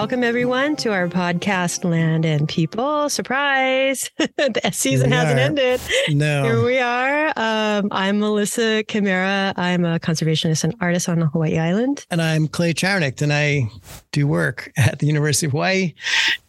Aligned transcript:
welcome 0.00 0.24
everyone 0.24 0.76
to 0.76 0.90
our 0.90 1.08
podcast, 1.08 1.84
Land 1.84 2.24
and 2.24 2.48
People. 2.48 3.10
Surprise! 3.10 4.10
the 4.16 4.70
season 4.72 5.12
hasn't 5.12 5.38
are. 5.38 5.42
ended. 5.42 5.78
No. 6.08 6.42
Here 6.42 6.64
we 6.64 6.78
are. 6.78 7.30
Um, 7.36 7.88
I'm 7.90 8.18
Melissa 8.18 8.82
Chimera. 8.84 9.52
I'm 9.58 9.84
a 9.84 9.98
conservationist 9.98 10.64
and 10.64 10.74
artist 10.80 11.06
on 11.06 11.20
the 11.20 11.26
Hawaii 11.26 11.58
Island. 11.58 12.06
And 12.10 12.22
I'm 12.22 12.48
Clay 12.48 12.72
Trauernicht, 12.72 13.20
and 13.20 13.30
I 13.30 13.68
do 14.10 14.26
work 14.26 14.72
at 14.78 15.00
the 15.00 15.06
University 15.06 15.44
of 15.44 15.52
Hawaii. 15.52 15.92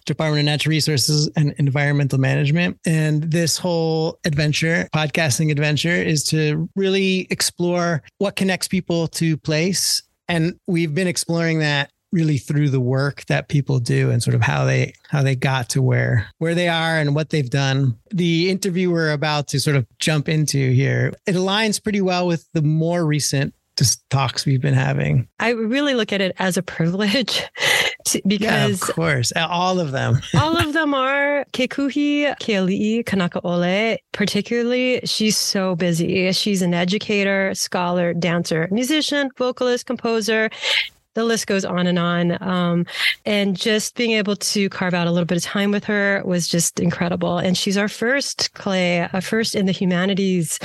Department 0.06 0.40
of 0.40 0.46
Natural 0.46 0.70
Resources 0.70 1.30
and 1.36 1.54
Environmental 1.58 2.20
Management. 2.20 2.80
And 2.86 3.24
this 3.24 3.58
whole 3.58 4.18
adventure, 4.24 4.88
podcasting 4.96 5.52
adventure, 5.52 5.90
is 5.90 6.24
to 6.28 6.70
really 6.78 7.28
explore 7.30 8.02
what 8.18 8.38
connects 8.38 8.70
people 8.70 9.10
to 9.10 9.36
place. 9.36 10.04
And 10.30 10.58
we've 10.68 10.96
been 10.96 11.10
exploring 11.10 11.60
that 11.60 11.91
really 12.12 12.38
through 12.38 12.70
the 12.70 12.80
work 12.80 13.26
that 13.28 13.48
people 13.48 13.80
do 13.80 14.10
and 14.10 14.22
sort 14.22 14.36
of 14.36 14.42
how 14.42 14.66
they 14.66 14.94
how 15.10 15.24
they 15.24 15.36
got 15.36 15.70
to 15.70 15.82
where 15.82 16.28
where 16.38 16.56
they 16.56 16.68
are 16.68 16.98
and 16.98 17.16
what 17.16 17.30
they've 17.30 17.50
done. 17.50 17.98
The 18.12 18.50
interview 18.50 18.92
we're 18.92 19.12
about 19.12 19.48
to 19.50 19.60
sort 19.60 19.76
of 19.76 19.88
jump 20.00 20.28
into 20.28 20.72
here, 20.72 21.14
it 21.26 21.36
aligns 21.36 21.82
pretty 21.82 22.02
well 22.02 22.28
with 22.28 22.48
the 22.54 22.62
more 22.62 23.06
recent 23.06 23.54
just 23.78 24.08
talks 24.10 24.46
we've 24.46 24.62
been 24.62 24.74
having. 24.74 25.28
I 25.40 25.52
really 25.52 25.96
look 25.96 26.14
at 26.14 26.22
it 26.22 26.36
as 26.40 26.58
a 26.58 26.62
privilege 26.62 27.42
to, 28.06 28.22
because 28.28 28.42
yeah, 28.42 28.68
of 28.68 28.82
course, 28.82 29.32
all 29.36 29.80
of 29.80 29.92
them. 29.92 30.20
all 30.38 30.58
of 30.58 30.74
them 30.74 30.94
are 30.94 31.46
Kekuhi 31.54 32.38
Keali'i 32.40 33.04
Kanakaole. 33.04 33.98
Particularly, 34.12 35.02
she's 35.06 35.38
so 35.38 35.76
busy. 35.76 36.32
She's 36.34 36.62
an 36.62 36.74
educator, 36.74 37.56
scholar, 37.56 38.14
dancer, 38.14 38.68
musician, 38.72 39.32
vocalist, 39.38 39.86
composer 39.86 40.50
the 41.14 41.24
list 41.24 41.48
goes 41.48 41.66
on 41.66 41.88
and 41.88 42.00
on. 42.00 42.42
Um, 42.42 42.86
and 43.26 43.58
just 43.58 43.96
being 43.96 44.12
able 44.12 44.36
to 44.36 44.70
carve 44.70 44.94
out 44.94 45.08
a 45.08 45.12
little 45.12 45.26
bit 45.26 45.38
of 45.38 45.44
time 45.44 45.72
with 45.72 45.84
her 45.86 46.22
was 46.26 46.48
just 46.48 46.80
incredible. 46.80 47.38
And 47.38 47.58
she's 47.58 47.78
our 47.78 47.88
first 47.88 48.54
Clay, 48.54 49.08
a 49.12 49.22
first 49.22 49.56
in 49.56 49.66
the 49.66 49.72
humanities 49.72 50.60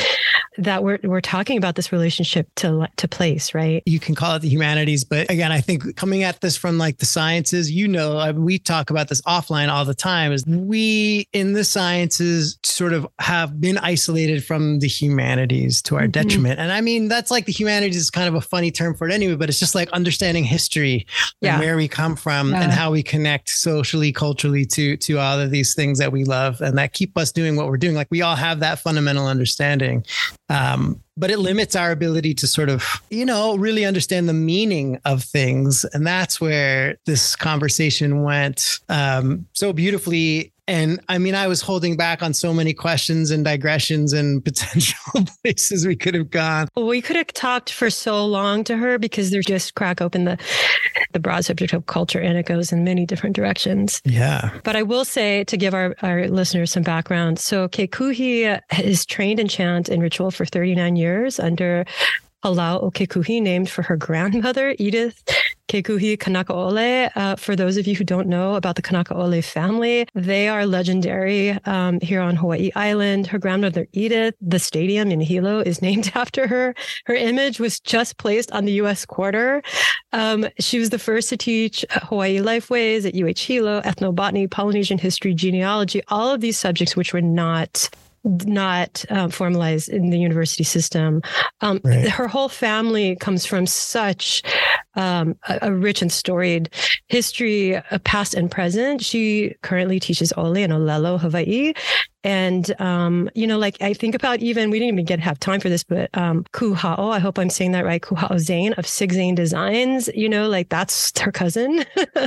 that 0.58 0.83
we're 0.83 0.98
we're 1.03 1.20
talking 1.20 1.58
about 1.58 1.75
this 1.75 1.92
relationship 1.92 2.48
to 2.56 2.88
to 2.97 3.08
place, 3.08 3.55
right? 3.55 3.83
You 3.86 4.00
can 4.00 4.14
call 4.14 4.36
it 4.36 4.41
the 4.41 4.48
humanities, 4.48 5.05
but 5.05 5.30
again, 5.30 5.53
I 5.53 5.61
think 5.61 5.97
coming 5.97 6.22
at 6.22 6.41
this 6.41 6.56
from 6.56 6.78
like 6.78 6.98
the 6.98 7.06
sciences, 7.06 7.70
you 7.70 7.88
know, 7.88 8.33
we 8.33 8.58
talk 8.58 8.91
about 8.91 9.08
this 9.08 9.20
offline 9.22 9.69
all 9.69 9.84
the 9.84 9.94
time. 9.94 10.33
Is 10.33 10.44
we 10.47 11.28
in 11.33 11.53
the 11.53 11.64
sciences 11.64 12.58
sort 12.62 12.92
of 12.92 13.06
have 13.19 13.60
been 13.60 13.78
isolated 13.78 14.44
from 14.44 14.78
the 14.78 14.88
humanities 14.88 15.83
to 15.83 15.97
our 15.97 16.03
mm-hmm. 16.03 16.12
detriment, 16.12 16.58
and 16.58 16.72
I 16.72 16.81
mean 16.81 17.08
that's 17.08 17.31
like 17.31 17.47
the 17.47 17.53
humanities 17.53 17.97
is 17.97 18.10
kind 18.10 18.28
of 18.28 18.34
a 18.34 18.41
funny 18.41 18.70
term 18.70 18.94
for 18.94 19.08
it 19.08 19.12
anyway, 19.12 19.36
but 19.36 19.48
it's 19.48 19.60
just 19.60 19.75
like 19.75 19.91
understanding 19.91 20.36
history 20.45 21.06
yeah. 21.41 21.55
and 21.55 21.62
where 21.62 21.77
we 21.77 21.89
come 21.89 22.17
from 22.17 22.51
yeah. 22.51 22.62
and 22.62 22.73
how 22.73 22.91
we 22.91 23.03
connect 23.03 23.51
socially, 23.51 24.12
culturally 24.12 24.65
to 24.67 24.97
to 24.98 25.19
all 25.19 25.41
of 25.41 25.51
these 25.51 25.75
things 25.75 25.98
that 25.98 26.12
we 26.12 26.25
love 26.25 26.61
and 26.61 26.78
that 26.78 26.93
keep 26.93 27.17
us 27.17 27.33
doing 27.33 27.56
what 27.56 27.69
we're 27.69 27.77
doing. 27.77 27.95
Like 27.95 28.09
we 28.11 28.23
all 28.23 28.37
have 28.37 28.61
that 28.61 28.78
fundamental 28.78 29.27
understanding. 29.27 30.05
Um, 30.48 31.01
but 31.17 31.31
it 31.31 31.39
limits 31.39 31.75
our 31.75 31.91
ability 31.91 32.34
to 32.34 32.47
sort 32.47 32.69
of, 32.69 32.84
you 33.11 33.25
know, 33.25 33.56
really 33.56 33.84
understand 33.84 34.28
the 34.28 34.34
meaning 34.34 35.01
of 35.05 35.25
things. 35.25 35.84
And 35.93 36.06
that's 36.06 36.41
where 36.41 36.98
this 37.06 37.34
conversation 37.34 38.23
went 38.23 38.81
um, 38.89 39.47
so 39.55 39.73
beautifully 39.73 40.53
and 40.69 41.00
I 41.09 41.19
mean, 41.19 41.34
I 41.34 41.47
was 41.47 41.61
holding 41.61 41.97
back 41.97 42.22
on 42.22 42.34
so 42.34 42.53
many 42.53 42.75
questions 42.75 43.31
and 43.31 43.45
digressions 43.45 44.12
and 44.12 44.45
potential 44.45 45.25
places 45.42 45.86
we 45.86 45.97
could 45.97 46.14
have 46.14 46.31
gone. 46.31 46.69
We 46.77 47.00
could 47.00 47.17
have 47.17 47.28
talked 47.28 47.72
for 47.72 47.91
so 47.91 48.25
long 48.27 48.64
to 48.64 48.77
her 48.77 48.98
because 48.98 49.31
there's 49.31 49.47
just 49.47 49.75
crack 49.75 50.00
open 50.00 50.25
the 50.25 50.39
the 51.12 51.20
broad 51.20 51.44
subject 51.44 51.72
of 51.72 51.87
culture 51.87 52.21
and 52.21 52.37
it 52.37 52.47
goes 52.47 52.72
in 52.72 52.84
many 52.84 53.06
different 53.06 53.37
directions. 53.37 54.03
Yeah. 54.04 54.50
But 54.65 54.77
I 54.77 54.82
will 54.82 55.04
say 55.04 55.44
to 55.44 55.56
give 55.56 55.72
our, 55.72 55.94
our 56.03 56.28
listeners 56.28 56.72
some 56.72 56.83
background. 56.83 57.38
So 57.38 57.69
Kekuhi 57.69 58.60
is 58.83 59.06
trained 59.06 59.41
in 59.41 59.48
chant 59.48 59.88
and 59.88 60.03
ritual 60.03 60.31
for 60.31 60.44
39 60.44 60.97
years 60.97 61.38
under 61.38 61.84
Halau 62.44 62.83
O 62.83 62.91
Kekuhi, 62.91 63.41
named 63.43 63.71
for 63.71 63.83
her 63.83 63.97
grandmother, 63.97 64.75
Edith 64.78 65.22
Kekuhi 65.69 66.16
Kanakaole. 66.16 67.10
Uh, 67.16 67.37
for 67.37 67.56
those 67.56 67.77
of 67.77 67.87
you 67.87 67.97
who 67.97 68.04
don't 68.04 68.28
know 68.28 68.54
about 68.54 68.77
the 68.77 68.82
Kanakaole 68.82 69.43
family, 69.44 70.06
they 70.15 70.49
are 70.49 70.66
legendary 70.66 71.50
um, 71.65 72.00
here 72.00 72.21
on 72.21 72.37
Hawaii 72.37 72.71
Island. 72.77 73.27
Her 73.27 73.38
grandmother, 73.38 73.87
Edith, 73.93 74.34
the 74.41 74.59
stadium 74.59 75.10
in 75.10 75.21
Hilo 75.21 75.60
is 75.60 75.82
named 75.87 76.12
after 76.15 76.47
her. 76.47 76.75
Her 77.06 77.15
image 77.15 77.59
was 77.59 77.81
just 77.81 78.16
placed 78.19 78.53
on 78.53 78.65
the 78.65 78.72
U.S. 78.72 79.04
quarter. 79.04 79.62
Um, 80.12 80.47
she 80.60 80.78
was 80.78 80.91
the 80.91 80.99
first 80.99 81.28
to 81.31 81.37
teach 81.37 81.84
Hawaii 81.91 82.38
lifeways 82.38 83.06
at 83.06 83.15
UH 83.15 83.41
Hilo, 83.41 83.81
ethnobotany, 83.83 84.50
Polynesian 84.50 84.98
history, 84.98 85.34
genealogy, 85.34 86.03
all 86.09 86.31
of 86.31 86.41
these 86.41 86.59
subjects 86.59 86.97
which 86.97 87.12
were 87.12 87.22
not 87.22 87.91
not 88.44 89.04
um, 89.10 89.31
formalized 89.31 89.88
in 89.88 90.10
the 90.10 90.19
university 90.19 90.65
system. 90.65 91.22
Um, 91.60 91.81
right. 91.84 92.09
Her 92.09 92.27
whole 92.27 92.48
family 92.48 93.16
comes 93.16 93.47
from 93.47 93.66
such 93.66 94.43
um, 94.97 95.37
a, 95.49 95.59
a, 95.62 95.73
rich 95.73 96.03
and 96.03 96.11
storied 96.11 96.71
history, 97.09 97.77
uh, 97.77 97.99
past 98.05 98.34
and 98.34 98.51
present. 98.51 99.03
She 99.03 99.55
currently 99.62 100.01
teaches 100.01 100.33
Oli 100.37 100.62
in 100.62 100.71
Olelo, 100.71 101.21
Hawaii, 101.21 101.73
and, 102.27 102.81
um, 102.81 103.31
you 103.37 103.47
know, 103.47 103.57
like 103.57 103.81
I 103.81 103.93
think 103.93 104.17
about 104.17 104.41
even, 104.41 104.71
we 104.71 104.81
didn't 104.81 104.95
even 104.95 105.05
get 105.05 105.21
have 105.21 105.39
time 105.39 105.61
for 105.61 105.69
this, 105.69 105.84
but 105.84 106.11
um, 106.15 106.45
Kuhao, 106.53 107.12
I 107.12 107.21
hope 107.21 107.39
I'm 107.39 107.51
saying 107.51 107.71
that 107.71 107.84
right, 107.84 108.03
Kuhao 108.03 108.37
Zane 108.41 108.73
of 108.73 108.84
Sig 108.84 109.12
Zane 109.12 109.37
Designs, 109.37 110.09
you 110.12 110.29
know, 110.29 110.49
like 110.49 110.69
that's 110.69 111.17
her 111.21 111.31
cousin. 111.31 111.84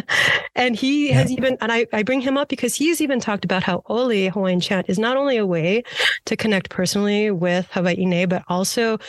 and 0.55 0.77
he 0.77 1.09
yeah. 1.09 1.15
has 1.15 1.31
even, 1.31 1.57
and 1.59 1.69
I, 1.69 1.85
I 1.91 2.03
bring 2.03 2.21
him 2.21 2.37
up 2.37 2.47
because 2.47 2.75
he's 2.75 3.01
even 3.01 3.19
talked 3.19 3.43
about 3.43 3.61
how 3.61 3.83
Oli 3.87 4.29
Hawaiian 4.29 4.61
chant 4.61 4.85
is 4.87 4.97
not 4.97 5.17
only 5.17 5.35
a 5.35 5.45
way 5.45 5.83
to 6.27 6.37
connect 6.37 6.69
personally 6.69 7.29
with 7.29 7.67
Hawaii, 7.71 8.25
but 8.25 8.43
also 8.47 8.99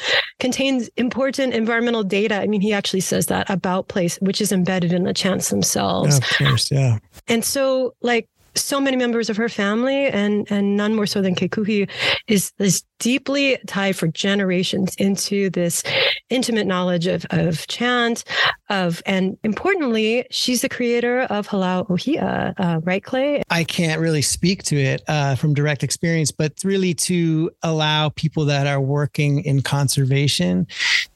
contains 0.41 0.89
important 0.97 1.55
environmental 1.55 2.03
data. 2.03 2.41
I 2.41 2.49
mean, 2.49 2.61
he 2.61 2.73
actually 2.73 3.01
says 3.01 3.27
that 3.27 3.49
about 3.51 3.89
place, 3.89 4.17
which 4.23 4.41
is 4.41 4.53
embedded 4.53 4.93
in 4.93 5.05
the 5.05 5.13
chants 5.13 5.51
themselves. 5.51 6.19
Yeah, 6.19 6.47
of 6.47 6.49
course, 6.49 6.71
yeah. 6.71 6.99
And 7.29 7.45
so, 7.45 7.95
like, 8.01 8.29
so 8.55 8.81
many 8.81 8.97
members 8.97 9.31
of 9.31 9.37
her 9.37 9.49
family, 9.49 10.07
and 10.07 10.47
and 10.51 10.77
none 10.77 10.95
more 10.95 11.07
so 11.07 11.23
than 11.23 11.35
Kekuhi, 11.35 11.89
is 12.27 12.53
is 12.59 12.85
deeply 12.99 13.59
tied 13.67 13.97
for 13.97 14.09
generations 14.09 14.95
into 14.97 15.51
this 15.51 15.83
intimate 16.31 16.67
knowledge 16.67 17.07
of 17.07 17.25
of 17.31 17.67
chant, 17.69 18.25
of 18.69 19.03
and 19.07 19.39
importantly, 19.45 20.27
she's 20.31 20.63
the 20.63 20.69
creator 20.69 21.23
of 21.23 21.49
Halau 21.49 21.89
Ohia, 21.91 22.55
uh, 22.59 22.81
right, 22.83 23.03
Clay? 23.03 23.43
I 23.51 23.65
can't 23.65 24.01
really 24.01 24.23
speak 24.23 24.63
to 24.65 24.77
it 24.77 25.03
uh, 25.09 25.35
from 25.37 25.55
direct 25.55 25.83
experience, 25.83 26.31
but 26.31 26.53
really 26.65 26.95
to 26.95 27.51
allow 27.63 28.09
people 28.11 28.45
that 28.47 28.67
are 28.67 28.81
working 28.81 29.45
in 29.45 29.63
conservation 29.63 30.67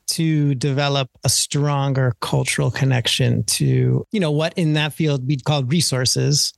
to 0.08 0.54
develop 0.54 1.08
a 1.24 1.28
stronger 1.28 2.14
cultural 2.20 2.70
connection 2.70 3.44
to, 3.44 4.06
you 4.10 4.20
know, 4.20 4.30
what 4.30 4.52
in 4.56 4.74
that 4.74 4.92
field 4.92 5.26
we'd 5.26 5.44
call 5.44 5.64
resources 5.64 6.52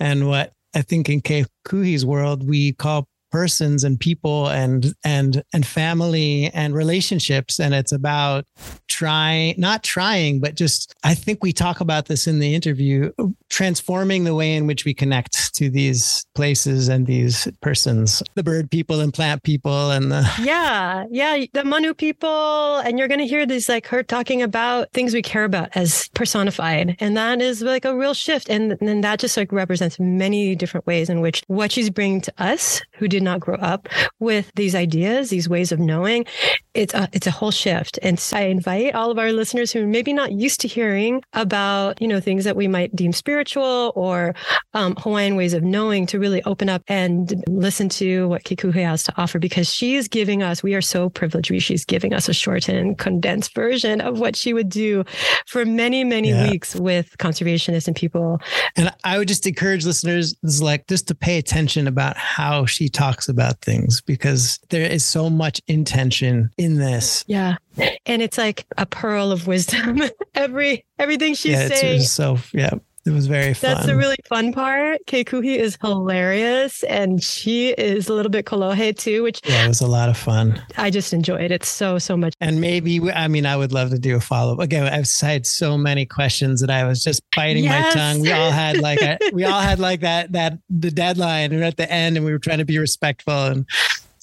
and 0.00 0.28
what 0.28 0.52
I 0.74 0.82
think 0.82 1.08
in 1.08 1.20
Kekuhi's 1.22 2.04
world 2.04 2.46
we 2.46 2.72
call 2.72 3.08
persons 3.36 3.84
and 3.84 3.98
people 4.00 4.48
and 4.48 4.94
and 5.04 5.42
and 5.52 5.66
family 5.66 6.50
and 6.54 6.74
relationships. 6.74 7.60
And 7.60 7.74
it's 7.74 7.92
about 7.92 8.44
trying 8.88 9.54
not 9.58 9.82
trying 9.82 10.40
but 10.40 10.54
just 10.54 10.94
i 11.02 11.12
think 11.12 11.42
we 11.42 11.52
talk 11.52 11.80
about 11.80 12.06
this 12.06 12.26
in 12.26 12.38
the 12.38 12.54
interview 12.54 13.10
transforming 13.50 14.24
the 14.24 14.34
way 14.34 14.54
in 14.54 14.66
which 14.66 14.84
we 14.84 14.94
connect 14.94 15.54
to 15.54 15.68
these 15.68 16.24
places 16.34 16.88
and 16.88 17.06
these 17.06 17.48
persons 17.60 18.22
the 18.36 18.44
bird 18.44 18.70
people 18.70 19.00
and 19.00 19.12
plant 19.12 19.42
people 19.42 19.90
and 19.90 20.10
the 20.12 20.24
yeah 20.42 21.04
yeah 21.10 21.44
the 21.52 21.64
manu 21.64 21.94
people. 21.94 22.78
And 22.78 22.98
you're 22.98 23.08
going 23.08 23.20
to 23.20 23.26
hear 23.26 23.46
these 23.46 23.68
like 23.68 23.86
her 23.88 24.02
talking 24.02 24.42
about 24.42 24.92
things 24.92 25.14
we 25.14 25.22
care 25.22 25.44
about 25.44 25.70
as 25.74 26.08
personified. 26.14 26.96
And 27.00 27.16
that 27.16 27.40
is 27.40 27.62
like 27.62 27.84
a 27.84 27.96
real 27.96 28.14
shift. 28.14 28.48
And 28.48 28.76
and 28.80 29.02
that 29.04 29.18
just 29.18 29.36
like 29.36 29.52
represents 29.52 29.98
many 29.98 30.54
different 30.54 30.86
ways 30.86 31.10
in 31.10 31.20
which 31.20 31.42
what 31.48 31.72
she's 31.72 31.90
bringing 31.90 32.20
to 32.22 32.32
us 32.38 32.80
who 32.92 33.08
did 33.08 33.22
not 33.26 33.40
grow 33.40 33.56
up 33.56 33.88
with 34.20 34.50
these 34.54 34.74
ideas, 34.74 35.28
these 35.28 35.48
ways 35.48 35.72
of 35.72 35.78
knowing, 35.78 36.24
it's 36.72 36.94
a, 36.94 37.08
it's 37.12 37.26
a 37.26 37.30
whole 37.30 37.50
shift. 37.50 37.98
And 38.02 38.18
so 38.18 38.36
I 38.38 38.42
invite 38.42 38.94
all 38.94 39.10
of 39.10 39.18
our 39.18 39.32
listeners 39.32 39.72
who 39.72 39.82
are 39.82 39.86
maybe 39.86 40.12
not 40.14 40.32
used 40.32 40.60
to 40.60 40.68
hearing 40.68 41.22
about, 41.34 42.00
you 42.00 42.08
know, 42.08 42.20
things 42.20 42.44
that 42.44 42.56
we 42.56 42.68
might 42.68 42.94
deem 42.96 43.12
spiritual 43.12 43.92
or 43.94 44.34
um, 44.74 44.94
Hawaiian 44.96 45.36
ways 45.36 45.52
of 45.52 45.62
knowing 45.62 46.06
to 46.06 46.18
really 46.18 46.42
open 46.44 46.68
up 46.68 46.82
and 46.88 47.44
listen 47.48 47.88
to 47.90 48.28
what 48.28 48.44
Kekuhi 48.44 48.84
has 48.84 49.02
to 49.04 49.14
offer 49.16 49.38
because 49.38 49.72
she's 49.72 50.08
giving 50.08 50.42
us, 50.42 50.62
we 50.62 50.74
are 50.74 50.82
so 50.82 51.10
privileged. 51.10 51.52
She's 51.62 51.84
giving 51.84 52.12
us 52.12 52.28
a 52.28 52.34
shortened, 52.34 52.98
condensed 52.98 53.54
version 53.54 54.00
of 54.00 54.20
what 54.20 54.36
she 54.36 54.52
would 54.52 54.68
do 54.68 55.04
for 55.46 55.64
many, 55.64 56.04
many 56.04 56.30
yeah. 56.30 56.50
weeks 56.50 56.76
with 56.76 57.16
conservationists 57.18 57.86
and 57.86 57.96
people. 57.96 58.40
And 58.76 58.92
I 59.04 59.18
would 59.18 59.28
just 59.28 59.46
encourage 59.46 59.84
listeners, 59.84 60.34
is 60.42 60.62
like 60.62 60.86
just 60.86 61.08
to 61.08 61.14
pay 61.14 61.38
attention 61.38 61.86
about 61.86 62.16
how 62.16 62.66
she 62.66 62.88
talks 62.88 63.05
talks 63.06 63.28
about 63.28 63.60
things 63.60 64.00
because 64.00 64.58
there 64.70 64.88
is 64.90 65.04
so 65.04 65.30
much 65.30 65.60
intention 65.68 66.50
in 66.58 66.76
this. 66.76 67.24
Yeah. 67.26 67.56
And 68.04 68.22
it's 68.22 68.38
like 68.38 68.66
a 68.76 68.86
pearl 68.86 69.30
of 69.30 69.46
wisdom. 69.46 70.02
Every 70.34 70.84
everything 70.98 71.34
she's 71.34 71.52
yeah, 71.52 71.68
saying. 71.68 72.02
so 72.02 72.38
yeah. 72.52 72.74
It 73.06 73.12
was 73.12 73.28
very 73.28 73.54
fun. 73.54 73.74
That's 73.74 73.86
the 73.86 73.96
really 73.96 74.16
fun 74.28 74.52
part. 74.52 74.98
Kekuhi 75.06 75.56
is 75.56 75.78
hilarious 75.80 76.82
and 76.84 77.22
she 77.22 77.68
is 77.70 78.08
a 78.08 78.12
little 78.12 78.30
bit 78.30 78.46
kolohe 78.46 78.96
too, 78.96 79.22
which 79.22 79.40
yeah, 79.44 79.64
it 79.64 79.68
was 79.68 79.80
a 79.80 79.86
lot 79.86 80.08
of 80.08 80.16
fun. 80.16 80.60
I 80.76 80.90
just 80.90 81.12
enjoyed 81.12 81.40
it 81.40 81.52
It's 81.52 81.68
so, 81.68 81.98
so 81.98 82.16
much. 82.16 82.34
And 82.40 82.60
maybe, 82.60 83.00
I 83.12 83.28
mean, 83.28 83.46
I 83.46 83.56
would 83.56 83.72
love 83.72 83.90
to 83.90 83.98
do 83.98 84.16
a 84.16 84.20
follow 84.20 84.54
up. 84.54 84.58
Again, 84.58 84.92
I've 84.92 85.08
had 85.20 85.46
so 85.46 85.78
many 85.78 86.04
questions 86.04 86.60
that 86.60 86.70
I 86.70 86.84
was 86.84 87.02
just 87.02 87.22
biting 87.36 87.64
yes. 87.64 87.94
my 87.94 88.00
tongue. 88.00 88.20
We 88.22 88.32
all 88.32 88.50
had 88.50 88.78
like, 88.80 89.00
a, 89.00 89.18
we 89.32 89.44
all 89.44 89.60
had 89.60 89.78
like 89.78 90.00
that, 90.00 90.32
that 90.32 90.58
the 90.68 90.90
deadline 90.90 91.52
and 91.52 91.62
at 91.62 91.76
the 91.76 91.90
end 91.90 92.16
and 92.16 92.26
we 92.26 92.32
were 92.32 92.40
trying 92.40 92.58
to 92.58 92.64
be 92.64 92.78
respectful 92.78 93.44
and 93.44 93.66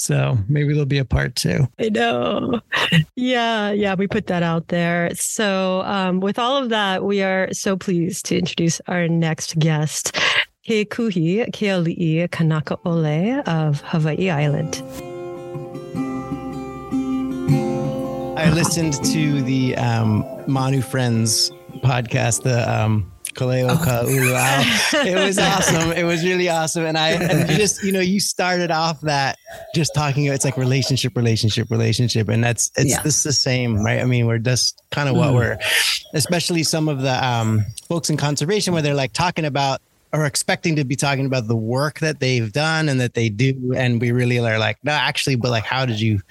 so 0.03 0.37
maybe 0.49 0.73
there'll 0.73 0.85
be 0.85 0.97
a 0.97 1.05
part 1.05 1.35
two. 1.35 1.67
I 1.79 1.87
know. 1.89 2.59
Yeah, 3.15 3.71
yeah, 3.71 3.95
we 3.95 4.07
put 4.07 4.27
that 4.27 4.43
out 4.43 4.67
there. 4.67 5.09
So 5.15 5.81
um, 5.83 6.19
with 6.19 6.37
all 6.37 6.57
of 6.61 6.69
that, 6.69 7.05
we 7.05 7.23
are 7.23 7.47
so 7.53 7.77
pleased 7.77 8.25
to 8.25 8.37
introduce 8.37 8.81
our 8.87 9.07
next 9.07 9.57
guest, 9.59 10.15
Kekuhi 10.67 11.49
Keali'i 11.51 12.29
Kanaka 12.31 12.77
Ole 12.85 13.41
of 13.47 13.81
Hawaii 13.81 14.29
Island. 14.29 14.83
I 18.37 18.49
listened 18.51 18.93
to 19.05 19.41
the 19.43 19.77
um, 19.77 20.25
Manu 20.47 20.81
Friends 20.81 21.49
podcast, 21.77 22.43
the 22.43 22.69
um, 22.69 23.09
Kaleo 23.33 23.75
Ka'uluau. 23.77 25.05
It 25.05 25.15
was 25.15 25.37
awesome. 25.37 25.91
It 25.91 26.03
was 26.03 26.23
really 26.23 26.49
awesome. 26.49 26.85
And 26.85 26.97
I 26.97 27.09
and 27.11 27.49
just, 27.49 27.83
you 27.83 27.91
know, 27.91 27.99
you 27.99 28.19
started 28.19 28.71
off 28.71 29.01
that 29.01 29.37
just 29.75 29.93
talking, 29.93 30.25
it's 30.25 30.45
like 30.45 30.57
relationship, 30.57 31.15
relationship, 31.15 31.69
relationship. 31.69 32.29
And 32.29 32.43
that's, 32.43 32.71
it's 32.77 32.91
yeah. 32.91 33.01
this 33.01 33.23
the 33.23 33.33
same, 33.33 33.83
right? 33.83 33.99
I 33.99 34.05
mean, 34.05 34.25
we're 34.25 34.39
just 34.39 34.81
kind 34.91 35.09
of 35.09 35.15
what 35.15 35.31
mm. 35.31 35.35
we're, 35.35 35.57
especially 36.13 36.63
some 36.63 36.87
of 36.87 37.01
the 37.01 37.25
um, 37.25 37.65
folks 37.87 38.09
in 38.09 38.17
conservation 38.17 38.73
where 38.73 38.81
they're 38.81 38.95
like 38.95 39.13
talking 39.13 39.45
about 39.45 39.81
are 40.13 40.25
expecting 40.25 40.75
to 40.75 40.85
be 40.85 40.95
talking 40.95 41.25
about 41.25 41.47
the 41.47 41.55
work 41.55 41.99
that 41.99 42.19
they've 42.19 42.53
done 42.53 42.87
and 42.87 43.01
that 43.01 43.15
they 43.15 43.29
do. 43.29 43.73
And 43.75 43.99
we 43.99 44.11
really 44.11 44.37
are 44.39 44.59
like 44.59 44.77
no 44.83 44.91
actually 44.91 45.35
but 45.35 45.49
like 45.49 45.65
how 45.65 45.85
did 45.85 45.99
you 45.99 46.21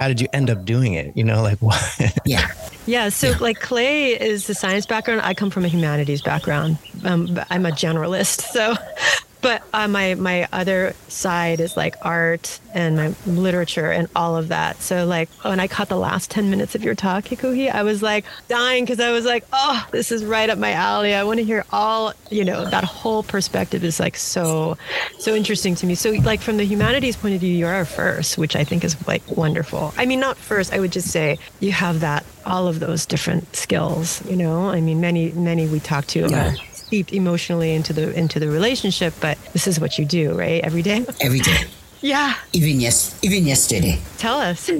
how 0.00 0.08
did 0.08 0.20
you 0.20 0.28
end 0.32 0.50
up 0.50 0.64
doing 0.64 0.94
it? 0.94 1.16
You 1.16 1.24
know 1.24 1.42
like 1.42 1.58
what? 1.62 1.80
Yeah. 2.24 2.50
Yeah 2.86 3.10
so 3.10 3.30
yeah. 3.30 3.38
like 3.38 3.60
clay 3.60 4.18
is 4.18 4.46
the 4.46 4.54
science 4.54 4.86
background. 4.86 5.20
I 5.22 5.34
come 5.34 5.50
from 5.50 5.64
a 5.64 5.68
humanities 5.68 6.22
background. 6.22 6.78
Um, 7.04 7.38
i'm 7.50 7.66
a 7.66 7.70
generalist 7.70 8.40
so 8.40 8.74
but 9.40 9.62
uh, 9.72 9.88
my 9.88 10.14
my 10.14 10.48
other 10.52 10.94
side 11.08 11.60
is 11.60 11.76
like 11.76 11.94
art 12.02 12.58
and 12.74 12.96
my 12.96 13.14
literature 13.26 13.90
and 13.90 14.08
all 14.16 14.36
of 14.36 14.48
that. 14.48 14.80
So 14.82 15.06
like 15.06 15.28
when 15.42 15.60
I 15.60 15.68
caught 15.68 15.88
the 15.88 15.96
last 15.96 16.30
ten 16.30 16.50
minutes 16.50 16.74
of 16.74 16.82
your 16.82 16.94
talk, 16.94 17.24
Kekuhi, 17.24 17.70
I 17.70 17.82
was 17.82 18.02
like 18.02 18.24
dying 18.48 18.84
because 18.84 19.00
I 19.00 19.12
was 19.12 19.24
like, 19.24 19.44
oh, 19.52 19.86
this 19.90 20.10
is 20.10 20.24
right 20.24 20.48
up 20.50 20.58
my 20.58 20.72
alley. 20.72 21.14
I 21.14 21.24
want 21.24 21.38
to 21.38 21.44
hear 21.44 21.64
all 21.70 22.12
you 22.30 22.44
know. 22.44 22.64
That 22.64 22.84
whole 22.84 23.22
perspective 23.22 23.84
is 23.84 24.00
like 24.00 24.16
so 24.16 24.76
so 25.18 25.34
interesting 25.34 25.74
to 25.76 25.86
me. 25.86 25.94
So 25.94 26.10
like 26.10 26.40
from 26.40 26.56
the 26.56 26.64
humanities 26.64 27.16
point 27.16 27.34
of 27.34 27.40
view, 27.40 27.54
you're 27.54 27.72
our 27.72 27.84
first, 27.84 28.38
which 28.38 28.56
I 28.56 28.64
think 28.64 28.84
is 28.84 28.96
like 29.06 29.22
wonderful. 29.36 29.94
I 29.96 30.06
mean, 30.06 30.20
not 30.20 30.36
first. 30.36 30.72
I 30.72 30.80
would 30.80 30.92
just 30.92 31.08
say 31.08 31.38
you 31.60 31.72
have 31.72 32.00
that 32.00 32.24
all 32.44 32.66
of 32.66 32.80
those 32.80 33.06
different 33.06 33.54
skills. 33.54 34.24
You 34.28 34.36
know, 34.36 34.68
I 34.68 34.80
mean, 34.80 35.00
many 35.00 35.32
many 35.32 35.66
we 35.66 35.80
talk 35.80 36.06
to. 36.08 36.28
Yeah 36.28 36.54
steeped 36.88 37.12
emotionally 37.12 37.74
into 37.74 37.92
the 37.92 38.12
into 38.18 38.40
the 38.40 38.48
relationship, 38.48 39.12
but 39.20 39.36
this 39.52 39.66
is 39.66 39.78
what 39.78 39.98
you 39.98 40.04
do, 40.04 40.32
right? 40.32 40.64
Every 40.64 40.82
day. 40.82 41.04
Every 41.20 41.40
day. 41.40 41.60
Yeah. 42.00 42.34
Even 42.52 42.78
yes, 42.78 43.18
even 43.22 43.44
yesterday. 43.44 43.98
Tell 44.18 44.38
us. 44.38 44.70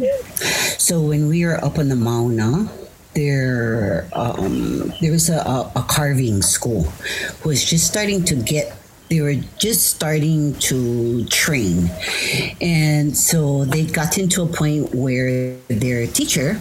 So 0.78 1.00
when 1.00 1.26
we 1.26 1.44
were 1.44 1.58
up 1.64 1.76
on 1.76 1.88
the 1.88 1.96
Mauna, 1.96 2.70
there 3.14 4.06
um, 4.12 4.92
there 5.00 5.10
was 5.10 5.28
a, 5.28 5.42
a, 5.74 5.84
carving 5.88 6.42
school 6.42 6.84
who 7.42 7.48
was 7.48 7.64
just 7.64 7.88
starting 7.88 8.24
to 8.26 8.36
get 8.36 8.76
they 9.10 9.20
were 9.20 9.34
just 9.58 9.90
starting 9.90 10.54
to 10.70 11.24
train 11.26 11.90
and 12.60 13.16
so 13.16 13.64
they 13.64 13.84
got 13.84 14.18
into 14.18 14.42
a 14.42 14.46
point 14.46 14.94
where 14.94 15.56
their 15.66 16.06
teacher 16.06 16.60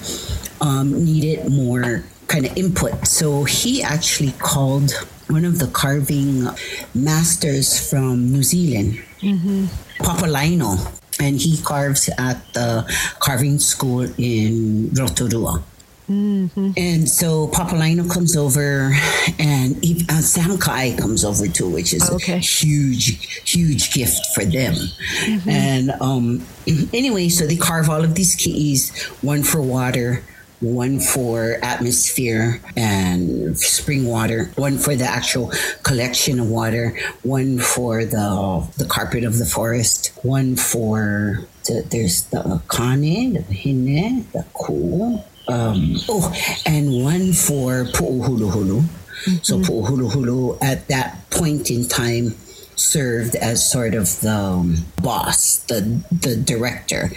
um, 0.61 1.05
needed 1.05 1.51
more 1.51 2.03
kind 2.25 2.47
of 2.47 2.57
input 2.57 3.05
so 3.05 3.43
he 3.43 3.83
actually 3.83 4.31
called 4.39 4.91
one 5.29 5.45
of 5.45 5.59
the 5.59 5.67
carving 5.67 6.47
masters 6.95 7.89
from 7.89 8.31
New 8.31 8.43
Zealand, 8.43 8.99
mm-hmm. 9.19 9.65
Papalaino, 10.03 10.77
and 11.19 11.39
he 11.39 11.61
carves 11.61 12.09
at 12.17 12.41
the 12.53 12.85
carving 13.19 13.59
school 13.59 14.07
in 14.17 14.89
Rotorua. 14.93 15.63
Mm-hmm. 16.09 16.71
And 16.77 17.09
so 17.09 17.49
Papalino 17.49 18.09
comes 18.09 18.37
over, 18.37 18.93
and 19.39 19.75
uh, 20.09 20.21
Sam 20.21 20.57
Kai 20.57 20.95
comes 20.97 21.25
over 21.25 21.47
too, 21.47 21.69
which 21.69 21.93
is 21.93 22.09
okay. 22.09 22.35
a 22.35 22.37
huge, 22.37 23.41
huge 23.43 23.91
gift 23.93 24.27
for 24.33 24.45
them. 24.45 24.73
Mm-hmm. 24.73 25.49
And 25.49 25.91
um, 25.99 26.45
anyway, 26.93 27.27
so 27.27 27.45
they 27.45 27.57
carve 27.57 27.89
all 27.89 28.03
of 28.05 28.15
these 28.15 28.37
ki'i, 28.37 28.79
one 29.21 29.43
for 29.43 29.61
water, 29.61 30.23
one 30.59 30.99
for 30.99 31.59
atmosphere 31.61 32.61
and 32.75 33.57
spring 33.57 34.05
water, 34.05 34.51
one 34.55 34.77
for 34.77 34.95
the 34.95 35.05
actual 35.05 35.51
collection 35.83 36.39
of 36.39 36.49
water, 36.49 36.97
one 37.23 37.59
for 37.59 38.05
the 38.05 38.67
the 38.77 38.85
carpet 38.85 39.23
of 39.23 39.37
the 39.37 39.45
forest, 39.45 40.11
one 40.23 40.55
for 40.55 41.45
the, 41.65 41.85
there's 41.89 42.23
the 42.25 42.61
kane, 42.69 43.33
the 43.33 43.41
hine, 43.53 44.25
the 44.33 44.45
ku, 44.53 45.21
um, 45.47 45.95
oh, 46.09 46.33
and 46.65 47.03
one 47.03 47.33
for 47.33 47.85
pu'uhuluhulu. 47.93 48.81
Mm-hmm. 48.81 49.35
So 49.41 49.59
pu'uhuluhulu 49.59 50.63
at 50.63 50.87
that 50.87 51.29
point 51.29 51.69
in 51.69 51.87
time 51.87 52.35
served 52.77 53.35
as 53.35 53.69
sort 53.69 53.93
of 53.95 54.21
the 54.21 54.31
um, 54.31 54.85
boss, 55.01 55.59
the 55.67 56.01
the 56.11 56.35
director. 56.37 57.11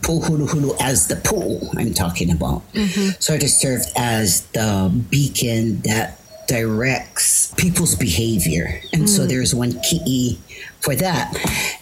Pu'uhuluhulu 0.00 0.76
as 0.80 1.06
the 1.06 1.16
pool 1.16 1.70
I'm 1.76 1.94
talking 1.94 2.30
about. 2.30 2.62
Mm-hmm. 2.72 3.20
Sort 3.20 3.42
of 3.42 3.50
served 3.50 3.88
as 3.96 4.42
the 4.48 4.90
beacon 5.10 5.80
that 5.82 6.18
directs 6.48 7.54
people's 7.56 7.94
behavior. 7.94 8.80
And 8.92 9.04
mm. 9.04 9.08
so 9.08 9.26
there's 9.26 9.54
one 9.54 9.72
ki'i 9.72 10.36
for 10.80 10.94
that. 10.96 11.34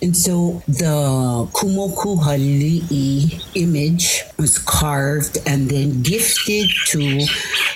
And 0.02 0.16
so 0.16 0.62
the 0.68 1.48
Kumokuhali'i 1.52 3.42
image 3.56 4.22
was 4.38 4.58
carved 4.58 5.38
and 5.46 5.70
then 5.70 6.02
gifted 6.02 6.70
to 6.88 7.20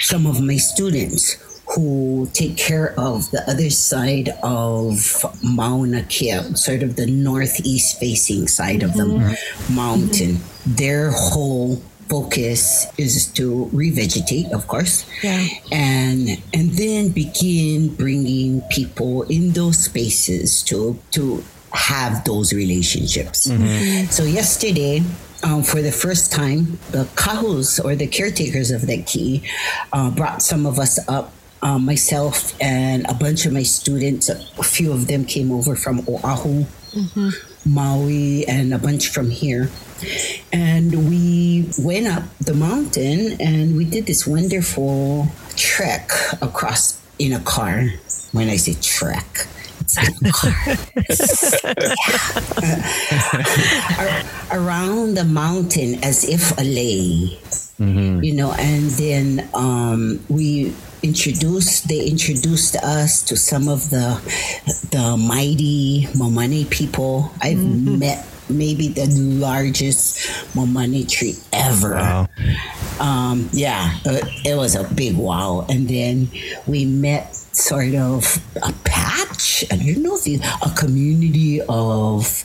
some 0.01 0.27
of 0.27 0.41
my 0.41 0.57
students 0.57 1.37
who 1.75 2.29
take 2.33 2.57
care 2.57 2.95
of 2.99 3.31
the 3.31 3.43
other 3.51 3.71
side 3.71 4.31
of 4.43 5.25
Mauna 5.43 6.03
Kea, 6.05 6.55
sort 6.55 6.83
of 6.83 6.97
the 6.97 7.07
northeast 7.07 7.99
facing 7.99 8.47
side 8.49 8.83
of 8.83 8.95
the 8.95 9.05
mm-hmm. 9.05 9.75
mountain. 9.75 10.37
Mm-hmm. 10.37 10.75
Their 10.75 11.11
whole 11.11 11.83
focus 12.09 12.87
is 12.99 13.27
to 13.35 13.69
revegetate, 13.73 14.53
of 14.53 14.69
course, 14.69 15.05
yeah. 15.23 15.47
and 15.73 16.41
and 16.53 16.71
then 16.73 17.09
begin 17.11 17.95
bringing 17.95 18.61
people 18.71 19.23
in 19.23 19.53
those 19.53 19.79
spaces 19.79 20.63
to 20.65 20.99
to 21.13 21.43
have 21.73 22.25
those 22.25 22.53
relationships. 22.53 23.49
Mm-hmm. 23.49 24.11
So 24.11 24.23
yesterday, 24.23 25.03
um, 25.43 25.63
for 25.63 25.83
the 25.83 25.91
first 25.93 26.31
time, 26.31 26.79
the 26.93 27.05
kahus 27.17 27.85
or 27.85 27.97
the 27.97 28.07
caretakers 28.07 28.71
of 28.71 28.87
the 28.87 29.03
ki'i 29.03 29.43
uh, 29.93 30.11
brought 30.11 30.41
some 30.41 30.67
of 30.67 30.79
us 30.79 31.03
up 31.09 31.33
um, 31.65 31.85
myself 31.87 32.55
and 32.61 33.07
a 33.09 33.15
bunch 33.15 33.47
of 33.47 33.53
my 33.53 33.63
students, 33.63 34.29
a 34.29 34.63
few 34.63 34.93
of 34.93 35.07
them 35.09 35.25
came 35.25 35.51
over 35.51 35.75
from 35.75 36.01
Oahu, 36.07 36.67
mm-hmm. 36.93 37.31
Maui, 37.65 38.47
and 38.47 38.75
a 38.75 38.79
bunch 38.79 39.09
from 39.09 39.31
here. 39.31 39.71
And 40.53 41.09
we 41.09 41.71
went 41.79 42.07
up 42.07 42.25
the 42.39 42.53
mountain 42.53 43.41
and 43.41 43.75
we 43.77 43.87
did 43.87 44.05
this 44.05 44.27
wonderful 44.27 45.29
trek 45.57 46.11
across 46.43 47.01
in 47.19 47.33
a 47.33 47.41
car. 47.41 47.89
When 48.33 48.51
I 48.51 48.57
say 48.57 48.75
trek, 48.83 49.47
it's 49.81 49.97
in 49.97 50.29
a 50.29 50.33
car. 50.33 50.53
yeah. 54.03 54.27
around 54.53 55.15
the 55.15 55.25
mountain 55.25 56.05
as 56.05 56.29
if 56.29 56.53
a 56.59 56.63
lei, 56.63 57.39
mm-hmm. 57.81 58.23
you 58.23 58.35
know, 58.35 58.53
and 58.53 58.91
then 58.91 59.49
um, 59.55 60.21
we 60.29 60.75
introduced 61.05 61.87
they 61.87 62.01
introduced 62.07 62.77
us 62.77 63.23
to 63.23 63.37
some 63.37 63.69
of 63.69 63.91
the 63.91 64.19
the 64.91 65.17
mighty 65.17 66.09
Mamane 66.17 66.69
people. 66.71 67.31
I've 67.43 67.59
mm-hmm. 67.59 67.99
met 67.99 68.27
maybe 68.49 68.89
the 68.89 69.07
largest 69.07 70.19
Mamane 70.55 71.09
tree 71.09 71.37
ever. 71.53 71.95
Wow. 71.95 72.29
Um, 73.01 73.49
yeah, 73.53 73.99
it, 74.05 74.47
it 74.53 74.57
was 74.57 74.75
a 74.75 74.85
big 74.95 75.17
wow. 75.17 75.67
And 75.69 75.89
then 75.89 76.29
we 76.67 76.85
met 76.85 77.35
sort 77.35 77.95
of 77.95 78.43
a 78.63 78.73
patch. 78.85 79.65
I 79.71 79.77
don't 79.77 80.03
know 80.03 80.17
if 80.17 80.27
you, 80.27 80.41
a 80.65 80.71
community 80.71 81.61
of 81.69 82.45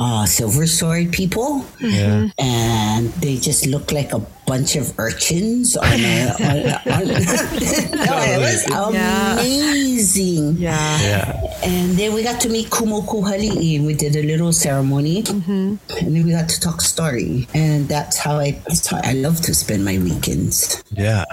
uh, 0.00 0.24
silver 0.24 0.66
sword 0.66 1.12
people, 1.12 1.62
Yeah. 1.78 2.28
and 2.38 3.12
they 3.20 3.36
just 3.36 3.66
look 3.66 3.92
like 3.92 4.12
a 4.16 4.20
bunch 4.48 4.74
of 4.74 4.98
urchins 4.98 5.76
on 5.76 5.92
a. 5.92 6.32
on, 6.40 6.56
on, 6.90 7.04
no, 8.08 8.16
it 8.24 8.40
was 8.40 8.64
amazing. 8.72 10.56
Yeah. 10.56 11.00
Yeah. 11.02 11.58
And 11.62 11.98
then 11.98 12.14
we 12.14 12.22
got 12.22 12.40
to 12.40 12.48
meet 12.48 12.70
Kumokuhali'i. 12.70 13.84
We 13.84 13.92
did 13.94 14.16
a 14.16 14.22
little 14.22 14.52
ceremony, 14.52 15.22
and 15.28 15.78
then 16.00 16.24
we 16.24 16.30
got 16.32 16.48
to 16.48 16.60
talk 16.60 16.80
story. 16.80 17.46
And 17.54 17.86
that's 17.88 18.16
how 18.16 18.38
I. 18.38 18.52
That's 18.66 18.86
how 18.86 19.00
I 19.04 19.12
love 19.12 19.40
to 19.42 19.54
spend 19.54 19.84
my 19.84 19.98
weekends 19.98 20.82
Yeah. 20.92 21.24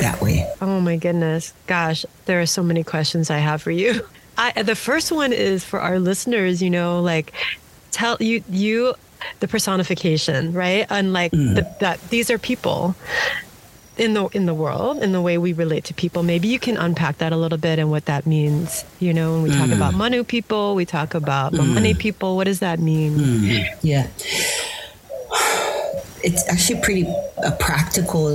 that 0.00 0.18
way. 0.20 0.50
Oh 0.60 0.80
my 0.80 0.96
goodness. 0.96 1.52
Gosh, 1.66 2.04
there 2.26 2.40
are 2.40 2.46
so 2.46 2.62
many 2.62 2.82
questions 2.82 3.30
I 3.30 3.38
have 3.38 3.62
for 3.62 3.70
you. 3.70 4.02
I, 4.36 4.62
the 4.62 4.74
first 4.74 5.12
one 5.12 5.32
is 5.32 5.62
for 5.62 5.78
our 5.80 6.00
listeners, 6.00 6.60
you 6.60 6.68
know, 6.68 7.00
like 7.00 7.32
tell 7.94 8.16
you 8.20 8.42
you 8.50 8.94
the 9.40 9.48
personification, 9.48 10.52
right? 10.52 10.86
And 10.90 11.12
like 11.12 11.32
mm-hmm. 11.32 11.54
the, 11.54 11.76
that 11.80 12.00
these 12.10 12.30
are 12.30 12.38
people 12.38 12.94
in 13.96 14.14
the 14.14 14.26
in 14.28 14.46
the 14.46 14.54
world, 14.54 15.02
in 15.02 15.12
the 15.12 15.20
way 15.20 15.38
we 15.38 15.52
relate 15.52 15.84
to 15.84 15.94
people. 15.94 16.22
Maybe 16.22 16.48
you 16.48 16.58
can 16.58 16.76
unpack 16.76 17.18
that 17.18 17.32
a 17.32 17.36
little 17.36 17.58
bit 17.58 17.78
and 17.78 17.90
what 17.90 18.06
that 18.06 18.26
means. 18.26 18.84
You 18.98 19.14
know, 19.14 19.32
when 19.32 19.42
we 19.42 19.50
talk 19.50 19.60
mm-hmm. 19.60 19.72
about 19.72 19.94
Manu 19.94 20.24
people, 20.24 20.74
we 20.74 20.84
talk 20.84 21.14
about 21.14 21.52
Mamane 21.52 21.90
mm-hmm. 21.90 21.98
people. 21.98 22.36
What 22.36 22.44
does 22.44 22.58
that 22.60 22.80
mean? 22.80 23.66
Yeah. 23.82 24.08
It's 26.24 26.48
actually 26.48 26.80
pretty 26.80 27.04
a 27.44 27.52
practical 27.52 28.32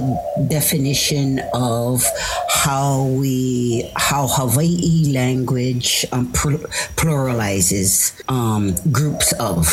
definition 0.47 1.41
of 1.53 2.05
how 2.49 3.05
we 3.05 3.89
how 3.95 4.27
Hawaii 4.29 5.11
language 5.11 6.05
um, 6.11 6.31
pl- 6.33 6.61
pluralizes 6.95 8.13
um, 8.29 8.75
groups 8.91 9.33
of. 9.39 9.65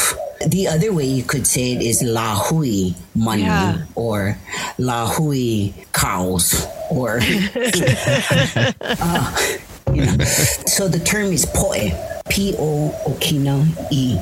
The 0.47 0.69
other 0.69 0.93
way 0.93 1.05
you 1.05 1.25
could 1.25 1.47
say 1.47 1.73
it 1.73 1.83
is 1.83 2.03
lahui 2.03 2.95
manu 3.15 3.43
Yeah. 3.45 3.85
or 3.95 4.39
lahui 4.79 5.73
cows 5.93 6.67
or 6.91 7.19
uh, 9.01 9.37
you 9.93 10.05
know. 10.07 10.17
So 10.67 10.89
the 10.89 11.01
term 11.05 11.33
is 11.33 11.45
poe, 11.47 11.73
P 12.29 12.55
O 12.59 12.93
Okina 13.09 13.65
E, 13.93 14.19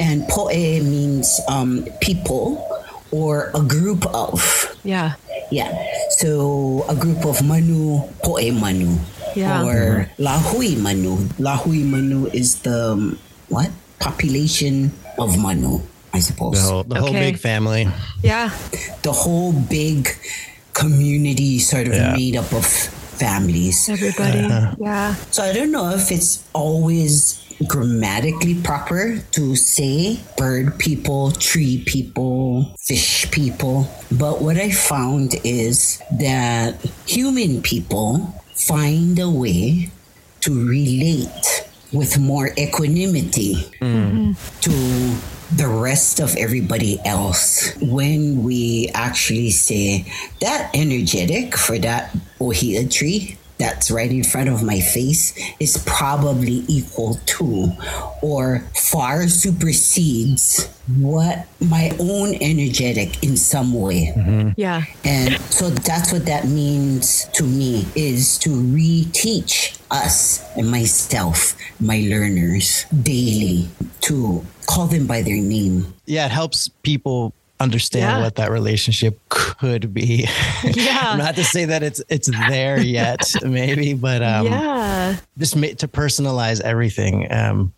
and 0.00 0.26
poe 0.28 0.48
means 0.82 1.40
um, 1.48 1.86
people 2.00 2.62
or 3.10 3.50
a 3.54 3.62
group 3.62 4.06
of. 4.14 4.40
Yeah. 4.84 5.14
Yeah. 5.50 5.70
So 6.10 6.84
a 6.88 6.94
group 6.94 7.24
of 7.24 7.42
Manu, 7.44 8.02
Poe 8.22 8.50
Manu. 8.52 8.96
Yeah. 9.34 9.64
Or 9.64 10.10
Lahui 10.18 10.78
Manu. 10.80 11.16
Lahui 11.38 11.84
Manu 11.84 12.26
is 12.32 12.60
the 12.62 12.92
um, 12.92 13.18
what? 13.48 13.70
Population 13.98 14.92
of 15.18 15.38
Manu, 15.38 15.80
I 16.12 16.20
suppose. 16.20 16.60
The 16.60 16.68
whole, 16.70 16.84
the 16.84 17.00
whole 17.00 17.12
big 17.12 17.38
family. 17.38 17.88
Yeah. 18.22 18.50
The 19.02 19.12
whole 19.12 19.52
big 19.52 20.08
community 20.74 21.58
sort 21.58 21.88
of 21.88 21.94
Yeah. 21.94 22.12
made 22.12 22.36
up 22.36 22.52
of 22.52 22.66
families. 22.66 23.88
Everybody. 23.88 24.44
Yeah. 24.78 25.14
So 25.30 25.42
I 25.42 25.52
don't 25.52 25.72
know 25.72 25.90
if 25.90 26.12
it's 26.12 26.44
always 26.52 27.40
grammatically 27.66 28.60
proper 28.62 29.18
to 29.32 29.56
say 29.56 30.20
bird 30.36 30.78
people, 30.78 31.30
tree 31.32 31.82
people, 31.86 32.74
fish 32.78 33.30
people. 33.30 33.88
But 34.12 34.42
what 34.42 34.56
I 34.56 34.70
found 34.70 35.34
is 35.44 36.02
that 36.18 36.80
human 37.06 37.62
people 37.62 38.34
find 38.54 39.18
a 39.18 39.30
way 39.30 39.90
to 40.40 40.68
relate 40.68 41.66
with 41.92 42.18
more 42.18 42.50
equanimity 42.58 43.54
mm. 43.80 44.36
to 44.60 44.70
the 45.54 45.68
rest 45.68 46.20
of 46.20 46.36
everybody 46.36 46.98
else 47.04 47.72
when 47.80 48.42
we 48.42 48.90
actually 48.94 49.50
say 49.50 50.04
that 50.40 50.70
energetic 50.74 51.56
for 51.56 51.78
that 51.78 52.14
ohia 52.40 52.86
tree 52.88 53.38
that's 53.58 53.90
right 53.90 54.10
in 54.10 54.24
front 54.24 54.48
of 54.48 54.62
my 54.62 54.80
face 54.80 55.32
is 55.60 55.82
probably 55.86 56.64
equal 56.68 57.14
to 57.26 57.72
or 58.22 58.60
far 58.74 59.28
supersedes 59.28 60.68
what 60.98 61.46
my 61.60 61.90
own 61.98 62.34
energetic 62.40 63.22
in 63.22 63.36
some 63.36 63.74
way 63.74 64.12
mm-hmm. 64.16 64.50
Yeah. 64.56 64.84
and 65.04 65.40
so 65.50 65.70
that's 65.70 66.12
what 66.12 66.26
that 66.26 66.46
means 66.46 67.26
to 67.34 67.44
me 67.44 67.86
is 67.94 68.38
to 68.38 68.50
reteach 68.50 69.76
us 69.90 70.42
and 70.56 70.70
myself, 70.70 71.54
my 71.80 72.06
learners 72.08 72.84
daily 73.02 73.68
to 74.02 74.44
call 74.66 74.86
them 74.86 75.06
by 75.06 75.22
their 75.22 75.36
name. 75.36 75.94
Yeah, 76.06 76.26
it 76.26 76.32
helps 76.32 76.68
people 76.82 77.32
understand 77.60 78.02
Yeah. 78.18 78.22
what 78.22 78.36
that 78.36 78.50
relationship 78.50 79.18
could 79.28 79.92
be. 79.94 80.28
Yeah. 80.64 81.14
Not 81.16 81.36
to 81.36 81.44
say 81.44 81.64
that 81.66 81.82
it's 81.82 82.02
it's 82.08 82.28
there 82.48 82.80
yet, 82.80 83.32
maybe, 83.44 83.94
but 83.94 84.22
um, 84.22 84.46
yeah. 84.46 85.16
just 85.38 85.54
to 85.54 85.88
personalize 85.88 86.60
everything. 86.60 87.30
Um, 87.32 87.72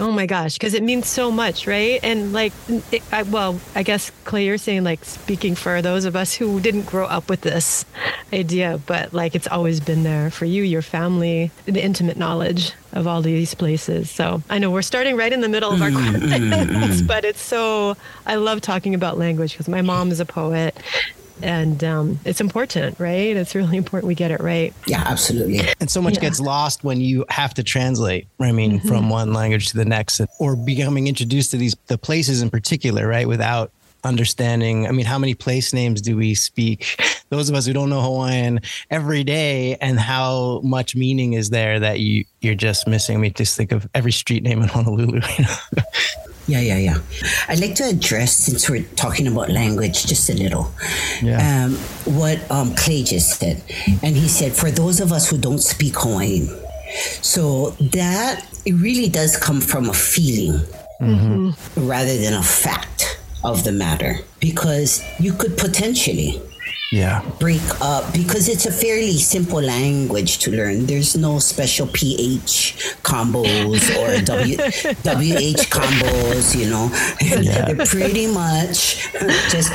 Oh 0.00 0.10
my 0.10 0.26
gosh, 0.26 0.54
because 0.54 0.74
it 0.74 0.82
means 0.82 1.06
so 1.06 1.30
much, 1.30 1.66
right? 1.66 2.00
And 2.02 2.32
like, 2.32 2.52
it, 2.90 3.02
I, 3.12 3.22
well, 3.24 3.60
I 3.74 3.82
guess 3.82 4.10
Clay, 4.24 4.46
you're 4.46 4.58
saying 4.58 4.84
like 4.84 5.04
speaking 5.04 5.54
for 5.54 5.82
those 5.82 6.04
of 6.04 6.16
us 6.16 6.34
who 6.34 6.60
didn't 6.60 6.86
grow 6.86 7.06
up 7.06 7.28
with 7.28 7.42
this 7.42 7.84
idea, 8.32 8.80
but 8.86 9.12
like 9.12 9.34
it's 9.34 9.46
always 9.46 9.80
been 9.80 10.02
there 10.02 10.30
for 10.30 10.46
you, 10.46 10.62
your 10.62 10.82
family, 10.82 11.50
the 11.66 11.82
intimate 11.82 12.16
knowledge 12.16 12.72
of 12.92 13.06
all 13.06 13.22
these 13.22 13.54
places. 13.54 14.10
So 14.10 14.42
I 14.48 14.58
know 14.58 14.70
we're 14.70 14.82
starting 14.82 15.16
right 15.16 15.32
in 15.32 15.40
the 15.40 15.48
middle 15.48 15.72
of 15.72 15.82
our 15.82 15.90
mm, 15.90 16.18
questions, 16.18 16.32
mm, 16.32 17.02
mm. 17.02 17.06
but 17.06 17.24
it's 17.24 17.42
so 17.42 17.96
I 18.26 18.36
love 18.36 18.60
talking 18.60 18.94
about 18.94 19.18
language 19.18 19.52
because 19.52 19.68
my 19.68 19.82
mom 19.82 20.10
is 20.10 20.20
a 20.20 20.26
poet. 20.26 20.76
And 21.40 21.82
um, 21.82 22.18
it's 22.24 22.40
important, 22.40 23.00
right? 23.00 23.36
It's 23.36 23.54
really 23.54 23.76
important 23.76 24.06
we 24.08 24.14
get 24.14 24.30
it 24.30 24.40
right. 24.40 24.72
Yeah, 24.86 25.02
absolutely. 25.06 25.60
and 25.80 25.90
so 25.90 26.02
much 26.02 26.14
Yeah. 26.14 26.20
gets 26.20 26.40
lost 26.40 26.84
when 26.84 27.00
you 27.00 27.24
have 27.30 27.54
to 27.54 27.62
translate. 27.62 28.26
I 28.40 28.52
mean, 28.52 28.80
from 28.80 29.08
one 29.10 29.32
language 29.32 29.68
to 29.70 29.76
the 29.76 29.84
next, 29.84 30.20
or 30.38 30.56
becoming 30.56 31.06
introduced 31.08 31.50
to 31.52 31.56
these 31.56 31.74
the 31.86 31.98
places 31.98 32.42
in 32.42 32.50
particular, 32.50 33.06
right? 33.08 33.26
Without 33.26 33.70
understanding. 34.04 34.86
I 34.88 34.90
mean, 34.90 35.06
how 35.06 35.16
many 35.18 35.32
place 35.34 35.72
names 35.72 36.00
do 36.00 36.16
we 36.16 36.34
speak? 36.34 37.00
Those 37.30 37.48
of 37.48 37.54
us 37.54 37.66
who 37.66 37.72
don't 37.72 37.88
know 37.88 38.02
Hawaiian 38.02 38.60
every 38.90 39.22
day, 39.24 39.76
and 39.80 39.98
how 39.98 40.60
much 40.64 40.94
meaning 40.96 41.32
is 41.34 41.50
there 41.50 41.78
that 41.80 42.00
you 42.00 42.24
you're 42.40 42.54
just 42.56 42.86
missing. 42.88 43.16
I 43.16 43.20
mean, 43.20 43.32
just 43.34 43.56
think 43.56 43.72
of 43.72 43.88
every 43.94 44.12
street 44.12 44.42
name 44.42 44.60
in 44.62 44.68
Honolulu. 44.68 45.20
You 45.38 45.44
know? 45.44 45.82
Yeah, 46.48 46.60
yeah, 46.60 46.78
yeah. 46.78 46.98
I'd 47.48 47.60
like 47.60 47.76
to 47.76 47.84
address, 47.84 48.36
since 48.36 48.68
we're 48.68 48.82
talking 48.96 49.26
about 49.28 49.48
language, 49.50 50.06
just 50.06 50.28
a 50.28 50.34
little, 50.34 50.72
Yeah. 51.22 51.64
um, 51.66 51.76
what 52.14 52.38
um, 52.50 52.74
Clay 52.74 53.02
just 53.04 53.38
said. 53.38 53.62
And 54.02 54.16
he 54.16 54.26
said, 54.28 54.52
for 54.52 54.70
those 54.70 55.00
of 55.00 55.12
us 55.12 55.30
who 55.30 55.38
don't 55.38 55.60
speak 55.60 55.94
Hawaiian, 55.96 56.48
so 57.22 57.70
that 57.92 58.44
it 58.66 58.72
really 58.74 59.08
does 59.08 59.36
come 59.36 59.60
from 59.60 59.88
a 59.88 59.94
feeling 59.94 60.60
rather 61.76 62.16
than 62.18 62.34
a 62.34 62.42
fact 62.42 63.18
of 63.44 63.64
the 63.64 63.72
matter, 63.72 64.18
because 64.40 65.02
you 65.18 65.32
could 65.32 65.56
potentially 65.56 66.40
yeah. 66.92 67.24
break 67.40 67.64
up 67.80 68.12
because 68.12 68.48
it's 68.48 68.66
a 68.66 68.70
fairly 68.70 69.16
simple 69.16 69.62
language 69.62 70.38
to 70.44 70.52
learn. 70.52 70.84
There's 70.84 71.16
no 71.16 71.38
special 71.38 71.86
PH 71.88 73.00
combos 73.02 73.88
or 73.96 74.22
W 74.24 74.56
WH 74.56 75.64
combos, 75.72 76.54
you 76.54 76.68
know. 76.68 76.88
They're 77.20 77.86
pretty 77.86 78.26
much 78.28 79.08
just. 79.48 79.72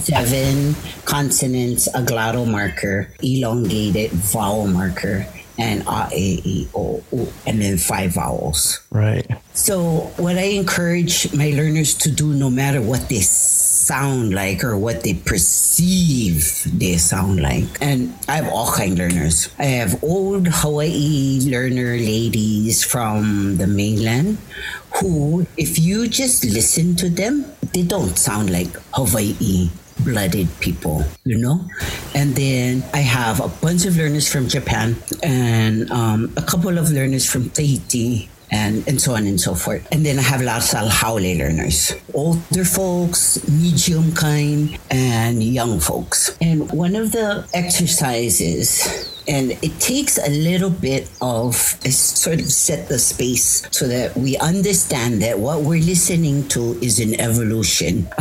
Seven 0.00 0.74
consonants, 1.04 1.86
a 1.88 2.02
glottal 2.02 2.46
marker, 2.50 3.08
elongated 3.22 4.10
vowel 4.10 4.66
marker, 4.66 5.26
and 5.60 5.82
a, 5.86 6.08
e, 6.14 6.68
o, 6.74 7.02
u, 7.12 7.32
and 7.46 7.60
then 7.60 7.76
five 7.78 8.14
vowels. 8.14 8.80
Right. 8.90 9.26
So, 9.52 10.10
what 10.16 10.38
I 10.38 10.56
encourage 10.56 11.32
my 11.34 11.50
learners 11.50 11.94
to 12.06 12.10
do, 12.10 12.32
no 12.32 12.50
matter 12.50 12.80
what 12.80 13.08
they 13.08 13.20
sound 13.20 14.34
like 14.34 14.62
or 14.62 14.76
what 14.78 15.02
they 15.02 15.14
perceive 15.14 16.62
they 16.78 16.96
sound 16.96 17.40
like, 17.40 17.66
and 17.80 18.14
I 18.28 18.36
have 18.36 18.48
all 18.48 18.72
kind 18.72 18.98
learners. 18.98 19.48
I 19.58 19.64
have 19.80 20.02
old 20.02 20.48
Hawaii 20.48 21.40
learner 21.44 21.96
ladies 21.96 22.84
from 22.84 23.56
the 23.56 23.66
mainland 23.66 24.38
who, 25.00 25.46
if 25.56 25.78
you 25.78 26.08
just 26.08 26.44
listen 26.44 26.96
to 26.96 27.08
them, 27.08 27.44
they 27.72 27.82
don't 27.82 28.18
sound 28.18 28.50
like 28.50 28.72
Hawaii 28.92 29.70
blooded 30.04 30.48
people, 30.60 31.04
you 31.24 31.38
know? 31.38 31.60
And 32.14 32.34
then 32.34 32.82
I 32.94 32.98
have 32.98 33.40
a 33.40 33.48
bunch 33.48 33.86
of 33.86 33.96
learners 33.96 34.30
from 34.30 34.48
Japan 34.48 34.96
and 35.22 35.90
um, 35.90 36.32
a 36.36 36.42
couple 36.42 36.78
of 36.78 36.90
learners 36.90 37.30
from 37.30 37.50
Tahiti 37.50 38.28
and, 38.50 38.86
and 38.88 39.00
so 39.00 39.14
on 39.14 39.26
and 39.26 39.40
so 39.40 39.54
forth. 39.54 39.86
And 39.92 40.04
then 40.04 40.18
I 40.18 40.22
have 40.22 40.42
lots 40.42 40.74
of 40.74 40.88
Haole 40.90 41.20
learners, 41.20 41.92
older 42.14 42.64
folks, 42.64 43.46
medium 43.48 44.12
kind, 44.12 44.78
and 44.90 45.42
young 45.42 45.80
folks. 45.80 46.36
And 46.40 46.70
one 46.72 46.96
of 46.96 47.12
the 47.12 47.48
exercises 47.54 49.09
And 49.30 49.52
it 49.62 49.78
takes 49.78 50.18
a 50.18 50.28
little 50.28 50.70
bit 50.70 51.08
of 51.22 51.54
sort 51.54 52.40
of 52.40 52.50
set 52.50 52.88
the 52.88 52.98
space 52.98 53.62
so 53.70 53.86
that 53.86 54.16
we 54.16 54.36
understand 54.38 55.22
that 55.22 55.38
what 55.38 55.62
we're 55.62 55.80
listening 55.82 56.48
to 56.48 56.76
is 56.82 56.98
an 56.98 57.14
evolution 57.20 58.08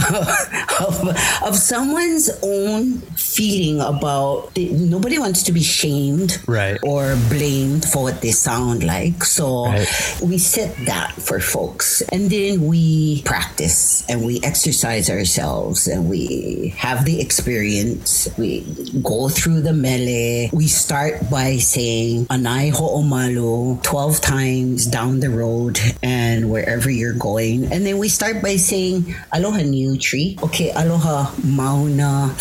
of, 0.80 1.18
of 1.44 1.56
someone's 1.56 2.30
own 2.44 3.00
feeling 3.18 3.82
about 3.82 4.56
nobody 4.56 5.18
wants 5.18 5.42
to 5.44 5.51
be 5.51 5.63
shamed 5.63 6.38
right. 6.46 6.78
or 6.84 7.18
blamed 7.28 7.86
for 7.86 8.04
what 8.04 8.22
they 8.22 8.32
sound 8.32 8.84
like. 8.84 9.24
So 9.24 9.66
right. 9.66 9.89
we 10.22 10.38
set 10.38 10.78
that 10.86 11.13
for 11.13 11.39
folks. 11.39 12.01
And 12.13 12.30
then 12.30 12.68
we 12.68 13.24
practice 13.24 14.08
and 14.08 14.24
we 14.24 14.42
exercise 14.44 15.10
ourselves 15.10 15.88
and 15.88 16.08
we 16.08 16.75
have 16.78 17.06
the 17.06 17.20
experience. 17.20 18.30
We 18.38 18.62
go 19.01 19.30
through 19.30 19.62
the 19.62 19.74
melee. 19.74 20.51
We 20.54 20.68
start 20.68 20.99
by 21.29 21.58
saying 21.58 22.25
Anay 22.27 22.72
Ho'omalu 22.72 23.82
12 23.84 24.22
times 24.22 24.86
down 24.86 25.20
the 25.20 25.29
road 25.29 25.79
and 26.03 26.51
wherever 26.51 26.89
you're 26.89 27.13
going. 27.18 27.72
And 27.72 27.86
then 27.86 27.98
we 27.98 28.10
start 28.10 28.41
by 28.41 28.58
saying 28.58 29.15
Aloha 29.32 29.62
New 29.62 29.98
Tree. 29.98 30.38
Okay, 30.44 30.72
Aloha 30.75 31.32
Mauna 31.44 32.36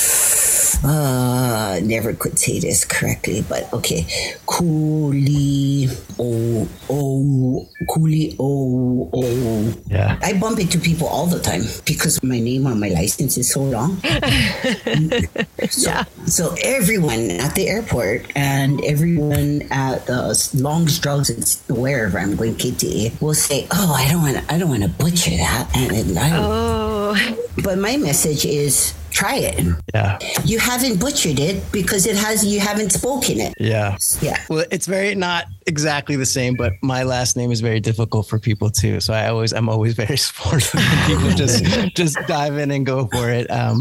uh, 0.85 1.81
never 1.83 2.13
could 2.15 2.39
say 2.39 2.61
this 2.61 2.85
correctly, 2.85 3.43
but 3.49 3.73
okay. 3.73 4.07
Kuli 4.47 5.89
o 6.19 6.69
o 6.89 7.69
kuli 7.89 8.37
o 8.39 9.11
o. 9.13 9.73
Yeah. 9.87 10.19
I 10.23 10.39
bump 10.39 10.59
into 10.59 10.79
people 10.79 11.09
all 11.09 11.27
the 11.27 11.41
time 11.41 11.63
because 11.85 12.23
my 12.23 12.39
name 12.39 12.67
on 12.67 12.81
my 12.81 12.89
license 12.89 13.37
is 13.39 13.51
so 13.51 13.63
long. 13.63 13.99
so, 15.71 15.91
yeah. 15.91 16.05
So 16.27 16.55
everyone 16.63 17.31
at 17.43 17.55
the 17.55 17.69
airport 17.69 18.31
and 18.37 18.85
everyone 18.85 19.63
at 19.71 20.07
the 20.07 20.35
Long's 20.55 20.99
Drugs 20.99 21.31
and 21.31 21.45
wherever 21.77 22.19
I'm 22.19 22.37
going 22.37 22.55
KTA 22.55 23.21
will 23.21 23.35
say, 23.35 23.67
"Oh, 23.71 23.93
I 23.95 24.09
don't 24.11 24.23
want 24.23 24.53
I 24.53 24.59
don't 24.59 24.69
want 24.69 24.83
to 24.83 24.89
butcher 24.89 25.37
that," 25.37 25.71
and 25.75 26.19
I, 26.19 26.31
oh. 26.39 27.15
But 27.63 27.79
my 27.79 27.97
message 27.97 28.45
is 28.45 28.95
try 29.19 29.37
it. 29.37 29.75
Yeah. 29.95 30.19
You 30.45 30.61
haven't 30.61 31.01
butchered 31.01 31.41
it 31.41 31.73
because 31.73 32.07
it 32.07 32.17
has 32.17 32.45
you 32.45 32.61
haven't 32.61 32.91
spoken 32.91 33.41
it. 33.41 33.53
Yeah. 33.59 33.97
Yeah. 34.21 34.41
Well, 34.49 34.65
it's 34.71 34.87
very 34.87 35.15
not 35.17 35.47
exactly 35.67 36.15
the 36.15 36.27
same, 36.27 36.55
but 36.55 36.75
my 36.83 37.03
last 37.03 37.37
name 37.37 37.51
is 37.51 37.61
very 37.61 37.81
difficult 37.81 38.29
for 38.29 38.39
people 38.39 38.71
too. 38.71 39.01
So 39.01 39.13
I 39.13 39.29
always 39.29 39.53
I'm 39.53 39.69
always 39.69 39.95
very 39.95 40.17
supportive 40.29 40.73
when 40.75 41.07
people 41.07 41.31
just 41.31 41.65
just 41.97 42.17
dive 42.29 42.59
in 42.59 42.71
and 42.71 42.87
go 42.87 43.07
for 43.07 43.29
it. 43.31 43.51
Um 43.51 43.81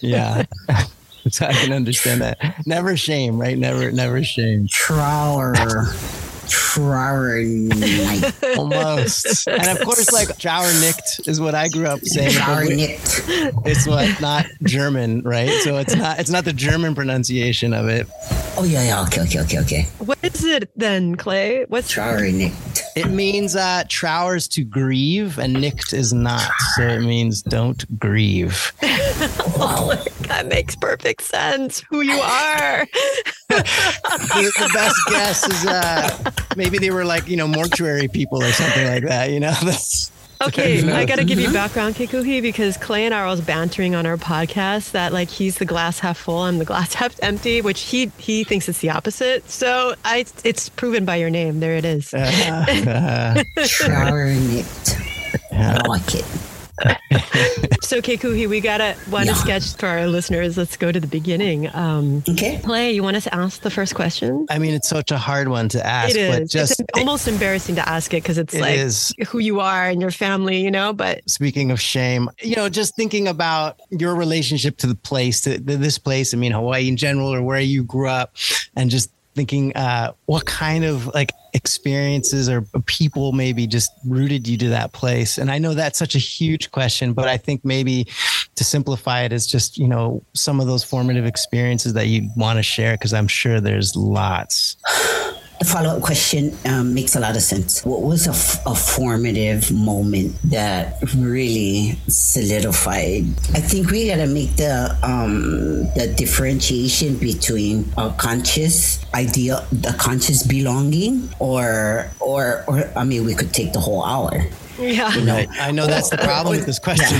yeah. 0.00 0.44
so 1.28 1.46
I 1.46 1.52
can 1.52 1.72
understand 1.72 2.22
that. 2.22 2.38
Never 2.66 2.96
shame, 2.96 3.38
right? 3.38 3.58
Never 3.58 3.92
never 3.92 4.24
shame. 4.24 4.66
Trower. 4.66 5.54
Trauernicht. 6.48 8.32
Almost. 8.58 9.46
and 9.46 9.68
of 9.68 9.80
course, 9.84 10.12
like 10.12 10.28
Trauernicht 10.38 11.28
is 11.28 11.40
what 11.40 11.54
I 11.54 11.68
grew 11.68 11.86
up 11.86 12.00
saying. 12.00 12.32
Trauernicht. 12.32 13.66
It's 13.66 13.86
what 13.86 14.20
not 14.20 14.46
German, 14.62 15.22
right? 15.22 15.50
So 15.62 15.78
it's 15.78 15.94
not 15.94 16.18
it's 16.18 16.30
not 16.30 16.44
the 16.44 16.52
German 16.52 16.94
pronunciation 16.94 17.72
of 17.72 17.88
it. 17.88 18.06
Oh 18.56 18.64
yeah, 18.64 18.82
yeah. 18.82 19.02
Okay, 19.04 19.22
okay, 19.22 19.40
okay, 19.40 19.58
okay. 19.60 19.82
What 19.98 20.18
is 20.22 20.44
it 20.44 20.70
then, 20.76 21.16
Clay? 21.16 21.64
What's 21.68 21.92
Trauernicht? 21.94 22.80
It 22.96 23.10
means 23.10 23.56
uh 23.56 23.84
trauers 23.88 24.48
to 24.48 24.64
grieve 24.64 25.38
and 25.38 25.54
nicht 25.54 25.92
is 25.92 26.12
not. 26.12 26.50
So 26.76 26.82
it 26.82 27.00
means 27.00 27.42
don't 27.42 27.84
grieve. 27.98 28.72
wow. 29.56 29.92
that 30.22 30.46
makes 30.48 30.76
perfect 30.76 31.22
sense. 31.22 31.82
Who 31.90 32.00
you 32.00 32.18
are. 32.20 32.86
The, 34.02 34.52
the, 34.58 34.70
best 34.72 34.96
guess 35.08 35.48
is 35.48 35.66
uh 35.66 36.32
maybe 36.56 36.78
they 36.78 36.90
were 36.90 37.04
like, 37.04 37.28
you 37.28 37.36
know, 37.36 37.48
mortuary 37.48 38.08
people 38.08 38.42
or 38.42 38.52
something 38.52 38.86
like 38.86 39.04
that, 39.04 39.30
you 39.30 39.40
know. 39.40 39.52
That's 39.62 40.10
Okay, 40.42 40.90
I 40.92 41.04
got 41.04 41.16
to 41.16 41.24
give 41.24 41.38
you 41.38 41.52
background, 41.52 41.96
Kekuhi, 41.96 42.40
because 42.40 42.78
Clay 42.78 43.04
and 43.04 43.12
I 43.12 43.26
was 43.26 43.40
bantering 43.42 43.94
on 43.94 44.06
our 44.06 44.16
podcast 44.16 44.92
that 44.92 45.12
like 45.12 45.28
he's 45.28 45.58
the 45.58 45.66
glass 45.66 45.98
half 45.98 46.16
full, 46.16 46.38
I'm 46.38 46.58
the 46.58 46.64
glass 46.64 46.94
half 46.94 47.14
empty, 47.22 47.60
which 47.60 47.82
he 47.82 48.10
he 48.16 48.44
thinks 48.44 48.68
it's 48.68 48.78
the 48.78 48.90
opposite. 48.90 49.48
So 49.50 49.94
I, 50.04 50.24
it's 50.44 50.68
proven 50.70 51.04
by 51.04 51.16
your 51.16 51.30
name. 51.30 51.60
There 51.60 51.76
it 51.76 51.84
is. 51.84 52.14
Uh, 52.14 52.20
uh, 52.86 53.44
I 55.52 55.86
like 55.86 56.14
it. 56.14 56.49
So 57.82 58.00
Kekuhi, 58.00 58.48
we 58.48 58.60
got 58.60 58.80
a 58.80 58.94
one 59.10 59.26
yeah. 59.26 59.34
sketch 59.34 59.74
for 59.74 59.86
our 59.86 60.06
listeners. 60.06 60.56
Let's 60.56 60.76
go 60.76 60.90
to 60.90 61.00
the 61.00 61.06
beginning. 61.06 61.74
Um, 61.74 62.22
okay. 62.28 62.60
Play. 62.62 62.92
You 62.92 63.02
want 63.02 63.16
us 63.16 63.24
to 63.24 63.34
ask 63.34 63.62
the 63.62 63.70
first 63.70 63.94
question? 63.94 64.46
I 64.50 64.58
mean, 64.58 64.74
it's 64.74 64.88
such 64.88 65.10
a 65.10 65.18
hard 65.18 65.48
one 65.48 65.68
to 65.70 65.84
ask. 65.84 66.14
It 66.14 66.42
is. 66.42 66.50
just 66.50 66.80
it's 66.80 66.98
almost 66.98 67.28
it, 67.28 67.32
embarrassing 67.32 67.74
to 67.76 67.88
ask 67.88 68.14
it 68.14 68.22
because 68.22 68.38
it's 68.38 68.54
it 68.54 68.60
like 68.60 68.78
is. 68.78 69.12
who 69.28 69.38
you 69.38 69.60
are 69.60 69.88
and 69.88 70.00
your 70.00 70.10
family, 70.10 70.62
you 70.62 70.70
know. 70.70 70.92
But 70.92 71.28
speaking 71.28 71.70
of 71.70 71.80
shame, 71.80 72.30
you 72.40 72.56
know, 72.56 72.68
just 72.68 72.96
thinking 72.96 73.28
about 73.28 73.80
your 73.90 74.14
relationship 74.14 74.76
to 74.78 74.86
the 74.86 74.94
place, 74.94 75.42
to, 75.42 75.58
to 75.58 75.76
this 75.76 75.98
place. 75.98 76.32
I 76.34 76.36
mean, 76.36 76.52
Hawaii 76.52 76.88
in 76.88 76.96
general, 76.96 77.34
or 77.34 77.42
where 77.42 77.60
you 77.60 77.84
grew 77.84 78.08
up, 78.08 78.36
and 78.76 78.90
just 78.90 79.10
thinking 79.34 79.74
uh, 79.76 80.12
what 80.26 80.44
kind 80.46 80.84
of 80.84 81.06
like 81.14 81.32
experiences 81.52 82.48
or 82.48 82.62
people 82.86 83.32
maybe 83.32 83.66
just 83.66 83.92
rooted 84.04 84.46
you 84.46 84.56
to 84.58 84.68
that 84.68 84.92
place? 84.92 85.38
And 85.38 85.50
i 85.50 85.58
know 85.58 85.74
that's 85.74 85.98
such 85.98 86.14
a 86.14 86.18
huge 86.18 86.70
question 86.70 87.12
but 87.12 87.28
i 87.28 87.36
think 87.36 87.64
maybe 87.64 88.06
to 88.56 88.64
simplify 88.64 89.22
it 89.22 89.32
is 89.32 89.46
just 89.46 89.78
you 89.78 89.88
know 89.88 90.22
some 90.34 90.60
of 90.60 90.66
those 90.66 90.84
formative 90.84 91.26
experiences 91.26 91.92
that 91.94 92.06
you 92.06 92.28
want 92.36 92.58
to 92.58 92.62
share 92.62 92.94
because 92.94 93.12
i'm 93.12 93.28
sure 93.28 93.60
there's 93.60 93.94
lots 93.96 94.76
the 95.60 95.66
follow 95.66 95.96
up 95.96 96.02
question 96.02 96.56
um, 96.64 96.94
makes 96.94 97.14
a 97.14 97.20
lot 97.20 97.36
of 97.36 97.42
sense. 97.42 97.84
What 97.84 98.00
was 98.00 98.26
a, 98.26 98.30
f- 98.30 98.64
a 98.66 98.74
formative 98.74 99.70
moment 99.70 100.34
that 100.44 100.96
really 101.14 101.98
solidified? 102.08 103.28
I 103.52 103.60
think 103.60 103.90
we 103.90 104.08
got 104.08 104.16
to 104.16 104.26
make 104.26 104.56
the 104.56 104.96
um, 105.02 105.84
the 105.94 106.12
differentiation 106.16 107.18
between 107.18 107.92
a 107.98 108.10
conscious 108.16 109.04
idea, 109.14 109.64
the 109.70 109.94
conscious 110.00 110.42
belonging, 110.42 111.28
or 111.38 112.10
or 112.20 112.64
or 112.66 112.90
I 112.96 113.04
mean, 113.04 113.26
we 113.26 113.34
could 113.34 113.52
take 113.52 113.74
the 113.74 113.80
whole 113.80 114.02
hour. 114.02 114.40
Yeah. 114.80 115.14
You 115.14 115.24
know, 115.24 115.34
right. 115.34 115.48
I 115.60 115.70
know 115.70 115.86
that's 115.86 116.10
the 116.10 116.18
problem 116.18 116.56
with 116.56 116.66
this 116.66 116.78
question. 116.78 117.18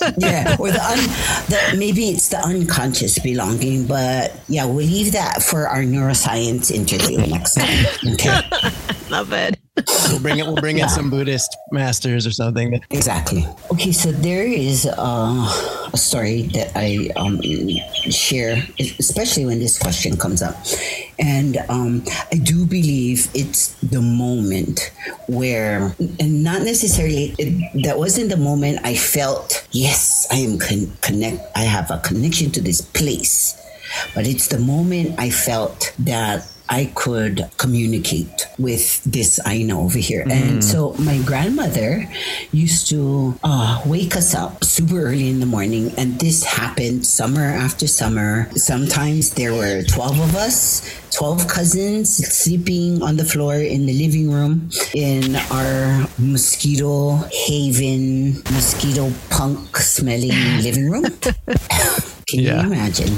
Yeah. 0.00 0.14
yeah. 0.18 0.56
Or 0.58 0.70
the, 0.70 0.84
un, 0.84 0.98
the 1.48 1.76
maybe 1.78 2.08
it's 2.10 2.28
the 2.28 2.38
unconscious 2.38 3.18
belonging, 3.18 3.86
but 3.86 4.38
yeah, 4.48 4.64
we'll 4.64 4.76
leave 4.76 5.12
that 5.12 5.42
for 5.42 5.66
our 5.66 5.82
neuroscience 5.82 6.70
interview 6.70 7.18
next 7.18 7.54
time. 7.54 7.86
Okay. 8.14 8.40
Love 9.10 9.32
it. 9.32 9.58
We'll 10.08 10.20
bring 10.20 10.38
it. 10.38 10.46
We'll 10.46 10.56
bring 10.56 10.78
yeah. 10.78 10.84
in 10.84 10.88
some 10.88 11.10
Buddhist 11.10 11.56
masters 11.70 12.26
or 12.26 12.30
something. 12.30 12.80
Exactly. 12.90 13.46
Okay, 13.72 13.92
so 13.92 14.12
there 14.12 14.46
is 14.46 14.86
uh, 14.86 15.90
a 15.92 15.96
story 15.96 16.42
that 16.54 16.72
I 16.74 17.10
um, 17.16 17.40
share, 18.10 18.62
especially 18.98 19.46
when 19.46 19.58
this 19.58 19.78
question 19.78 20.16
comes 20.16 20.42
up, 20.42 20.56
and 21.18 21.58
um, 21.68 22.04
I 22.32 22.36
do 22.36 22.66
believe 22.66 23.28
it's 23.34 23.74
the 23.80 24.00
moment 24.00 24.90
where, 25.26 25.94
and 26.20 26.42
not 26.42 26.62
necessarily 26.62 27.34
it, 27.38 27.82
that 27.84 27.98
wasn't 27.98 28.30
the 28.30 28.36
moment 28.36 28.80
I 28.84 28.94
felt 28.94 29.66
yes, 29.72 30.26
I 30.30 30.36
am 30.36 30.58
con- 30.58 30.92
connect. 31.02 31.40
I 31.56 31.62
have 31.64 31.90
a 31.90 31.98
connection 31.98 32.50
to 32.52 32.60
this 32.60 32.80
place, 32.80 33.54
but 34.14 34.26
it's 34.26 34.48
the 34.48 34.58
moment 34.58 35.18
I 35.18 35.30
felt 35.30 35.92
that 36.00 36.46
I 36.68 36.92
could 36.94 37.48
communicate 37.56 38.46
with 38.58 39.02
this 39.04 39.40
Aina 39.46 39.80
over 39.80 39.98
here. 39.98 40.24
Mm. 40.24 40.32
And 40.32 40.64
so 40.64 40.92
my 40.98 41.20
grandmother 41.22 42.08
used 42.52 42.88
to 42.90 43.38
uh, 43.42 43.82
wake 43.86 44.16
us 44.16 44.34
up 44.34 44.64
super 44.64 45.00
early 45.00 45.28
in 45.28 45.40
the 45.40 45.46
morning. 45.46 45.92
And 45.96 46.18
this 46.20 46.44
happened 46.44 47.06
summer 47.06 47.44
after 47.44 47.86
summer. 47.86 48.50
Sometimes 48.52 49.34
there 49.34 49.54
were 49.54 49.82
12 49.82 50.20
of 50.20 50.36
us, 50.36 50.82
12 51.12 51.48
cousins 51.48 52.14
sleeping 52.14 53.02
on 53.02 53.16
the 53.16 53.24
floor 53.24 53.54
in 53.54 53.86
the 53.86 53.94
living 53.94 54.30
room 54.30 54.70
in 54.94 55.36
our 55.50 56.06
mosquito 56.18 57.16
haven, 57.32 58.34
mosquito 58.52 59.10
punk 59.30 59.76
smelling 59.76 60.62
living 60.62 60.90
room. 60.90 61.04
Can 62.28 62.40
yeah. 62.40 62.60
you 62.60 62.72
imagine? 62.72 63.16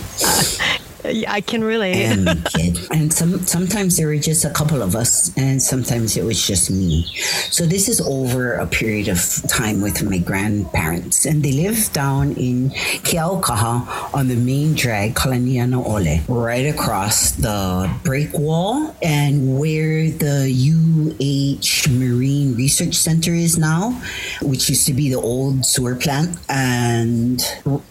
I 1.05 1.41
can 1.41 1.63
relate. 1.65 1.97
And. 1.97 2.47
And 2.91 3.13
some 3.13 3.47
sometimes 3.47 3.97
there 3.97 4.09
were 4.09 4.17
just 4.19 4.45
a 4.45 4.51
couple 4.51 4.83
of 4.83 4.95
us, 4.95 5.33
and 5.37 5.63
sometimes 5.63 6.17
it 6.17 6.25
was 6.25 6.45
just 6.45 6.71
me. 6.71 7.05
So 7.51 7.65
this 7.65 7.89
is 7.89 8.01
over 8.01 8.55
a 8.55 8.67
period 8.67 9.09
of 9.09 9.19
time 9.49 9.81
with 9.81 10.03
my 10.03 10.19
grandparents, 10.19 11.25
and 11.25 11.43
they 11.43 11.53
live 11.53 11.93
down 11.93 12.33
in 12.33 12.71
Keaukaha 13.07 14.13
on 14.13 14.29
the 14.29 14.37
main 14.37 14.75
drag, 14.75 15.15
Kalanianaole, 15.15 16.23
right 16.29 16.67
across 16.67 17.33
the 17.33 17.91
break 18.03 18.37
wall, 18.37 18.95
and 19.03 19.59
where 19.59 20.11
the 20.11 20.51
UH 20.51 21.91
Marine 21.91 22.55
Research 22.57 22.95
Center 22.95 23.33
is 23.33 23.57
now, 23.57 23.93
which 24.43 24.69
used 24.69 24.87
to 24.87 24.95
be 24.95 25.09
the 25.09 25.21
old 25.21 25.65
sewer 25.65 25.95
plant, 25.95 26.37
and 26.49 27.41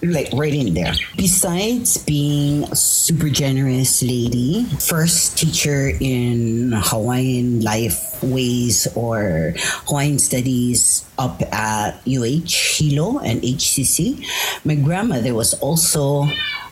like 0.04 0.30
right 0.34 0.54
in 0.54 0.74
there. 0.74 0.93
Besides 1.15 1.98
being 2.04 2.65
super 2.99 3.29
generous 3.29 4.03
lady. 4.03 4.67
First 4.83 5.38
teacher 5.39 5.95
in 6.03 6.75
Hawaiian 6.75 7.62
life 7.63 8.19
ways 8.21 8.88
or 8.95 9.55
Hawaiian 9.88 10.19
studies 10.19 11.07
up 11.17 11.41
at 11.55 11.95
UH 12.03 12.51
Hilo 12.75 13.19
and 13.23 13.41
HCC. 13.41 14.19
My 14.65 14.75
grandmother 14.75 15.33
was 15.33 15.55
also 15.63 16.27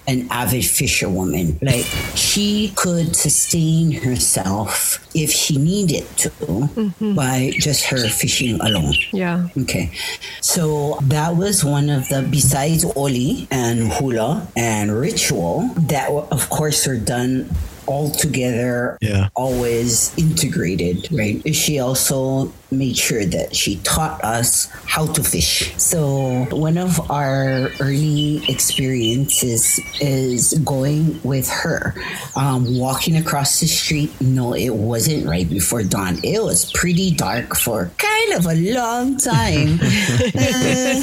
an 0.08 0.28
avid 0.32 0.66
fisherwoman. 0.66 1.60
Like 1.62 1.86
she 2.16 2.72
could 2.76 3.16
sustain 3.16 3.92
herself 3.92 5.06
if 5.14 5.32
she 5.32 5.58
needed 5.58 6.08
to 6.18 6.30
mm-hmm. 6.30 7.16
by 7.16 7.52
just 7.60 7.86
her 7.86 8.08
fishing 8.08 8.60
alone. 8.62 8.96
Yeah. 9.12 9.50
Okay. 9.58 9.92
So 10.42 10.98
that 11.04 11.36
was 11.36 11.64
one 11.64 11.90
of 11.90 12.08
the, 12.10 12.28
besides 12.30 12.86
Oli 12.96 13.48
and 13.52 13.92
hula 13.92 14.48
and 14.56 14.92
ritual, 14.98 15.70
that 15.88 16.10
of 16.10 16.50
course 16.50 16.88
are 16.88 17.00
done 17.00 17.50
all 17.88 18.12
together, 18.12 18.98
yeah. 19.02 19.30
always 19.36 20.14
integrated, 20.18 21.08
right? 21.12 21.56
She 21.56 21.80
also 21.80 22.52
made 22.72 22.98
sure 22.98 23.26
that 23.26 23.56
she 23.56 23.78
taught 23.78 24.24
us 24.24 24.66
how 24.86 25.06
to 25.14 25.24
fish. 25.24 25.74
So 25.78 26.46
one 26.52 26.78
of 26.78 27.10
our 27.12 27.70
early 27.80 28.44
experiences 28.50 29.80
is 30.02 30.54
going 30.66 31.20
with 31.24 31.50
her, 31.50 31.96
um, 32.36 32.78
walking 32.78 33.16
across 33.18 33.60
the 33.60 33.68
street. 33.68 34.12
No, 34.22 34.54
it 34.54 34.74
wasn't 34.74 35.28
right 35.28 35.50
before 35.50 35.84
dawn. 35.84 36.20
It 36.24 36.44
was 36.44 36.72
pretty 36.74 37.12
dark 37.12 37.56
for 37.56 37.92
kind 37.98 38.34
of 38.34 38.46
a 38.46 38.56
long 38.74 39.18
time. 39.18 39.80
uh, 39.82 40.98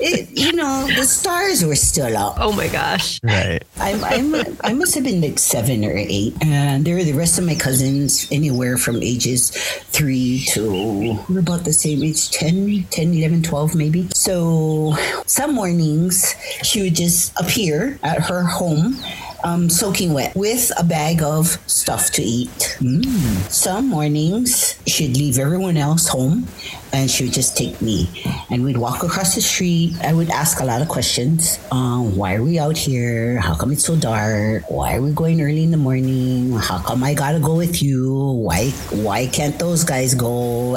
it, 0.00 0.30
you 0.38 0.52
know, 0.52 0.88
the 0.96 1.04
stars 1.04 1.64
were 1.64 1.76
still 1.76 2.16
out. 2.16 2.34
Oh 2.38 2.52
my 2.52 2.68
gosh! 2.68 3.20
Right. 3.22 3.62
I'm, 3.78 4.02
I'm 4.04 4.58
I 4.62 4.72
must 4.72 4.94
have 4.94 5.04
been 5.04 5.20
like 5.20 5.38
seven 5.38 5.84
or 5.84 5.94
eight, 5.94 6.34
and 6.42 6.84
there 6.84 6.96
were 6.96 7.04
the 7.04 7.12
rest 7.12 7.38
of 7.38 7.44
my 7.44 7.54
cousins 7.54 8.26
anywhere 8.30 8.76
from 8.78 9.02
ages 9.02 9.50
three 9.90 10.44
to 10.48 10.71
we're 10.72 11.40
about 11.40 11.64
the 11.64 11.72
same 11.72 12.02
age 12.02 12.30
10, 12.30 12.86
10, 12.90 13.14
11, 13.14 13.42
12 13.42 13.74
maybe. 13.74 14.08
So 14.14 14.96
some 15.26 15.54
mornings 15.54 16.34
she 16.62 16.82
would 16.82 16.94
just 16.94 17.32
appear 17.38 17.98
at 18.02 18.20
her 18.22 18.42
home 18.42 18.96
um, 19.44 19.68
soaking 19.68 20.12
wet 20.12 20.34
with 20.34 20.70
a 20.78 20.84
bag 20.84 21.22
of 21.22 21.46
stuff 21.66 22.10
to 22.12 22.22
eat. 22.22 22.76
Mm. 22.80 23.04
Some 23.50 23.88
mornings 23.88 24.76
she'd 24.86 25.16
leave 25.16 25.38
everyone 25.38 25.76
else 25.76 26.08
home 26.08 26.46
and 26.92 27.10
she 27.10 27.24
would 27.24 27.32
just 27.32 27.56
take 27.56 27.80
me 27.80 28.08
and 28.50 28.64
we'd 28.64 28.76
walk 28.76 29.02
across 29.02 29.34
the 29.34 29.40
street. 29.40 29.94
I 30.02 30.12
would 30.12 30.30
ask 30.30 30.60
a 30.60 30.64
lot 30.64 30.82
of 30.82 30.88
questions. 30.88 31.58
Um, 31.70 32.16
why 32.16 32.34
are 32.34 32.42
we 32.42 32.58
out 32.58 32.76
here? 32.76 33.40
How 33.40 33.54
come 33.54 33.72
it's 33.72 33.84
so 33.84 33.96
dark? 33.96 34.70
Why 34.70 34.96
are 34.96 35.02
we 35.02 35.12
going 35.12 35.40
early 35.40 35.64
in 35.64 35.70
the 35.70 35.76
morning? 35.76 36.52
How 36.52 36.78
come 36.78 37.02
I 37.02 37.14
gotta 37.14 37.40
go 37.40 37.56
with 37.56 37.82
you? 37.82 38.14
Why 38.14 38.70
why 38.90 39.26
can't 39.26 39.58
those 39.58 39.84
guys 39.84 40.14
go? 40.14 40.76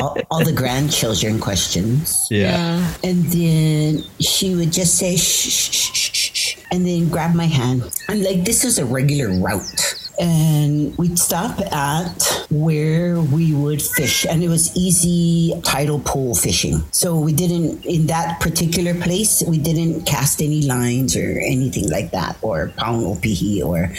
all, 0.00 0.16
all, 0.30 0.44
the 0.44 0.52
grandchildren 0.54 1.38
questions. 1.38 2.26
Yeah. 2.30 2.94
And 3.02 3.24
then 3.26 4.04
she 4.20 4.54
would 4.54 4.72
just 4.72 4.98
say 4.98 5.16
shh, 5.16 5.48
shh, 5.50 5.72
shh, 5.72 6.10
shh, 6.12 6.27
and 6.70 6.86
then 6.86 7.08
grab 7.08 7.34
my 7.34 7.46
hand. 7.46 7.90
I'm 8.08 8.22
like 8.22 8.44
this 8.44 8.64
is 8.64 8.78
a 8.78 8.84
regular 8.84 9.30
route 9.30 9.97
and 10.18 10.96
we'd 10.98 11.18
stop 11.18 11.60
at 11.72 12.46
where 12.50 13.20
we 13.20 13.52
would 13.52 13.80
fish 13.80 14.26
and 14.26 14.42
it 14.42 14.48
was 14.48 14.74
easy 14.76 15.60
tidal 15.62 16.00
pool 16.00 16.34
fishing. 16.34 16.82
So 16.92 17.18
we 17.18 17.32
didn't 17.32 17.84
in 17.84 18.06
that 18.06 18.40
particular 18.40 18.94
place 18.94 19.42
we 19.46 19.58
didn't 19.58 20.04
cast 20.04 20.40
any 20.40 20.62
lines 20.62 21.16
or 21.16 21.38
anything 21.40 21.88
like 21.90 22.10
that 22.12 22.36
or 22.42 22.72
pound 22.76 23.04
opihi 23.04 23.64
or 23.64 23.92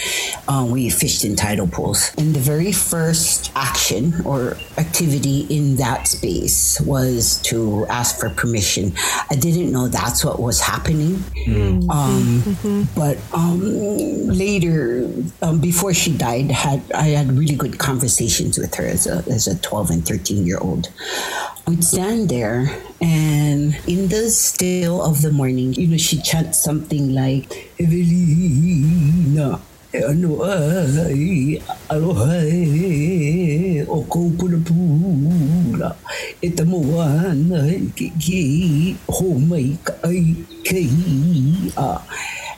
um, 0.47 0.71
we 0.71 0.89
fished 0.89 1.23
in 1.23 1.35
tidal 1.35 1.67
pools. 1.67 2.11
And 2.17 2.33
the 2.33 2.39
very 2.39 2.71
first 2.71 3.51
action 3.55 4.21
or 4.25 4.57
activity 4.77 5.47
in 5.49 5.75
that 5.77 6.07
space 6.07 6.79
was 6.81 7.41
to 7.43 7.85
ask 7.87 8.19
for 8.19 8.29
permission. 8.29 8.93
I 9.29 9.35
didn't 9.35 9.71
know 9.71 9.87
that's 9.87 10.25
what 10.25 10.39
was 10.39 10.59
happening. 10.59 11.15
Mm-hmm. 11.47 11.89
Um, 11.89 12.41
mm-hmm. 12.41 12.83
but 12.95 13.17
um, 13.33 13.59
later 14.27 15.09
um, 15.41 15.59
before 15.59 15.93
she 15.93 16.08
she 16.09 16.17
died, 16.17 16.49
had 16.49 16.81
I 16.93 17.13
had 17.13 17.31
really 17.37 17.55
good 17.55 17.77
conversations 17.77 18.57
with 18.57 18.73
her 18.75 18.85
as 18.85 19.05
a 19.05 19.23
as 19.29 19.45
a 19.45 19.57
twelve 19.59 19.91
and 19.91 20.05
thirteen 20.05 20.45
year 20.45 20.57
old. 20.57 20.89
We'd 21.67 21.83
stand 21.83 22.29
there, 22.29 22.73
and 22.99 23.77
in 23.85 24.09
the 24.09 24.29
still 24.33 25.05
of 25.05 25.21
the 25.21 25.31
morning, 25.31 25.73
you 25.73 25.85
know, 25.85 25.97
she'd 25.97 26.23
chant 26.23 26.55
something 26.55 27.13
like 27.13 27.69
Evelina. 27.77 29.61
Ano 29.89 30.45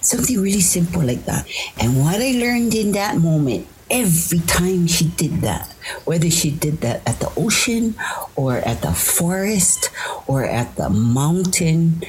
Something 0.01 0.41
really 0.41 0.61
simple 0.61 1.01
like 1.01 1.25
that. 1.25 1.47
And 1.79 2.01
what 2.01 2.21
I 2.21 2.31
learned 2.31 2.73
in 2.73 2.91
that 2.93 3.17
moment, 3.17 3.67
every 3.89 4.39
time 4.39 4.87
she 4.87 5.05
did 5.05 5.41
that, 5.41 5.67
whether 6.05 6.29
she 6.29 6.51
did 6.51 6.81
that 6.81 7.01
at 7.07 7.19
the 7.19 7.31
ocean 7.37 7.95
or 8.35 8.57
at 8.57 8.81
the 8.81 8.93
forest 8.93 9.89
or 10.27 10.43
at 10.43 10.75
the 10.75 10.89
mountain, 10.89 12.01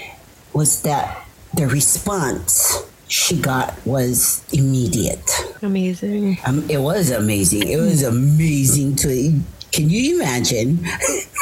was 0.52 0.82
that 0.82 1.26
the 1.54 1.66
response 1.66 2.82
she 3.08 3.36
got 3.36 3.74
was 3.84 4.42
immediate. 4.52 5.28
Amazing. 5.60 6.38
Um, 6.46 6.68
it 6.70 6.78
was 6.78 7.10
amazing. 7.10 7.68
It 7.68 7.76
was 7.76 8.02
amazing 8.02 8.96
to 8.96 9.40
can 9.72 9.88
you 9.88 10.16
imagine? 10.16 10.80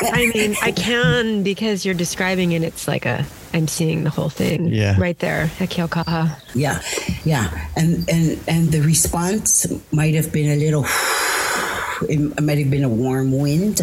I 0.03 0.31
mean, 0.33 0.55
I 0.63 0.71
can 0.73 1.43
because 1.43 1.85
you're 1.85 1.95
describing 1.95 2.53
it. 2.53 2.63
It's 2.63 2.87
like 2.87 3.05
a, 3.05 3.27
I'm 3.53 3.67
seeing 3.67 4.05
the 4.05 4.11
whole 4.11 4.29
thing 4.29 4.69
yeah. 4.69 4.99
right 4.99 5.19
there 5.19 5.51
at 5.59 5.69
Keaukaha. 5.69 6.41
Yeah, 6.55 6.81
yeah. 7.25 7.69
And, 7.77 8.09
and, 8.09 8.41
and 8.47 8.69
the 8.71 8.81
response 8.83 9.67
might 9.93 10.15
have 10.15 10.33
been 10.33 10.51
a 10.51 10.57
little, 10.57 10.85
it 12.09 12.41
might 12.41 12.59
have 12.59 12.71
been 12.71 12.85
a 12.85 12.89
warm 12.89 13.37
wind. 13.37 13.81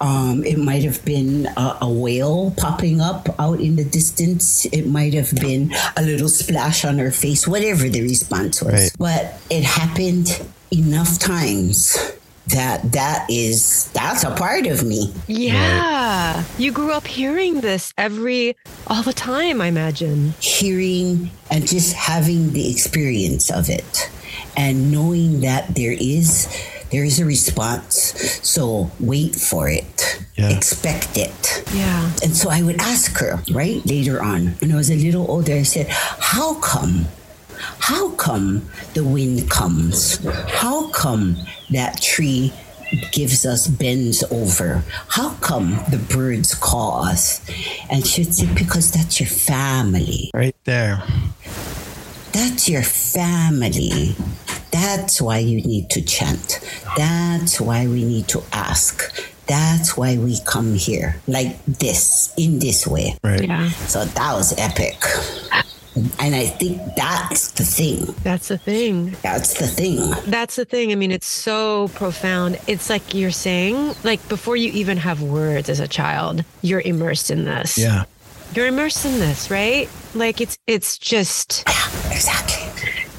Um, 0.00 0.44
it 0.44 0.58
might 0.58 0.82
have 0.82 1.04
been 1.04 1.46
a, 1.56 1.78
a, 1.82 1.90
whale 1.90 2.52
popping 2.56 3.00
up 3.00 3.28
out 3.38 3.60
in 3.60 3.76
the 3.76 3.84
distance. 3.84 4.66
It 4.66 4.86
might 4.86 5.14
have 5.14 5.32
been 5.36 5.72
a 5.96 6.02
little 6.02 6.28
splash 6.28 6.84
on 6.84 6.98
her 6.98 7.12
face, 7.12 7.46
whatever 7.46 7.88
the 7.88 8.02
response 8.02 8.62
was. 8.62 8.74
Right. 8.74 8.92
But 8.98 9.40
it 9.48 9.62
happened 9.62 10.44
enough 10.72 11.18
times 11.18 12.15
that 12.48 12.92
that 12.92 13.26
is 13.28 13.90
that's 13.92 14.24
a 14.24 14.34
part 14.34 14.66
of 14.66 14.84
me. 14.84 15.12
Yeah. 15.26 16.36
Right. 16.36 16.46
you 16.58 16.70
grew 16.72 16.92
up 16.92 17.06
hearing 17.06 17.60
this 17.60 17.92
every 17.98 18.56
all 18.86 19.02
the 19.02 19.12
time 19.12 19.60
i 19.60 19.66
imagine. 19.66 20.34
Hearing 20.40 21.30
and 21.50 21.66
just 21.66 21.92
having 21.94 22.52
the 22.52 22.70
experience 22.70 23.50
of 23.50 23.68
it 23.68 24.10
and 24.56 24.92
knowing 24.92 25.40
that 25.40 25.74
there 25.74 25.92
is 25.98 26.46
there 26.90 27.04
is 27.04 27.18
a 27.18 27.24
response. 27.24 28.14
So 28.46 28.90
wait 29.00 29.34
for 29.34 29.68
it. 29.68 30.22
Yeah. 30.36 30.50
expect 30.50 31.16
it. 31.16 31.64
Yeah. 31.74 32.10
And 32.22 32.36
so 32.36 32.48
i 32.50 32.62
would 32.62 32.80
ask 32.80 33.16
her 33.18 33.42
right 33.52 33.84
later 33.86 34.22
on. 34.22 34.54
When 34.60 34.70
i 34.72 34.76
was 34.76 34.90
a 34.90 34.96
little 34.96 35.28
older 35.30 35.54
i 35.54 35.62
said 35.62 35.88
how 35.90 36.54
come 36.60 37.06
how 37.78 38.10
come 38.12 38.68
the 38.94 39.04
wind 39.04 39.50
comes? 39.50 40.24
How 40.48 40.88
come 40.90 41.36
that 41.70 42.00
tree 42.00 42.52
gives 43.12 43.44
us 43.44 43.66
bends 43.66 44.22
over? 44.30 44.82
How 45.08 45.30
come 45.34 45.78
the 45.90 45.98
birds 45.98 46.54
call 46.54 47.04
us? 47.04 47.40
And 47.90 48.06
she'd 48.06 48.34
say, 48.34 48.46
because 48.54 48.92
that's 48.92 49.20
your 49.20 49.28
family. 49.28 50.30
Right 50.34 50.56
there. 50.64 51.02
That's 52.32 52.68
your 52.68 52.82
family. 52.82 54.14
That's 54.70 55.22
why 55.22 55.38
you 55.38 55.62
need 55.62 55.90
to 55.90 56.02
chant. 56.02 56.60
That's 56.96 57.60
why 57.60 57.86
we 57.86 58.04
need 58.04 58.28
to 58.28 58.42
ask. 58.52 59.02
That's 59.46 59.96
why 59.96 60.18
we 60.18 60.38
come 60.44 60.74
here 60.74 61.16
like 61.26 61.64
this, 61.64 62.34
in 62.36 62.58
this 62.58 62.86
way. 62.86 63.16
Right. 63.22 63.44
Yeah. 63.44 63.70
So 63.70 64.04
that 64.04 64.34
was 64.34 64.52
epic. 64.58 64.96
And 66.18 66.34
I 66.34 66.46
think 66.46 66.80
that's 66.94 67.52
the 67.52 67.64
thing. 67.64 68.14
That's 68.22 68.48
the 68.48 68.58
thing. 68.58 69.16
That's 69.22 69.54
the 69.54 69.66
thing. 69.66 70.10
That's 70.26 70.56
the 70.56 70.64
thing. 70.64 70.92
I 70.92 70.94
mean, 70.94 71.10
it's 71.10 71.26
so 71.26 71.88
profound. 71.88 72.58
It's 72.66 72.90
like 72.90 73.14
you're 73.14 73.30
saying, 73.30 73.94
like 74.04 74.26
before 74.28 74.56
you 74.56 74.70
even 74.72 74.98
have 74.98 75.22
words 75.22 75.70
as 75.70 75.80
a 75.80 75.88
child, 75.88 76.44
you're 76.60 76.82
immersed 76.82 77.30
in 77.30 77.44
this. 77.44 77.78
Yeah. 77.78 78.04
You're 78.54 78.66
immersed 78.66 79.04
in 79.06 79.18
this, 79.18 79.50
right? 79.50 79.88
Like 80.14 80.40
it's 80.40 80.58
it's 80.66 80.98
just 80.98 81.64
yeah, 81.66 82.12
exactly. 82.12 82.65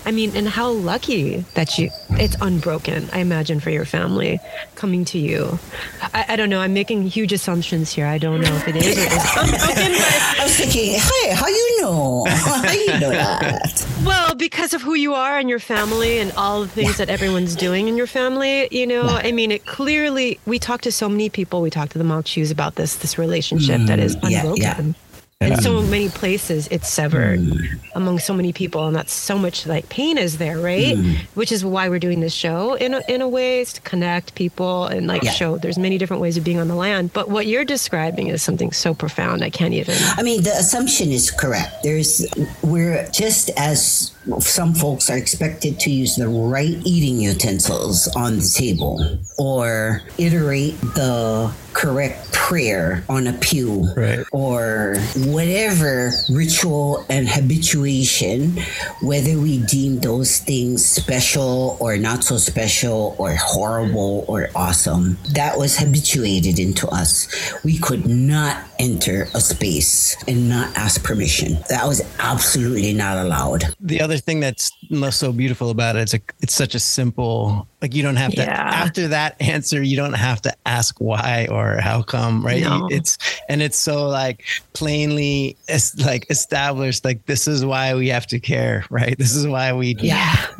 I 0.07 0.11
mean, 0.11 0.31
and 0.37 0.47
how 0.47 0.71
lucky 0.71 1.39
that 1.55 1.77
you, 1.77 1.89
it's 2.11 2.37
unbroken, 2.39 3.09
I 3.11 3.19
imagine, 3.19 3.59
for 3.59 3.71
your 3.71 3.83
family 3.83 4.39
coming 4.75 5.03
to 5.03 5.19
you. 5.19 5.59
I, 6.01 6.27
I 6.29 6.35
don't 6.37 6.49
know. 6.49 6.61
I'm 6.61 6.73
making 6.73 7.03
huge 7.07 7.33
assumptions 7.33 7.91
here. 7.91 8.07
I 8.07 8.17
don't 8.17 8.39
know 8.39 8.55
if 8.55 8.69
it 8.69 8.77
is 8.77 8.97
or. 8.97 9.03
I 9.09 10.39
was 10.43 10.55
thinking, 10.55 10.93
hey, 10.93 11.33
how 11.33 11.47
you 11.47 11.81
know? 11.81 12.23
How 12.25 12.71
you 12.71 12.99
know 13.01 13.09
that? 13.09 13.85
Well, 14.05 14.33
because 14.33 14.73
of 14.73 14.81
who 14.81 14.93
you 14.93 15.13
are 15.13 15.37
and 15.37 15.49
your 15.49 15.59
family 15.59 16.19
and 16.19 16.31
all 16.37 16.61
the 16.61 16.69
things 16.69 16.91
yeah. 16.91 17.05
that 17.05 17.09
everyone's 17.09 17.53
doing 17.57 17.89
in 17.89 17.97
your 17.97 18.07
family, 18.07 18.69
you 18.71 18.87
know, 18.87 19.03
yeah. 19.03 19.21
I 19.25 19.33
mean, 19.33 19.51
it 19.51 19.65
clearly, 19.65 20.39
we 20.45 20.57
talk 20.57 20.79
to 20.81 20.91
so 20.91 21.09
many 21.09 21.29
people. 21.29 21.61
We 21.61 21.69
talk 21.69 21.89
to 21.89 21.97
the 21.97 22.05
Malchus 22.05 22.49
about 22.49 22.75
this, 22.75 22.95
this 22.95 23.17
relationship 23.17 23.81
mm, 23.81 23.87
that 23.87 23.99
is 23.99 24.15
unbroken. 24.23 24.55
Yeah, 24.55 24.93
in 25.39 25.55
so 25.61 25.83
many 25.83 26.09
places 26.09 26.67
it's 26.71 26.89
severed 26.89 27.39
mm. 27.39 27.79
among 27.93 28.17
so 28.17 28.33
many 28.33 28.51
people 28.51 28.87
and 28.87 28.95
that's 28.95 29.13
so 29.13 29.37
much 29.37 29.67
like 29.67 29.87
pain 29.87 30.17
is 30.17 30.39
there 30.39 30.57
right 30.57 30.95
mm. 30.95 31.15
which 31.35 31.51
is 31.51 31.63
why 31.63 31.87
we're 31.89 31.99
doing 31.99 32.21
this 32.21 32.33
show 32.33 32.73
in 32.73 32.95
a, 32.95 33.01
in 33.07 33.21
a 33.21 33.29
way 33.29 33.59
is 33.59 33.71
to 33.71 33.81
connect 33.81 34.33
people 34.33 34.87
and 34.87 35.05
like 35.05 35.21
yeah. 35.21 35.29
show 35.29 35.57
there's 35.59 35.77
many 35.77 35.99
different 35.99 36.21
ways 36.21 36.37
of 36.37 36.43
being 36.43 36.57
on 36.57 36.67
the 36.67 36.75
land 36.75 37.13
but 37.13 37.29
what 37.29 37.45
you're 37.45 37.65
describing 37.65 38.27
is 38.27 38.41
something 38.41 38.71
so 38.71 38.95
profound 38.95 39.43
i 39.43 39.49
can't 39.49 39.75
even 39.75 39.95
i 40.17 40.23
mean 40.23 40.41
the 40.41 40.51
assumption 40.53 41.11
is 41.11 41.29
correct 41.29 41.83
there's 41.83 42.25
we're 42.63 43.07
just 43.11 43.51
as 43.57 44.11
some 44.39 44.73
folks 44.73 45.07
are 45.07 45.17
expected 45.17 45.79
to 45.79 45.91
use 45.91 46.15
the 46.15 46.27
right 46.27 46.81
eating 46.83 47.21
utensils 47.21 48.07
on 48.15 48.37
the 48.37 48.53
table 48.57 49.19
or 49.37 50.01
iterate 50.17 50.79
the 50.95 51.53
correct 51.73 52.36
prayer 52.47 53.03
on 53.09 53.27
a 53.27 53.33
pew 53.33 53.83
right. 53.97 54.25
or 54.31 54.95
whatever 55.17 56.11
ritual 56.29 57.05
and 57.09 57.27
habituation, 57.27 58.57
whether 59.01 59.37
we 59.37 59.57
deem 59.65 59.99
those 59.99 60.39
things 60.39 60.85
special 60.85 61.75
or 61.81 61.97
not 61.97 62.23
so 62.23 62.37
special 62.37 63.17
or 63.19 63.35
horrible 63.35 64.23
or 64.29 64.47
awesome, 64.55 65.17
that 65.33 65.57
was 65.57 65.77
habituated 65.77 66.57
into 66.57 66.87
us. 66.87 67.27
We 67.65 67.77
could 67.79 68.07
not 68.07 68.63
enter 68.79 69.27
a 69.33 69.41
space 69.41 70.15
and 70.25 70.47
not 70.47 70.73
ask 70.77 71.03
permission. 71.03 71.57
That 71.67 71.85
was 71.85 72.01
absolutely 72.19 72.93
not 72.93 73.17
allowed. 73.17 73.65
The 73.81 73.99
other 73.99 74.17
thing 74.17 74.39
that's 74.39 74.71
so 75.09 75.33
beautiful 75.33 75.69
about 75.69 75.97
it, 75.97 76.03
it's 76.03 76.13
a, 76.13 76.21
it's 76.39 76.53
such 76.53 76.75
a 76.75 76.79
simple 76.79 77.67
like 77.81 77.93
you 77.93 78.01
don't 78.01 78.15
have 78.15 78.31
to 78.31 78.41
yeah. 78.41 78.71
after 78.73 79.07
that 79.09 79.39
answer 79.39 79.81
you 79.81 79.95
don't 79.95 80.13
have 80.13 80.41
to 80.41 80.53
ask 80.65 80.99
why 80.99 81.47
or 81.49 81.79
how 81.79 82.01
come 82.01 82.45
right 82.45 82.63
no. 82.63 82.87
it's 82.89 83.17
and 83.49 83.61
it's 83.61 83.77
so 83.77 84.07
like 84.07 84.43
plainly 84.73 85.55
it's 85.67 85.95
like 86.03 86.25
established 86.29 87.05
like 87.05 87.25
this 87.25 87.47
is 87.47 87.63
why 87.63 87.93
we 87.93 88.07
have 88.07 88.25
to 88.25 88.39
care 88.39 88.83
right 88.89 89.17
this 89.17 89.35
is 89.35 89.47
why 89.47 89.71
we 89.73 89.95
yeah 89.99 90.47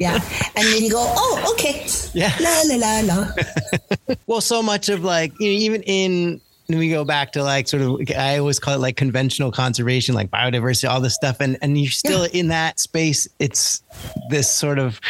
yeah 0.00 0.18
and 0.56 0.66
then 0.66 0.82
you 0.82 0.90
go 0.90 1.04
oh 1.16 1.52
okay 1.52 1.86
yeah 2.14 2.34
la 2.40 2.62
la 2.66 2.76
la 2.76 3.00
la 3.00 4.14
well 4.26 4.40
so 4.40 4.62
much 4.62 4.88
of 4.88 5.04
like 5.04 5.32
you 5.38 5.46
know, 5.46 5.58
even 5.58 5.82
in 5.82 6.40
we 6.68 6.90
go 6.90 7.04
back 7.04 7.32
to 7.32 7.42
like 7.42 7.68
sort 7.68 7.82
of 7.82 8.00
I 8.16 8.38
always 8.38 8.58
call 8.58 8.74
it 8.74 8.78
like 8.78 8.96
conventional 8.96 9.50
conservation, 9.50 10.14
like 10.14 10.30
biodiversity, 10.30 10.88
all 10.88 11.00
this 11.00 11.14
stuff, 11.14 11.40
and 11.40 11.58
and 11.62 11.76
you're 11.76 11.90
still 11.90 12.22
yeah. 12.28 12.40
in 12.40 12.48
that 12.48 12.78
space. 12.78 13.26
It's 13.38 13.82
this 14.28 14.48
sort 14.48 14.78
of 14.78 15.00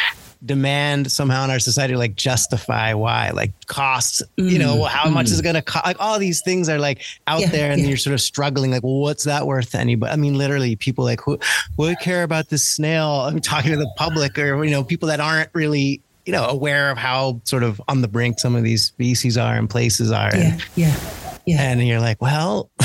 demand 0.45 1.13
somehow 1.13 1.45
in 1.45 1.51
our 1.51 1.59
society 1.59 1.95
like 1.95 2.17
justify 2.17 2.95
why 2.95 3.31
like 3.31 3.53
costs 3.67 4.23
mm, 4.39 4.51
you 4.51 4.59
know 4.59 4.77
mm, 4.77 4.89
how 4.89 5.07
mm. 5.07 5.13
much 5.13 5.27
is 5.27 5.39
it 5.39 5.43
going 5.43 5.55
to 5.55 5.61
cost 5.63 5.85
like 5.85 6.01
all 6.01 6.19
these 6.19 6.41
things 6.41 6.69
are 6.69 6.79
like 6.79 7.03
out 7.27 7.41
yeah, 7.41 7.49
there 7.49 7.71
and 7.71 7.83
yeah. 7.83 7.89
you're 7.89 7.97
sort 7.99 8.15
of 8.15 8.21
struggling 8.21 8.71
like 8.71 8.83
well, 8.83 9.01
what's 9.01 9.25
that 9.25 9.47
worth 9.47 9.73
to 9.73 9.79
anybody 9.79 10.11
i 10.11 10.17
mean 10.17 10.39
literally 10.39 10.77
people 10.77 11.05
like 11.05 11.21
who 11.21 11.39
would 11.77 11.99
care 12.01 12.23
about 12.23 12.49
this 12.49 12.65
snail 12.65 13.07
i'm 13.07 13.41
talking 13.41 13.71
to 13.71 13.77
the 13.77 13.91
public 13.97 14.39
or 14.39 14.65
you 14.65 14.71
know 14.71 14.83
people 14.83 15.09
that 15.09 15.21
aren't 15.21 15.51
really 15.53 16.01
you 16.25 16.33
know 16.33 16.47
aware 16.47 16.91
of 16.91 16.97
how 16.97 17.41
sort 17.45 17.63
of 17.63 17.81
on 17.89 18.01
the 18.01 18.09
brink 18.09 18.39
some 18.39 18.57
of 18.57 18.63
these 18.63 18.85
species 18.85 19.37
are 19.37 19.57
and 19.57 19.69
places 19.69 20.11
are 20.11 20.31
yeah 20.35 20.53
and, 20.53 20.65
yeah 20.75 20.97
yeah 21.47 21.61
and 21.61 21.87
you're 21.87 22.01
like 22.01 22.21
well 22.23 22.71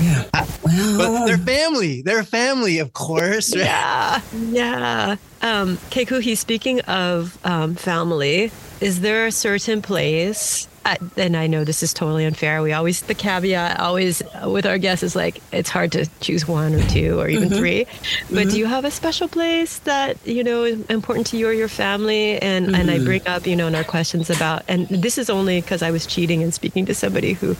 Yeah. 0.00 0.24
Well, 0.62 1.20
but 1.20 1.26
they're 1.26 1.38
family. 1.38 2.02
They're 2.02 2.24
family, 2.24 2.78
of 2.78 2.92
course. 2.92 3.54
Right? 3.54 3.64
Yeah. 3.64 4.20
Yeah. 4.32 5.16
Um, 5.42 5.76
Kekuhi, 5.90 6.36
speaking 6.36 6.80
of 6.82 7.38
um, 7.44 7.74
family, 7.74 8.52
is 8.80 9.00
there 9.00 9.26
a 9.26 9.32
certain 9.32 9.82
place 9.82 10.66
and 11.16 11.36
I 11.36 11.46
know 11.46 11.64
this 11.64 11.82
is 11.82 11.92
totally 11.92 12.24
unfair. 12.24 12.62
We 12.62 12.72
always 12.72 13.02
the 13.02 13.14
caveat 13.14 13.78
always 13.78 14.22
with 14.44 14.66
our 14.66 14.78
guests 14.78 15.02
is 15.02 15.14
like 15.14 15.42
it's 15.52 15.68
hard 15.68 15.92
to 15.92 16.06
choose 16.20 16.48
one 16.48 16.74
or 16.74 16.82
two 16.88 17.20
or 17.20 17.28
even 17.28 17.48
mm-hmm. 17.48 17.58
three. 17.58 17.84
But 17.84 18.30
mm-hmm. 18.30 18.50
do 18.50 18.58
you 18.58 18.66
have 18.66 18.84
a 18.84 18.90
special 18.90 19.28
place 19.28 19.78
that 19.80 20.16
you 20.26 20.42
know 20.42 20.64
is 20.64 20.84
important 20.86 21.26
to 21.28 21.36
you 21.36 21.48
or 21.48 21.52
your 21.52 21.68
family? 21.68 22.40
And 22.40 22.66
mm-hmm. 22.66 22.74
and 22.74 22.90
I 22.90 22.98
bring 22.98 23.26
up 23.26 23.46
you 23.46 23.56
know 23.56 23.66
in 23.66 23.74
our 23.74 23.84
questions 23.84 24.30
about 24.30 24.62
and 24.68 24.88
this 24.88 25.18
is 25.18 25.28
only 25.28 25.60
because 25.60 25.82
I 25.82 25.90
was 25.90 26.06
cheating 26.06 26.42
and 26.42 26.52
speaking 26.52 26.86
to 26.86 26.94
somebody 26.94 27.34
who 27.34 27.56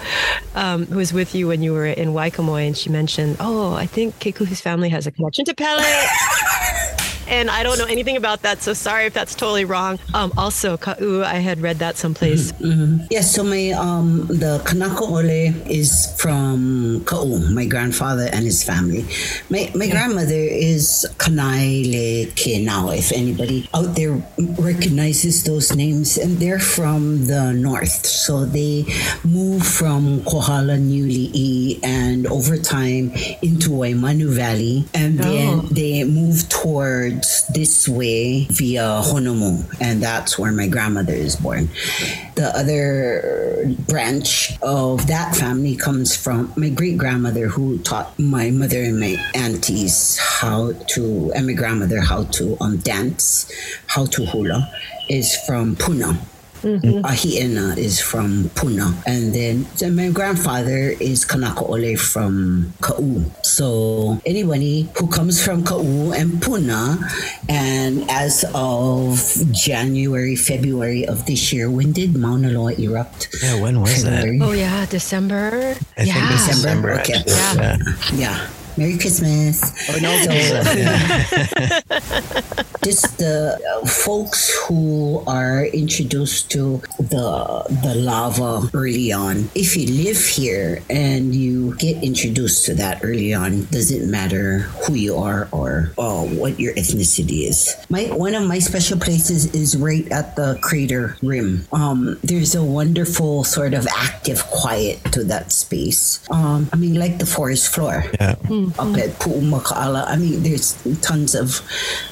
um, 0.55 0.87
who 0.87 0.97
was 0.97 1.13
with 1.13 1.35
you 1.35 1.49
when 1.49 1.63
you 1.63 1.73
were 1.73 1.87
in 1.87 2.11
Waikolomoai 2.11 2.67
and 2.67 2.77
she 2.77 2.91
mentioned, 2.91 3.37
oh, 3.41 3.75
I 3.75 3.87
think 3.87 4.19
Kekuhi's 4.19 4.61
family 4.61 4.89
has 4.89 5.07
a 5.07 5.11
connection 5.11 5.45
to 5.45 5.55
Pele. 5.55 5.85
and 7.31 7.49
I 7.49 7.63
don't 7.63 7.79
know 7.79 7.87
anything 7.87 8.17
about 8.17 8.43
that. 8.43 8.61
So 8.61 8.75
sorry 8.75 9.07
if 9.07 9.15
that's 9.15 9.35
totally 9.35 9.65
wrong. 9.65 9.99
Um, 10.13 10.33
also, 10.37 10.77
Ka'u, 10.77 11.23
I 11.23 11.37
had 11.37 11.61
read 11.61 11.79
that 11.79 11.97
someplace. 11.97 12.53
Mm-hmm. 12.53 12.65
mm-hmm. 12.67 13.07
Yes, 13.11 13.35
so 13.35 13.45
my 13.45 13.71
um, 13.71 14.27
the 14.27 14.61
Kanakaole 14.67 15.55
is 15.67 16.13
from 16.19 17.05
Ka'u, 17.07 17.39
my 17.55 17.65
grandfather 17.65 18.29
and 18.33 18.45
his 18.45 18.63
family. 18.63 19.07
My 19.49 19.71
my 19.75 19.89
grandmother 19.89 20.35
is 20.35 21.07
Kanaile 21.19 22.27
Kenao, 22.35 22.97
if 22.97 23.13
anybody 23.13 23.69
out 23.73 23.95
there 23.95 24.21
recognizes 24.59 25.45
those 25.45 25.75
names, 25.75 26.19
and 26.19 26.39
they're 26.39 26.59
from 26.59 27.27
the 27.27 27.53
north. 27.53 28.05
So 28.05 28.45
they 28.45 28.85
moved 29.25 29.67
from 29.67 30.25
Kohala, 30.25 30.75
Niuli'i, 30.75 31.79
and 31.85 32.27
over 32.27 32.57
time 32.57 33.13
into 33.43 33.71
Waimanu 33.71 34.35
Valley, 34.35 34.85
and 34.95 35.19
then 35.19 35.61
oh. 35.61 35.69
they 35.71 36.03
moved 36.03 36.51
toward 36.51 37.20
this 37.53 37.89
way 37.89 38.47
via 38.51 39.03
Honomu, 39.03 39.65
and 39.81 40.03
that's 40.03 40.39
where 40.39 40.53
my 40.53 40.69
grandmother 40.69 41.13
is 41.13 41.37
born. 41.37 41.69
The 42.35 42.53
other 42.55 43.75
branch 43.89 44.59
of 44.63 45.07
that 45.09 45.35
family 45.37 45.77
comes 45.77 46.17
from 46.17 46.53
my 46.57 46.69
great 46.71 46.99
grandmother, 46.99 47.49
who 47.49 47.79
taught 47.79 48.19
my 48.19 48.51
mother 48.51 48.83
and 48.83 48.99
my 49.01 49.17
aunties 49.35 50.19
how 50.19 50.73
to, 50.73 51.33
and 51.35 51.47
my 51.47 51.53
grandmother 51.53 52.01
how 52.01 52.25
to 52.25 52.57
um, 52.61 52.79
dance, 52.79 53.51
how 53.87 54.07
to 54.07 54.25
hula, 54.27 54.71
is 55.09 55.37
from 55.47 55.77
Puna. 55.77 56.19
Mm-hmm. 56.63 57.05
Ahiena 57.05 57.77
is 57.77 58.01
from 58.01 58.51
Puna. 58.55 58.95
And 59.07 59.33
then 59.33 59.67
my 59.97 60.11
grandfather 60.11 60.93
is 61.01 61.25
Kanaka 61.25 61.65
Ole 61.65 61.97
from 61.97 62.73
Ka'u. 62.81 63.25
So 63.43 64.21
anybody 64.27 64.89
who 64.97 65.07
comes 65.09 65.43
from 65.43 65.65
Ka'u 65.65 66.13
and 66.13 66.41
Puna, 66.43 66.99
and 67.49 68.09
as 68.11 68.45
of 68.55 69.19
January, 69.53 70.37
February 70.37 71.07
of 71.07 71.27
this 71.27 71.53
year, 71.53 71.71
when 71.71 71.93
did 71.93 72.17
Mauna 72.17 72.51
Loa 72.51 72.73
erupt? 72.75 73.29
Yeah, 73.43 73.61
when 73.61 73.81
was 73.81 74.05
February? 74.05 74.39
that? 74.39 74.45
Oh, 74.45 74.53
yeah, 74.53 74.87
December. 74.87 75.77
I 75.97 76.03
yeah. 76.03 76.31
December. 76.31 77.01
December. 77.01 77.01
Okay. 77.01 77.23
Yeah. 77.27 77.55
yeah. 77.55 77.77
yeah. 78.15 78.51
Merry 78.81 78.97
Christmas. 78.97 79.61
Oh, 79.93 80.01
no, 80.01 80.09
so, 80.25 80.33
just 82.83 83.19
the 83.19 83.61
uh, 83.61 83.85
folks 83.85 84.57
who 84.65 85.23
are 85.27 85.67
introduced 85.67 86.51
to 86.53 86.81
the 86.97 87.67
the 87.85 87.95
lava 87.95 88.71
early 88.73 89.13
on. 89.13 89.51
If 89.55 89.77
you 89.77 89.85
live 89.85 90.17
here 90.17 90.83
and 90.89 91.35
you 91.35 91.77
get 91.77 92.03
introduced 92.03 92.65
to 92.73 92.75
that 92.77 93.05
early 93.05 93.35
on, 93.35 93.67
doesn't 93.67 94.11
matter 94.11 94.61
who 94.89 94.95
you 94.95 95.17
are 95.17 95.47
or 95.53 95.93
uh, 95.99 96.25
what 96.41 96.59
your 96.59 96.73
ethnicity 96.73 97.49
is. 97.53 97.77
My 97.91 98.05
one 98.05 98.35
of 98.35 98.49
my 98.49 98.61
special 98.61 98.99
places 98.99 99.53
is 99.53 99.77
right 99.77 100.11
at 100.11 100.37
the 100.37 100.59
crater 100.63 101.19
rim. 101.21 101.69
Um, 101.71 102.19
there's 102.25 102.55
a 102.55 102.65
wonderful 102.65 103.45
sort 103.45 103.75
of 103.75 103.87
active 103.93 104.43
quiet 104.49 105.05
to 105.13 105.23
that 105.25 105.53
space. 105.53 106.27
Um, 106.31 106.71
I 106.73 106.77
mean, 106.77 106.95
like 106.95 107.19
the 107.19 107.27
forest 107.29 107.75
floor. 107.75 108.05
Yeah. 108.17 108.37
Mm 108.49 108.70
up 108.79 108.97
at 108.97 109.11
Pu'umaka'ala. 109.19 110.07
I 110.07 110.17
mean, 110.17 110.43
there's 110.43 110.75
tons 111.01 111.35
of 111.35 111.61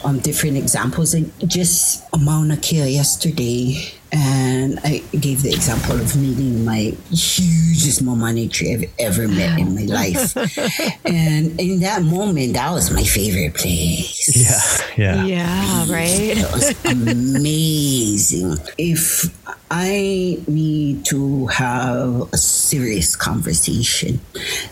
um, 0.04 0.18
different 0.20 0.56
examples. 0.56 1.14
And 1.14 1.32
just 1.48 2.04
Mauna 2.16 2.56
Kea 2.56 2.88
yesterday, 2.88 3.92
and 4.10 4.78
I 4.84 4.98
gave 5.12 5.42
the 5.42 5.50
example 5.50 5.96
of 5.96 6.16
meeting 6.16 6.64
my 6.64 6.94
hugest 7.10 8.02
mamane 8.02 8.50
tree 8.50 8.72
I've 8.72 8.92
ever 8.98 9.28
met 9.28 9.58
in 9.58 9.74
my 9.74 9.82
life. 9.82 10.36
and 11.04 11.60
in 11.60 11.80
that 11.80 12.02
moment, 12.02 12.54
that 12.54 12.72
was 12.72 12.90
my 12.90 13.02
favorite 13.04 13.54
place. 13.54 14.86
Yeah, 14.96 15.24
yeah. 15.24 15.24
Yeah, 15.24 15.92
right? 15.92 16.38
It 16.38 16.52
was 16.52 16.84
amazing. 16.84 18.56
If 18.78 19.47
I 19.70 20.38
need 20.46 21.04
to 21.06 21.46
have 21.48 22.32
a 22.32 22.38
serious 22.38 23.16
conversation, 23.16 24.20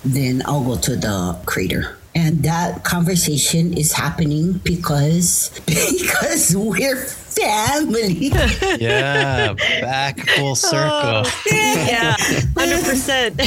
then 0.05 0.43
I'll 0.47 0.65
go 0.65 0.77
to 0.77 0.97
the 0.97 1.39
crater 1.45 1.99
And 2.15 2.43
that 2.45 2.83
conversation 2.85 3.77
is 3.77 3.93
happening 3.93 4.61
because 4.65 5.51
because 5.67 6.57
we're 6.57 6.97
family. 7.37 8.33
Yeah, 8.81 9.55
back 9.81 10.21
full 10.31 10.51
oh, 10.51 10.55
circle. 10.55 11.25
Oh, 11.25 11.43
yeah, 11.51 12.17
hundred 12.57 12.85
percent. 12.85 13.41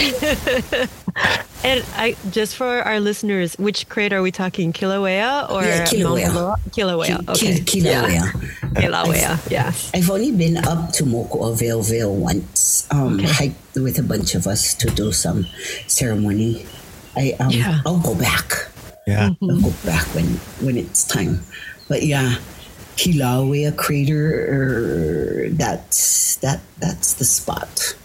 And 1.61 1.83
I 1.95 2.15
just 2.31 2.55
for 2.55 2.81
our 2.83 2.99
listeners, 3.01 3.55
which 3.59 3.89
crate 3.89 4.13
are 4.13 4.21
we 4.21 4.31
talking? 4.31 4.71
Kilauea 4.71 5.49
or 5.51 5.63
Yeah, 5.63 5.83
Kilauea. 5.85 6.55
Kilauea. 6.71 7.05
Ki- 7.19 7.25
Okay. 7.47 7.59
Ki- 7.65 7.81
Kilauea. 7.81 8.13
Yeah. 8.13 8.31
Kilauea. 8.81 9.51
Yes. 9.51 9.91
I've 9.93 10.09
only 10.09 10.31
been 10.31 10.55
up 10.57 10.93
to 10.93 11.03
Moku'aweoweo 11.03 12.13
once. 12.13 12.87
Um, 12.91 13.19
hiked 13.19 13.75
with 13.75 13.99
a 13.99 14.03
bunch 14.03 14.35
of 14.35 14.47
us 14.47 14.73
to 14.75 14.87
do 14.89 15.11
some 15.11 15.45
ceremony. 15.87 16.65
I 17.17 17.35
um, 17.41 17.49
Yeah. 17.51 17.81
I'll 17.85 17.99
go 17.99 18.15
back. 18.15 18.53
Yeah. 19.05 19.31
I'll 19.41 19.59
go 19.61 19.73
back 19.83 20.05
when 20.15 20.25
when 20.63 20.77
it's 20.77 21.03
time. 21.03 21.41
But 21.89 22.03
yeah, 22.03 22.35
Kilauea 22.95 23.75
crater. 23.75 25.49
That's 25.51 26.37
that. 26.37 26.61
That's 26.79 27.13
the 27.15 27.25
spot. 27.25 27.95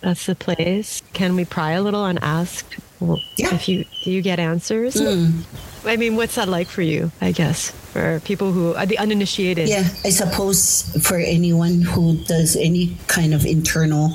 That's 0.00 0.26
the 0.26 0.34
place. 0.34 1.00
Can 1.12 1.36
we 1.36 1.44
pry 1.44 1.72
a 1.72 1.82
little 1.82 2.04
and 2.04 2.18
ask 2.22 2.64
well, 3.00 3.20
Yeah. 3.36 3.54
if 3.54 3.68
you 3.68 3.84
do 4.04 4.10
you 4.10 4.22
get 4.22 4.38
answers? 4.38 4.94
Hmm. 4.98 5.40
I 5.86 5.96
mean, 5.96 6.16
what's 6.16 6.34
that 6.36 6.48
like 6.48 6.68
for 6.68 6.82
you? 6.82 7.10
I 7.20 7.32
guess 7.32 7.70
for 7.92 8.20
people 8.24 8.52
who 8.52 8.74
are 8.74 8.86
the 8.86 8.98
uninitiated. 8.98 9.68
Yeah, 9.68 9.88
I 10.04 10.10
suppose 10.10 10.82
for 11.06 11.16
anyone 11.18 11.82
who 11.82 12.16
does 12.24 12.56
any 12.56 12.96
kind 13.06 13.34
of 13.34 13.44
internal 13.44 14.10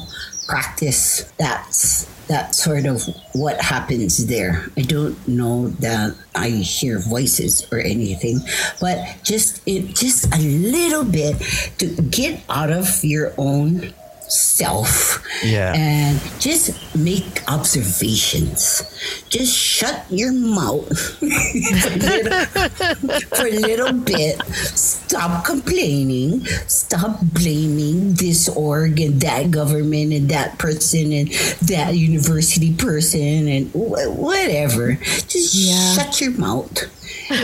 practice, 0.47 1.31
that's 1.37 2.05
that 2.27 2.53
sort 2.53 2.85
of 2.85 3.01
what 3.33 3.59
happens 3.61 4.27
there. 4.27 4.65
I 4.77 4.81
don't 4.81 5.17
know 5.27 5.69
that 5.81 6.15
I 6.35 6.49
hear 6.49 6.99
voices 6.99 7.65
or 7.71 7.79
anything, 7.79 8.39
but 8.79 8.97
just 9.23 9.61
it 9.65 9.95
just 9.95 10.25
a 10.33 10.37
little 10.39 11.03
bit 11.03 11.37
to 11.79 11.85
get 12.09 12.41
out 12.49 12.71
of 12.71 13.03
your 13.03 13.33
own 13.37 13.93
self 14.31 15.21
Yeah. 15.43 15.73
and 15.75 16.19
just 16.39 16.71
make 16.95 17.41
observations. 17.47 18.83
Just 19.29 19.55
shut 19.55 20.05
your 20.09 20.31
mouth 20.31 20.87
for, 21.19 21.25
a 21.25 21.97
little, 21.97 23.19
for 23.35 23.47
a 23.47 23.59
little 23.59 23.93
bit. 23.93 24.41
Stop 24.75 25.45
complaining. 25.45 26.45
Stop 26.67 27.19
blaming 27.21 28.13
this 28.13 28.49
org 28.49 28.99
and 28.99 29.19
that 29.21 29.51
government 29.51 30.13
and 30.13 30.29
that 30.29 30.57
person 30.57 31.11
and 31.13 31.29
that 31.67 31.95
university 31.95 32.73
person 32.73 33.47
and 33.47 33.71
wh- 33.71 34.17
whatever. 34.17 34.95
Just 35.27 35.53
Yeah. 35.55 35.93
shut 35.95 36.21
your 36.21 36.31
mouth 36.31 36.77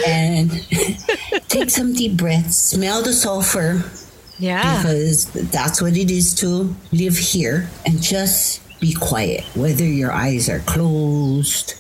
and 0.08 0.52
take 1.48 1.70
some 1.70 1.94
deep 1.94 2.18
breaths. 2.18 2.58
Smell 2.58 3.02
the 3.04 3.14
sulfur 3.14 3.84
Yeah. 4.40 4.82
because 4.82 5.32
that's 5.52 5.82
what 5.82 5.96
it 5.98 6.12
is 6.12 6.34
to 6.36 6.76
live 6.92 7.18
here 7.18 7.70
and 7.86 8.02
just 8.02 8.62
be 8.80 8.94
quiet 8.94 9.44
whether 9.56 9.86
your 9.86 10.12
eyes 10.12 10.50
are 10.50 10.60
closed 10.60 11.76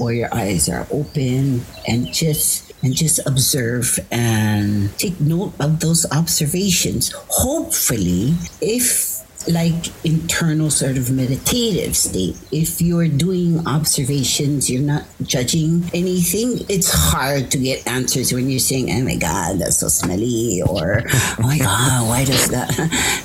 or 0.00 0.12
your 0.12 0.32
eyes 0.34 0.68
are 0.68 0.86
open 0.90 1.62
and 1.86 2.12
just 2.12 2.72
and 2.82 2.94
just 2.94 3.18
observe 3.26 3.98
and 4.10 4.96
take 4.98 5.20
note 5.20 5.52
of 5.60 5.80
those 5.80 6.10
observations 6.12 7.12
hopefully 7.28 8.34
if 8.60 9.17
like 9.46 10.04
internal 10.04 10.68
sort 10.70 10.96
of 10.96 11.10
meditative 11.10 11.96
state 11.96 12.36
if 12.50 12.82
you're 12.82 13.08
doing 13.08 13.66
observations 13.66 14.68
you're 14.68 14.82
not 14.82 15.04
judging 15.22 15.88
anything 15.94 16.64
it's 16.68 16.90
hard 16.92 17.50
to 17.50 17.56
get 17.56 17.86
answers 17.86 18.32
when 18.32 18.50
you're 18.50 18.58
saying 18.58 18.90
oh 18.90 19.02
my 19.04 19.16
god 19.16 19.58
that's 19.58 19.76
so 19.78 19.88
smelly 19.88 20.60
or 20.68 21.02
oh 21.08 21.36
my 21.38 21.56
god 21.58 22.08
why 22.08 22.24
does 22.24 22.48
that 22.48 22.68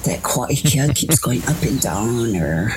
that 0.06 0.22
ikea 0.24 0.96
keeps 0.96 1.20
going 1.20 1.42
up 1.48 1.62
and 1.64 1.82
down 1.82 2.36
or 2.36 2.72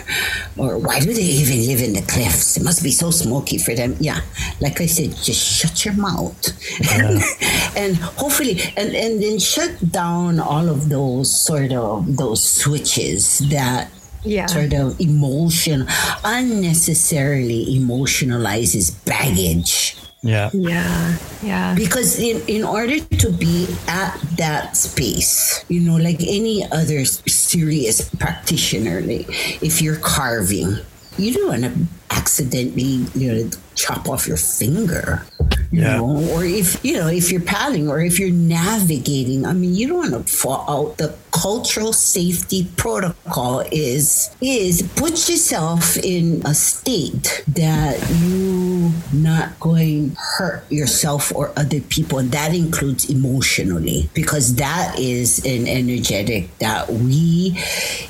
or 0.57 0.79
why 0.79 0.99
do 0.99 1.12
they 1.12 1.22
even 1.22 1.66
live 1.66 1.83
in 1.83 1.92
the 1.92 2.03
cliffs 2.09 2.57
it 2.57 2.64
must 2.64 2.83
be 2.83 2.90
so 2.90 3.11
smoky 3.11 3.59
for 3.59 3.75
them. 3.75 3.94
Yeah 4.01 4.20
like 4.61 4.81
i 4.81 4.87
said 4.87 5.14
just 5.16 5.40
shut 5.40 5.85
your 5.85 5.94
mouth. 5.94 6.37
And 7.77 7.96
hopefully 7.96 8.59
and 8.77 8.96
and 8.96 9.22
then 9.22 9.38
shut 9.38 9.92
down 9.92 10.40
all 10.40 10.68
of 10.68 10.88
those 10.88 11.29
sort 11.31 11.72
of 11.72 12.16
those 12.16 12.42
switches 12.42 13.26
that 13.51 13.91
Yeah. 14.27 14.47
sort 14.51 14.73
of 14.75 14.99
emotion 15.01 15.87
unnecessarily 16.25 17.79
emotionalizes 17.79 18.91
baggage 19.07 19.95
Yeah. 20.23 20.51
Yeah. 20.53 21.15
Yeah. 21.43 21.75
because 21.79 22.19
in, 22.19 22.43
in 22.51 22.65
order 22.65 22.99
to 23.23 23.29
be 23.31 23.71
at 23.87 24.11
that 24.37 24.75
space 24.77 25.62
you 25.69 25.79
know 25.81 25.95
like 25.97 26.19
any 26.27 26.67
other 26.73 27.05
serious 27.05 28.03
practitioner 28.19 29.01
like 29.07 29.29
if 29.62 29.79
you're 29.81 30.01
carving 30.03 30.75
you 31.18 31.33
don't 31.35 31.48
want 31.48 31.62
to 31.64 31.72
accidentally 32.11 33.05
you 33.14 33.33
know 33.33 33.50
chop 33.74 34.09
off 34.09 34.26
your 34.26 34.37
finger. 34.37 35.24
You 35.70 35.83
Yeah. 35.83 35.96
know 35.96 36.07
or 36.33 36.44
if 36.44 36.83
you 36.85 36.94
know 36.96 37.09
if 37.09 37.31
you're 37.33 37.40
paddling 37.42 37.88
or 37.88 38.00
if 38.00 38.18
you're 38.18 38.31
navigating. 38.31 39.44
I 39.44 39.52
mean 39.52 39.74
you 39.74 39.88
don't 39.88 39.98
want 39.98 40.26
to 40.26 40.33
fall 40.33 40.64
out. 40.68 40.98
The 40.98 41.14
cultural 41.33 41.92
safety 41.92 42.68
protocol 42.76 43.61
is 43.72 44.31
is 44.40 44.83
put 44.96 45.29
yourself 45.29 45.96
in 45.98 46.42
a 46.44 46.55
state 46.55 47.44
that 47.48 47.98
you 48.22 48.76
not 49.12 49.59
going 49.61 50.11
to 50.11 50.16
hurt 50.16 50.70
yourself 50.70 51.35
or 51.35 51.53
other 51.57 51.81
people. 51.81 52.18
And 52.18 52.33
that 52.33 52.55
includes 52.55 53.11
emotionally 53.11 54.09
because 54.14 54.57
that 54.57 54.99
is 54.99 55.44
an 55.44 55.66
energetic 55.66 56.57
that 56.59 56.90
we 56.90 57.59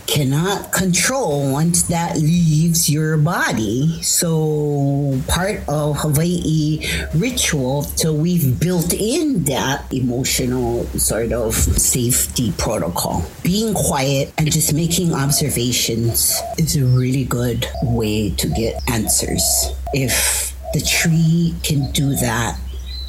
cannot 0.06 0.72
control 0.72 1.52
once 1.52 1.84
that 1.84 2.16
leaves 2.16 2.88
your 2.88 3.16
body. 3.16 4.02
So 4.02 5.20
part 5.28 5.60
of 5.68 5.96
hawaii 5.98 6.86
ritual 7.14 7.82
so 7.82 8.12
we've 8.12 8.58
built 8.58 8.92
in 8.92 9.44
that 9.44 9.92
emotional 9.92 10.84
sort 10.98 11.32
of 11.32 11.54
safety 11.54 12.52
protocol. 12.58 13.24
Being 13.42 13.74
quiet 13.74 14.32
and 14.38 14.50
just 14.50 14.72
making 14.74 15.12
observations 15.12 16.34
is 16.58 16.76
a 16.76 16.84
really 16.84 17.24
good 17.24 17.66
way 17.82 18.30
to 18.30 18.48
get 18.48 18.82
answers. 18.90 19.42
If 19.92 20.54
the 20.76 20.84
tree 20.84 21.54
can 21.62 21.90
do 21.92 22.14
that 22.16 22.58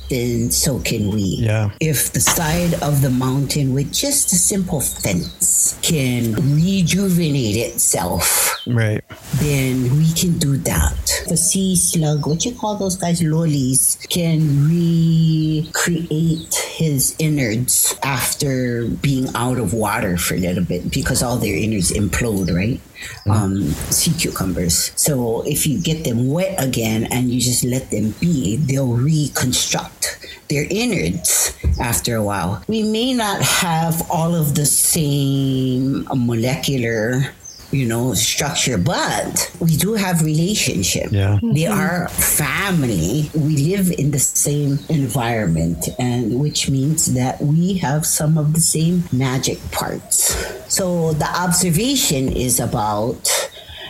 then 0.09 0.49
so 0.51 0.79
can 0.79 1.09
we. 1.11 1.35
Yeah. 1.39 1.71
If 1.81 2.13
the 2.13 2.21
side 2.21 2.75
of 2.81 3.01
the 3.01 3.09
mountain 3.09 3.73
with 3.73 3.91
just 3.91 4.31
a 4.31 4.37
simple 4.37 4.79
fence 4.79 5.77
can 5.81 6.31
rejuvenate 6.55 7.57
itself, 7.57 8.55
Right. 8.65 9.03
then 9.43 9.97
we 9.97 10.07
can 10.13 10.37
do 10.39 10.55
that. 10.63 10.95
The 11.27 11.35
sea 11.35 11.75
slug, 11.75 12.25
what 12.25 12.45
you 12.45 12.53
call 12.53 12.77
those 12.77 12.95
guys, 12.95 13.19
lolis, 13.21 13.97
can 14.07 14.69
recreate 14.69 16.55
his 16.55 17.13
innards 17.19 17.93
after 18.03 18.87
being 18.87 19.27
out 19.35 19.57
of 19.57 19.73
water 19.73 20.15
for 20.15 20.35
a 20.35 20.39
little 20.39 20.63
bit 20.63 20.89
because 20.89 21.21
all 21.21 21.35
their 21.37 21.55
innards 21.57 21.91
implode, 21.91 22.53
right? 22.55 22.79
Um, 23.29 23.63
sea 23.91 24.13
cucumbers. 24.13 24.91
So 24.95 25.43
if 25.45 25.67
you 25.67 25.79
get 25.79 26.03
them 26.03 26.29
wet 26.29 26.55
again 26.61 27.05
and 27.11 27.29
you 27.29 27.39
just 27.39 27.63
let 27.63 27.91
them 27.91 28.15
be, 28.19 28.57
they'll 28.57 28.87
reconstruct 28.87 30.19
their 30.49 30.65
innards 30.69 31.53
after 31.79 32.15
a 32.15 32.23
while. 32.23 32.63
We 32.67 32.83
may 32.83 33.13
not 33.13 33.41
have 33.41 34.09
all 34.09 34.33
of 34.33 34.55
the 34.55 34.65
same 34.65 36.07
molecular 36.15 37.33
you 37.71 37.85
know 37.85 38.13
structure 38.13 38.77
but 38.77 39.51
we 39.59 39.75
do 39.75 39.93
have 39.93 40.21
relationship. 40.23 41.11
Yeah. 41.11 41.35
Mm-hmm. 41.35 41.53
they 41.53 41.67
are 41.67 42.07
family. 42.09 43.29
We 43.33 43.75
live 43.75 43.91
in 43.91 44.11
the 44.11 44.19
same 44.19 44.79
environment 44.89 45.89
and 45.99 46.39
which 46.39 46.69
means 46.69 47.13
that 47.13 47.41
we 47.41 47.73
have 47.79 48.05
some 48.05 48.37
of 48.37 48.53
the 48.53 48.61
same 48.61 49.03
magic 49.11 49.59
parts. 49.71 50.35
So 50.73 51.13
the 51.13 51.27
observation 51.27 52.31
is 52.31 52.59
about 52.59 53.29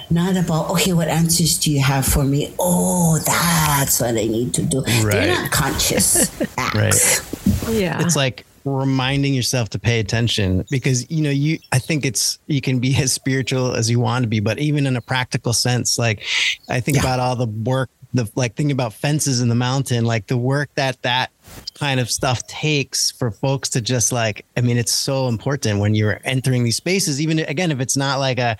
not 0.09 0.37
about 0.37 0.69
okay 0.71 0.93
what 0.93 1.09
answers 1.09 1.59
do 1.59 1.71
you 1.71 1.81
have 1.81 2.05
for 2.05 2.23
me? 2.23 2.53
Oh 2.57 3.19
that's 3.19 3.99
what 3.99 4.09
i 4.09 4.25
need 4.25 4.53
to 4.55 4.63
do. 4.63 4.81
Right. 4.81 5.11
they're 5.11 5.35
not 5.35 5.51
conscious 5.51 6.31
acts. 6.57 7.21
Yeah. 7.69 8.01
It's 8.01 8.15
like 8.15 8.46
reminding 8.75 9.33
yourself 9.33 9.69
to 9.69 9.79
pay 9.79 9.99
attention 9.99 10.65
because 10.69 11.09
you 11.09 11.21
know 11.21 11.29
you 11.29 11.59
I 11.71 11.79
think 11.79 12.05
it's 12.05 12.39
you 12.47 12.61
can 12.61 12.79
be 12.79 12.95
as 13.01 13.13
spiritual 13.13 13.73
as 13.75 13.89
you 13.89 13.99
want 13.99 14.23
to 14.23 14.27
be 14.27 14.39
but 14.39 14.59
even 14.59 14.85
in 14.85 14.95
a 14.95 15.01
practical 15.01 15.53
sense 15.53 15.97
like 15.97 16.23
I 16.69 16.79
think 16.79 16.95
Yeah. 16.97 17.03
about 17.03 17.19
all 17.19 17.35
the 17.35 17.45
work 17.45 17.89
the 18.13 18.29
like 18.35 18.55
thinking 18.55 18.71
about 18.71 18.93
fences 18.93 19.41
in 19.41 19.49
the 19.49 19.55
mountain 19.55 20.05
like 20.05 20.27
the 20.27 20.37
work 20.37 20.69
that 20.75 21.01
that 21.01 21.31
kind 21.73 21.99
of 21.99 22.11
stuff 22.11 22.45
takes 22.47 23.09
for 23.11 23.31
folks 23.31 23.69
to 23.69 23.79
just 23.79 24.11
like 24.11 24.45
i 24.57 24.61
mean 24.61 24.77
it's 24.77 24.91
so 24.91 25.27
important 25.27 25.79
when 25.79 25.95
you're 25.95 26.19
entering 26.25 26.63
these 26.63 26.75
spaces 26.75 27.21
even 27.21 27.39
again 27.39 27.71
if 27.71 27.79
it's 27.79 27.95
not 27.95 28.19
like 28.19 28.37
a 28.37 28.57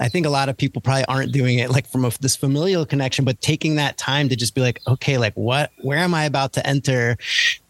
i 0.00 0.08
think 0.08 0.26
a 0.26 0.30
lot 0.30 0.48
of 0.48 0.56
people 0.56 0.82
probably 0.82 1.04
aren't 1.06 1.32
doing 1.32 1.58
it 1.58 1.70
like 1.70 1.86
from 1.86 2.04
a, 2.04 2.10
this 2.20 2.34
familial 2.34 2.84
connection 2.84 3.24
but 3.24 3.40
taking 3.40 3.76
that 3.76 3.96
time 3.96 4.28
to 4.28 4.34
just 4.34 4.54
be 4.54 4.60
like 4.60 4.80
okay 4.88 5.18
like 5.18 5.34
what 5.34 5.70
where 5.82 5.98
am 5.98 6.14
i 6.14 6.24
about 6.24 6.52
to 6.52 6.66
enter? 6.66 7.16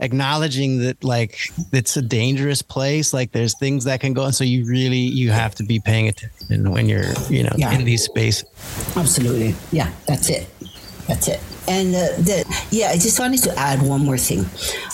Acknowledging 0.00 0.78
that 0.80 1.02
like 1.04 1.38
it's 1.72 1.96
a 1.96 2.02
dangerous 2.02 2.62
place 2.62 3.12
like 3.12 3.32
there's 3.32 3.56
things 3.58 3.84
that 3.84 4.00
can 4.00 4.12
go 4.12 4.24
and 4.24 4.34
so 4.34 4.44
you 4.44 4.66
really 4.66 4.98
you 4.98 5.30
have 5.30 5.54
to 5.54 5.62
be 5.62 5.78
paying 5.78 6.08
attention 6.08 6.70
when 6.70 6.88
you're 6.88 7.12
you 7.28 7.42
know 7.42 7.52
yeah. 7.56 7.72
in 7.72 7.84
these 7.84 8.04
spaces. 8.04 8.44
Absolutely. 8.96 9.54
Yeah 9.72 9.90
that's 10.06 10.28
it 10.30 10.48
that's 11.06 11.28
it 11.28 11.55
and 11.68 11.94
uh, 11.94 12.16
the, 12.18 12.66
yeah, 12.70 12.88
I 12.88 12.94
just 12.94 13.18
wanted 13.18 13.42
to 13.44 13.58
add 13.58 13.82
one 13.82 14.04
more 14.04 14.18
thing, 14.18 14.46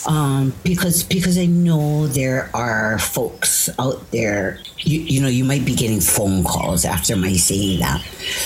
um, 0.06 0.52
because 0.64 1.02
because 1.02 1.38
I 1.38 1.46
know 1.46 2.06
there 2.06 2.50
are 2.54 2.98
folks 2.98 3.68
out 3.78 4.10
there. 4.10 4.58
You, 4.78 5.00
you 5.00 5.20
know, 5.20 5.28
you 5.28 5.44
might 5.44 5.64
be 5.64 5.74
getting 5.76 6.00
phone 6.00 6.42
calls 6.42 6.84
after 6.84 7.16
my 7.16 7.34
saying 7.34 7.80
that. 7.80 8.00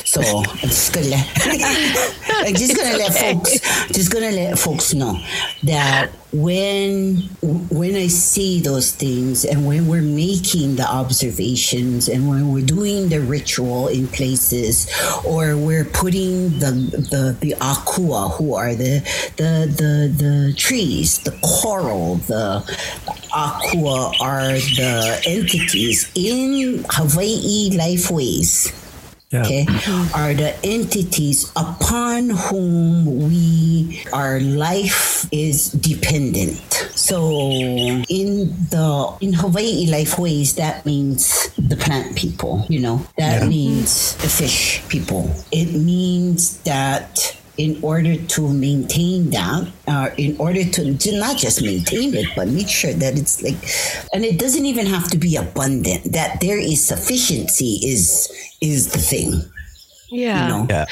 So 0.05 0.21
I'm 0.21 0.69
just 0.69 0.93
gonna 0.93 1.07
let, 1.07 1.27
I'm 2.47 2.55
just 2.55 2.77
gonna 2.77 2.99
let 2.99 3.15
folks 3.15 3.61
just 3.89 4.13
gonna 4.13 4.31
let 4.33 4.59
folks 4.59 4.93
know 4.93 5.19
that 5.65 6.11
when 6.33 7.17
when 7.71 7.95
I 7.95 8.09
see 8.09 8.61
those 8.61 8.93
things 8.93 9.45
and 9.45 9.67
when 9.67 9.87
we're 9.87 10.03
making 10.03 10.77
the 10.77 10.87
observations 10.87 12.09
and 12.09 12.29
when 12.29 12.53
we're 12.53 12.67
doing 12.67 13.09
the 13.09 13.21
ritual 13.21 13.89
in 13.89 14.07
places 14.09 14.87
or 15.25 15.57
we're 15.57 15.85
putting 15.85 16.59
the 16.59 16.73
the 17.11 17.37
the 17.41 17.55
akua 17.61 18.16
who 18.37 18.55
are 18.55 18.75
the 18.75 19.01
the 19.37 19.53
the 19.81 19.93
the 20.17 20.55
trees 20.57 21.19
the 21.21 21.35
coral 21.43 22.17
the 22.27 22.63
akua 23.33 24.13
are 24.21 24.57
the 24.81 25.23
entities 25.27 26.11
in 26.15 26.85
Hawaii 26.89 27.71
lifeways 27.77 28.73
yeah. 29.31 29.43
okay, 29.43 29.67
are 30.15 30.35
the 30.35 30.55
entities 30.65 31.51
upon 31.57 32.31
whom 32.31 33.29
we 33.29 34.03
our 34.13 34.41
life 34.41 35.27
is 35.33 35.73
dependent. 35.73 36.61
So 36.95 37.19
in 38.09 38.55
the 38.71 39.17
in 39.21 39.33
Hawaii 39.33 39.87
lifeways, 39.87 40.55
that 40.57 40.87
means 40.87 41.49
the 41.59 41.77
plant 41.77 42.17
people. 42.17 42.67
You 42.69 42.81
know, 42.81 43.07
that 43.19 43.43
yeah. 43.43 43.49
means 43.49 44.17
the 44.17 44.29
fish 44.29 44.83
people. 44.89 45.31
It 45.51 45.75
means 45.75 46.59
that 46.63 47.37
in 47.57 47.79
order 47.83 48.17
to 48.17 48.49
maintain 48.53 49.31
that, 49.31 49.69
uh, 49.89 50.11
in 50.17 50.37
order 50.39 50.65
to, 50.65 50.97
to 50.97 51.19
not 51.19 51.37
just 51.37 51.63
maintain 51.63 52.15
it, 52.15 52.27
but 52.37 52.49
make 52.49 52.69
sure 52.69 52.93
that 52.93 53.19
it's 53.19 53.43
like, 53.43 53.57
and 54.13 54.25
it 54.25 54.39
doesn't 54.39 54.67
even 54.67 54.87
have 54.87 55.09
to 55.11 55.19
be 55.19 55.37
abundant. 55.37 56.13
That 56.13 56.41
there 56.41 56.59
is 56.59 56.85
sufficiency 56.85 57.81
is 57.83 58.31
is 58.61 58.93
the 58.93 58.99
thing. 58.99 59.43
Yeah. 60.09 60.43
You 60.43 60.49
know? 60.49 60.67
Yeah. 60.71 60.87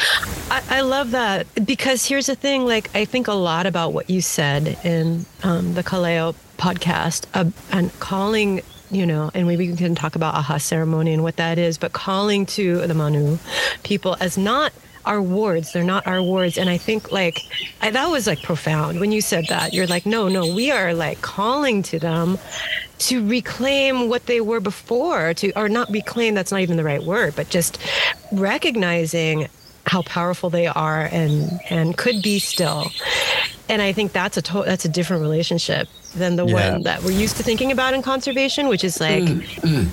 I, 0.50 0.62
I, 0.70 0.80
love 0.80 1.12
that 1.12 1.46
because 1.64 2.04
here's 2.04 2.26
the 2.26 2.34
thing 2.34 2.66
like, 2.66 2.90
I 2.96 3.04
think 3.04 3.28
a 3.28 3.32
lot 3.32 3.64
about 3.64 3.92
what 3.92 4.10
you 4.10 4.20
said 4.20 4.76
in 4.84 5.24
um, 5.44 5.74
the 5.74 5.84
Kaleo 5.84 6.34
podcast 6.58 7.26
uh, 7.32 7.50
and 7.70 7.92
calling 8.00 8.62
you 8.90 9.06
know, 9.06 9.30
and 9.34 9.46
maybe 9.48 9.68
we 9.70 9.76
can 9.76 9.94
talk 9.94 10.14
about 10.14 10.34
aha 10.34 10.58
ceremony 10.58 11.12
and 11.12 11.22
what 11.22 11.36
that 11.36 11.58
is, 11.58 11.78
but 11.78 11.92
calling 11.92 12.46
to 12.46 12.86
the 12.86 12.94
Manu 12.94 13.38
people 13.82 14.16
as 14.20 14.38
not 14.38 14.72
our 15.06 15.20
wards. 15.20 15.72
They're 15.72 15.84
not 15.84 16.06
our 16.06 16.22
wards. 16.22 16.58
And 16.58 16.68
I 16.70 16.76
think 16.76 17.12
like 17.12 17.40
I, 17.80 17.90
that 17.90 18.06
was 18.06 18.26
like 18.26 18.42
profound 18.42 19.00
when 19.00 19.12
you 19.12 19.20
said 19.20 19.46
that. 19.48 19.72
You're 19.72 19.86
like, 19.86 20.06
no, 20.06 20.28
no, 20.28 20.52
we 20.54 20.70
are 20.70 20.94
like 20.94 21.20
calling 21.20 21.82
to 21.84 21.98
them 21.98 22.38
to 22.98 23.26
reclaim 23.26 24.08
what 24.08 24.26
they 24.26 24.40
were 24.40 24.60
before, 24.60 25.34
to 25.34 25.52
or 25.58 25.68
not 25.68 25.90
reclaim. 25.90 26.34
That's 26.34 26.52
not 26.52 26.60
even 26.60 26.76
the 26.76 26.84
right 26.84 27.02
word, 27.02 27.34
but 27.36 27.48
just 27.50 27.78
recognizing 28.32 29.48
how 29.86 30.02
powerful 30.02 30.48
they 30.50 30.66
are 30.66 31.08
and 31.12 31.60
and 31.68 31.96
could 31.96 32.22
be 32.22 32.38
still. 32.38 32.90
And 33.68 33.82
I 33.82 33.92
think 33.92 34.12
that's 34.12 34.36
a 34.36 34.42
to- 34.42 34.64
that's 34.64 34.84
a 34.84 34.88
different 34.88 35.22
relationship 35.22 35.88
than 36.14 36.36
the 36.36 36.46
yeah. 36.46 36.72
one 36.72 36.82
that 36.82 37.02
we're 37.02 37.18
used 37.18 37.36
to 37.38 37.42
thinking 37.42 37.72
about 37.72 37.94
in 37.94 38.02
conservation, 38.02 38.68
which 38.68 38.84
is 38.84 39.00
like. 39.00 39.24
Mm, 39.24 39.40
mm. 39.60 39.88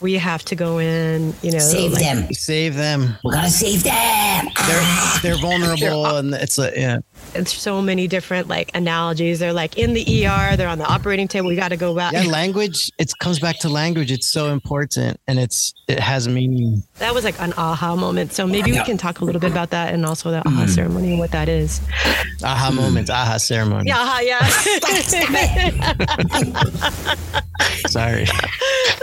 We 0.00 0.14
have 0.14 0.44
to 0.46 0.56
go 0.56 0.78
in, 0.78 1.34
you 1.42 1.52
know, 1.52 1.58
save 1.58 1.92
like, 1.92 2.02
them, 2.02 2.32
save 2.32 2.74
them. 2.74 3.16
We 3.22 3.32
gotta 3.32 3.50
save 3.50 3.82
them. 3.82 4.48
They're 4.66 5.20
they're 5.22 5.36
vulnerable, 5.36 6.04
they're, 6.04 6.18
and 6.18 6.34
it's 6.34 6.58
a 6.58 6.72
yeah. 6.74 7.00
It's 7.34 7.52
so 7.52 7.82
many 7.82 8.08
different 8.08 8.48
like 8.48 8.70
analogies. 8.74 9.38
They're 9.38 9.52
like 9.52 9.76
in 9.76 9.92
the 9.92 10.26
ER, 10.26 10.56
they're 10.56 10.68
on 10.68 10.78
the 10.78 10.86
operating 10.86 11.28
table. 11.28 11.48
We 11.48 11.56
got 11.56 11.68
to 11.68 11.76
go 11.76 11.94
back. 11.94 12.12
Yeah, 12.12 12.22
language. 12.22 12.90
It 12.98 13.12
comes 13.20 13.38
back 13.38 13.58
to 13.60 13.68
language. 13.68 14.10
It's 14.10 14.28
so 14.28 14.52
important, 14.52 15.20
and 15.28 15.38
it's 15.38 15.74
it 15.86 16.00
has 16.00 16.28
meaning. 16.28 16.82
That 16.98 17.14
was 17.14 17.24
like 17.24 17.40
an 17.40 17.52
aha 17.56 17.94
moment. 17.94 18.32
So 18.32 18.46
maybe 18.46 18.72
we 18.72 18.82
can 18.84 18.96
talk 18.96 19.20
a 19.20 19.24
little 19.24 19.40
bit 19.40 19.50
about 19.50 19.70
that, 19.70 19.92
and 19.92 20.06
also 20.06 20.30
the 20.30 20.38
aha 20.46 20.64
mm. 20.64 20.68
ceremony 20.68 21.10
and 21.10 21.18
what 21.18 21.30
that 21.32 21.48
is. 21.48 21.80
Aha 22.42 22.70
mm. 22.70 22.76
moments, 22.76 23.10
aha 23.10 23.36
ceremony. 23.36 23.88
Yeah, 23.88 23.98
aha, 23.98 24.20
yeah. 24.20 24.46
Sorry. 27.88 28.26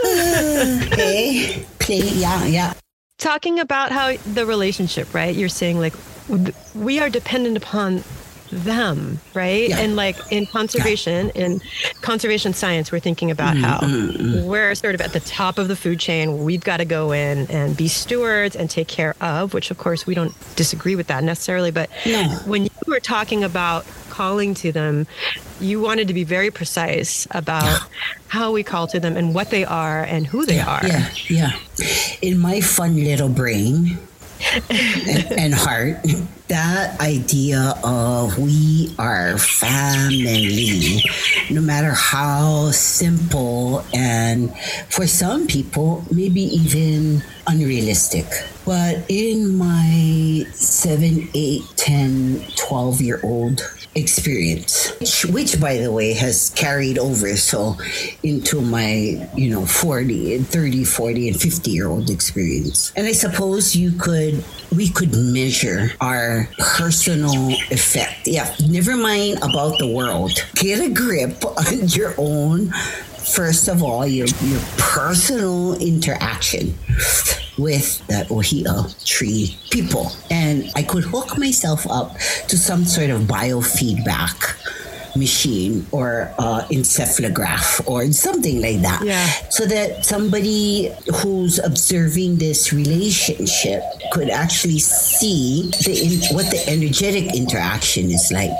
okay. 0.92 1.64
Yeah, 1.88 2.44
yeah. 2.44 2.74
Talking 3.18 3.58
about 3.60 3.92
how 3.92 4.16
the 4.16 4.46
relationship, 4.46 5.12
right? 5.14 5.34
You're 5.34 5.48
saying 5.48 5.78
like 5.78 5.94
we 6.74 7.00
are 7.00 7.08
dependent 7.08 7.56
upon 7.56 8.04
them, 8.50 9.20
right? 9.34 9.68
Yeah. 9.68 9.78
And 9.78 9.96
like 9.96 10.16
in 10.30 10.46
conservation, 10.46 11.30
yeah. 11.34 11.42
in 11.42 11.60
conservation 12.00 12.52
science, 12.52 12.90
we're 12.92 13.00
thinking 13.00 13.30
about 13.30 13.56
mm, 13.56 13.60
how 13.60 13.78
mm, 13.78 14.16
mm. 14.16 14.44
we're 14.46 14.74
sort 14.74 14.94
of 14.94 15.00
at 15.00 15.12
the 15.12 15.20
top 15.20 15.58
of 15.58 15.68
the 15.68 15.76
food 15.76 16.00
chain. 16.00 16.44
We've 16.44 16.62
got 16.62 16.78
to 16.78 16.84
go 16.84 17.12
in 17.12 17.50
and 17.50 17.76
be 17.76 17.88
stewards 17.88 18.56
and 18.56 18.70
take 18.70 18.88
care 18.88 19.14
of, 19.20 19.54
which 19.54 19.70
of 19.70 19.78
course 19.78 20.06
we 20.06 20.14
don't 20.14 20.34
disagree 20.56 20.96
with 20.96 21.08
that 21.08 21.24
necessarily. 21.24 21.70
But 21.70 21.90
no. 22.06 22.24
when 22.46 22.64
you 22.64 22.70
were 22.86 23.00
talking 23.00 23.44
about 23.44 23.86
calling 24.10 24.54
to 24.54 24.72
them, 24.72 25.06
you 25.60 25.80
wanted 25.80 26.08
to 26.08 26.14
be 26.14 26.24
very 26.24 26.50
precise 26.50 27.26
about 27.30 27.88
how 28.28 28.52
we 28.52 28.62
call 28.62 28.86
to 28.88 29.00
them 29.00 29.16
and 29.16 29.34
what 29.34 29.50
they 29.50 29.64
are 29.64 30.02
and 30.02 30.26
who 30.26 30.46
they 30.46 30.56
yeah, 30.56 30.80
are. 30.80 30.86
Yeah, 30.86 31.10
yeah. 31.28 31.52
In 32.22 32.38
my 32.38 32.60
fun 32.60 32.96
little 32.96 33.28
brain, 33.28 33.98
and, 34.70 35.54
heart 35.54 35.98
that 36.48 36.98
idea 37.00 37.74
of 37.84 38.38
we 38.38 38.94
are 38.98 39.36
family 39.36 41.02
no 41.50 41.60
matter 41.60 41.92
how 41.92 42.70
simple 42.70 43.84
and 43.92 44.56
for 44.88 45.06
some 45.06 45.46
people 45.46 46.04
maybe 46.10 46.40
even 46.40 47.22
unrealistic 47.46 48.26
but 48.64 49.04
in 49.08 49.56
my 49.56 49.77
7 50.46 51.28
8 51.34 51.62
10 51.76 52.44
12 52.56 53.00
year 53.00 53.20
old 53.22 53.60
experience, 53.94 54.90
which, 55.00 55.24
which, 55.26 55.60
by 55.60 55.76
the 55.78 55.90
way 55.90 56.12
has 56.12 56.50
carried 56.50 56.98
over 56.98 57.36
so 57.36 57.76
into 58.22 58.60
my, 58.60 59.28
you 59.34 59.50
know, 59.50 59.66
40 59.66 60.34
and 60.36 60.46
30, 60.46 60.84
40 60.84 61.28
and 61.28 61.40
50 61.40 61.70
year 61.70 61.88
old 61.88 62.10
experience. 62.10 62.92
And 62.96 63.06
I 63.06 63.12
suppose 63.12 63.74
you 63.74 63.92
could, 63.92 64.44
we 64.74 64.88
could 64.88 65.14
measure 65.14 65.90
our 66.00 66.48
personal 66.58 67.50
effect. 67.70 68.26
Yeah, 68.26 68.54
never 68.68 68.96
mind 68.96 69.38
about 69.38 69.78
the 69.78 69.92
world. 69.92 70.32
Get 70.54 70.80
a 70.80 70.90
grip 70.90 71.44
on 71.44 71.88
your 71.88 72.14
own 72.18 72.72
first 73.28 73.68
of 73.68 73.82
all, 73.82 74.06
your, 74.06 74.26
your 74.42 74.60
personal 74.78 75.74
interaction 75.80 76.74
with 77.58 78.06
that 78.06 78.30
ohia 78.30 78.86
tree 79.04 79.56
people. 79.70 80.12
And 80.30 80.70
I 80.76 80.82
could 80.82 81.04
hook 81.04 81.38
myself 81.38 81.86
up 81.90 82.16
to 82.48 82.56
some 82.56 82.84
sort 82.84 83.10
of 83.10 83.22
biofeedback 83.22 84.56
machine 85.18 85.86
or 85.90 86.32
uh, 86.38 86.62
encephalograph 86.70 87.86
or 87.86 88.10
something 88.12 88.60
like 88.62 88.80
that. 88.82 89.02
Yeah. 89.04 89.26
So 89.50 89.66
that 89.66 90.04
somebody 90.04 90.92
who's 91.22 91.58
observing 91.58 92.36
this 92.36 92.72
relationship 92.72 93.82
could 94.12 94.30
actually 94.30 94.78
see 94.78 95.70
the 95.84 96.28
what 96.32 96.50
the 96.50 96.62
energetic 96.68 97.34
interaction 97.34 98.10
is 98.10 98.30
like. 98.32 98.50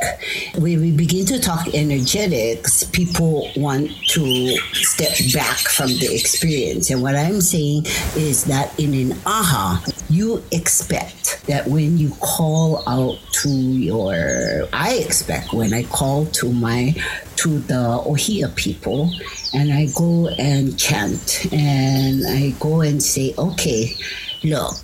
When 0.56 0.80
we 0.80 0.90
begin 0.92 1.26
to 1.26 1.40
talk 1.40 1.74
energetics, 1.74 2.84
people 2.84 3.50
want 3.56 3.90
to 4.08 4.56
step 4.72 5.12
back 5.32 5.58
from 5.58 5.88
the 5.88 6.14
experience. 6.14 6.90
And 6.90 7.02
what 7.02 7.14
I'm 7.14 7.40
saying 7.40 7.84
is 8.16 8.44
that 8.44 8.78
in 8.78 8.94
an 8.94 9.18
aha, 9.26 9.84
you 10.08 10.42
expect 10.52 11.46
that 11.46 11.66
when 11.66 11.98
you 11.98 12.10
call 12.20 12.82
out 12.88 13.18
to 13.42 13.48
your, 13.48 14.68
I 14.72 14.94
expect 15.04 15.52
when 15.52 15.72
I 15.72 15.84
call 15.84 16.26
to 16.26 16.47
my 16.52 16.94
to 17.36 17.58
the 17.60 18.02
Ohia 18.06 18.48
people. 18.48 19.10
And 19.54 19.72
I 19.72 19.86
go 19.94 20.28
and 20.38 20.78
chant. 20.78 21.46
And 21.52 22.26
I 22.26 22.50
go 22.60 22.80
and 22.80 23.02
say, 23.02 23.34
okay, 23.38 23.94
look, 24.44 24.74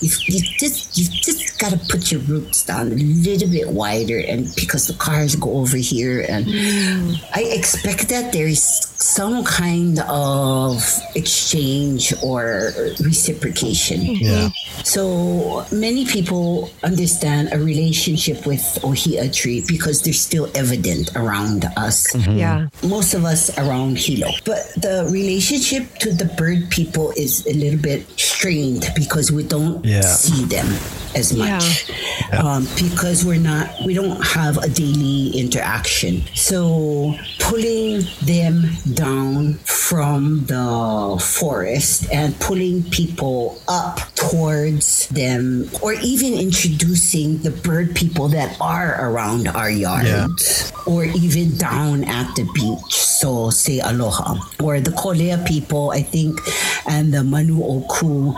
you, 0.00 0.10
you 0.26 0.40
just 0.58 0.96
you 0.96 1.04
just 1.04 1.58
gotta 1.58 1.78
put 1.88 2.10
your 2.10 2.20
roots 2.22 2.64
down 2.64 2.92
a 2.92 2.96
little 2.96 3.48
bit 3.48 3.68
wider, 3.68 4.18
and 4.18 4.52
because 4.54 4.86
the 4.86 4.94
cars 4.94 5.36
go 5.36 5.52
over 5.58 5.76
here, 5.76 6.24
and 6.28 6.46
mm. 6.46 7.24
I 7.34 7.42
expect 7.42 8.08
that 8.08 8.32
there 8.32 8.48
is 8.48 8.92
some 9.02 9.44
kind 9.44 9.98
of 10.08 10.82
exchange 11.14 12.14
or 12.22 12.72
reciprocation. 13.00 14.00
Mm-hmm. 14.00 14.24
Yeah. 14.24 14.48
So 14.84 15.66
many 15.72 16.06
people 16.06 16.70
understand 16.82 17.52
a 17.52 17.58
relationship 17.58 18.46
with 18.46 18.62
Ohia 18.84 19.28
tree 19.28 19.64
because 19.66 20.02
they're 20.02 20.12
still 20.12 20.48
evident 20.54 21.14
around 21.16 21.64
us. 21.76 22.12
Mm-hmm. 22.12 22.38
Yeah. 22.38 22.68
Most 22.82 23.14
of 23.14 23.24
us 23.24 23.56
around 23.58 23.98
Hilo. 23.98 24.30
But 24.44 24.72
the 24.76 25.08
relationship 25.10 25.94
to 26.00 26.12
the 26.12 26.26
bird 26.36 26.70
people 26.70 27.12
is 27.16 27.46
a 27.46 27.54
little 27.54 27.80
bit 27.80 28.08
strained 28.18 28.86
because 29.02 29.30
we 29.32 29.42
don't 29.42 29.84
Yeah. 29.84 30.02
see 30.02 30.44
them 30.46 30.66
as 31.14 31.34
much. 31.36 31.90
Um, 32.32 32.66
because 32.76 33.24
we're 33.24 33.36
not, 33.42 33.68
we 33.84 33.92
don't 33.94 34.20
have 34.24 34.56
a 34.58 34.68
daily 34.68 35.30
interaction. 35.36 36.22
So 36.34 37.14
pulling 37.38 38.06
them 38.24 38.70
down 38.94 39.58
from 39.64 40.46
the 40.46 41.18
forest 41.20 42.06
and 42.12 42.32
pulling 42.40 42.82
people 42.88 43.60
up 43.68 44.00
towards 44.14 45.08
them, 45.08 45.68
or 45.82 45.92
even 46.00 46.32
introducing 46.32 47.38
the 47.44 47.50
bird 47.50 47.94
people 47.94 48.28
that 48.28 48.56
are 48.60 48.96
around 49.10 49.48
our 49.48 49.68
yards, 49.70 50.72
or 50.86 51.04
even 51.04 51.56
down 51.58 52.04
at 52.04 52.32
the 52.36 52.44
beach. 52.54 52.94
So 52.96 53.50
say 53.50 53.80
aloha, 53.80 54.38
or 54.62 54.80
the 54.80 54.90
Kolea 54.92 55.44
people, 55.46 55.90
I 55.90 56.02
think, 56.02 56.40
and 56.88 57.12
the 57.12 57.22
Manu 57.22 57.60
o 57.62 57.84
Ku 57.90 58.34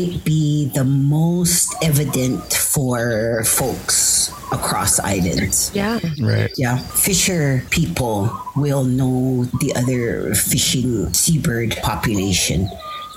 might 0.00 0.24
be 0.24 0.66
the 0.74 0.84
most 0.84 1.74
evident 1.82 2.52
for 2.52 3.42
folks 3.44 4.32
across 4.52 4.98
islands. 5.00 5.70
Yeah. 5.74 6.00
Right. 6.20 6.50
Yeah, 6.56 6.78
fisher 6.78 7.64
people 7.70 8.30
will 8.56 8.84
know 8.84 9.44
the 9.60 9.74
other 9.76 10.34
fishing 10.34 11.12
seabird 11.12 11.76
population. 11.82 12.68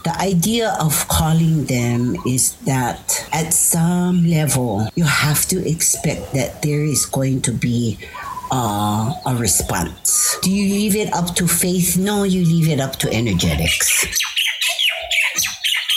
The 0.03 0.15
idea 0.19 0.75
of 0.81 1.07
calling 1.07 1.65
them 1.65 2.17
is 2.27 2.55
that 2.67 3.25
at 3.31 3.53
some 3.53 4.27
level, 4.27 4.87
you 4.95 5.05
have 5.05 5.45
to 5.47 5.65
expect 5.67 6.33
that 6.33 6.61
there 6.61 6.83
is 6.83 7.05
going 7.05 7.41
to 7.43 7.51
be 7.53 7.97
uh, 8.51 9.13
a 9.25 9.35
response. 9.35 10.37
Do 10.41 10.51
you 10.51 10.67
leave 10.75 10.95
it 10.97 11.13
up 11.13 11.35
to 11.35 11.47
faith? 11.47 11.97
No, 11.97 12.23
you 12.23 12.43
leave 12.43 12.67
it 12.67 12.81
up 12.81 12.97
to 12.97 13.11
energetics 13.13 14.05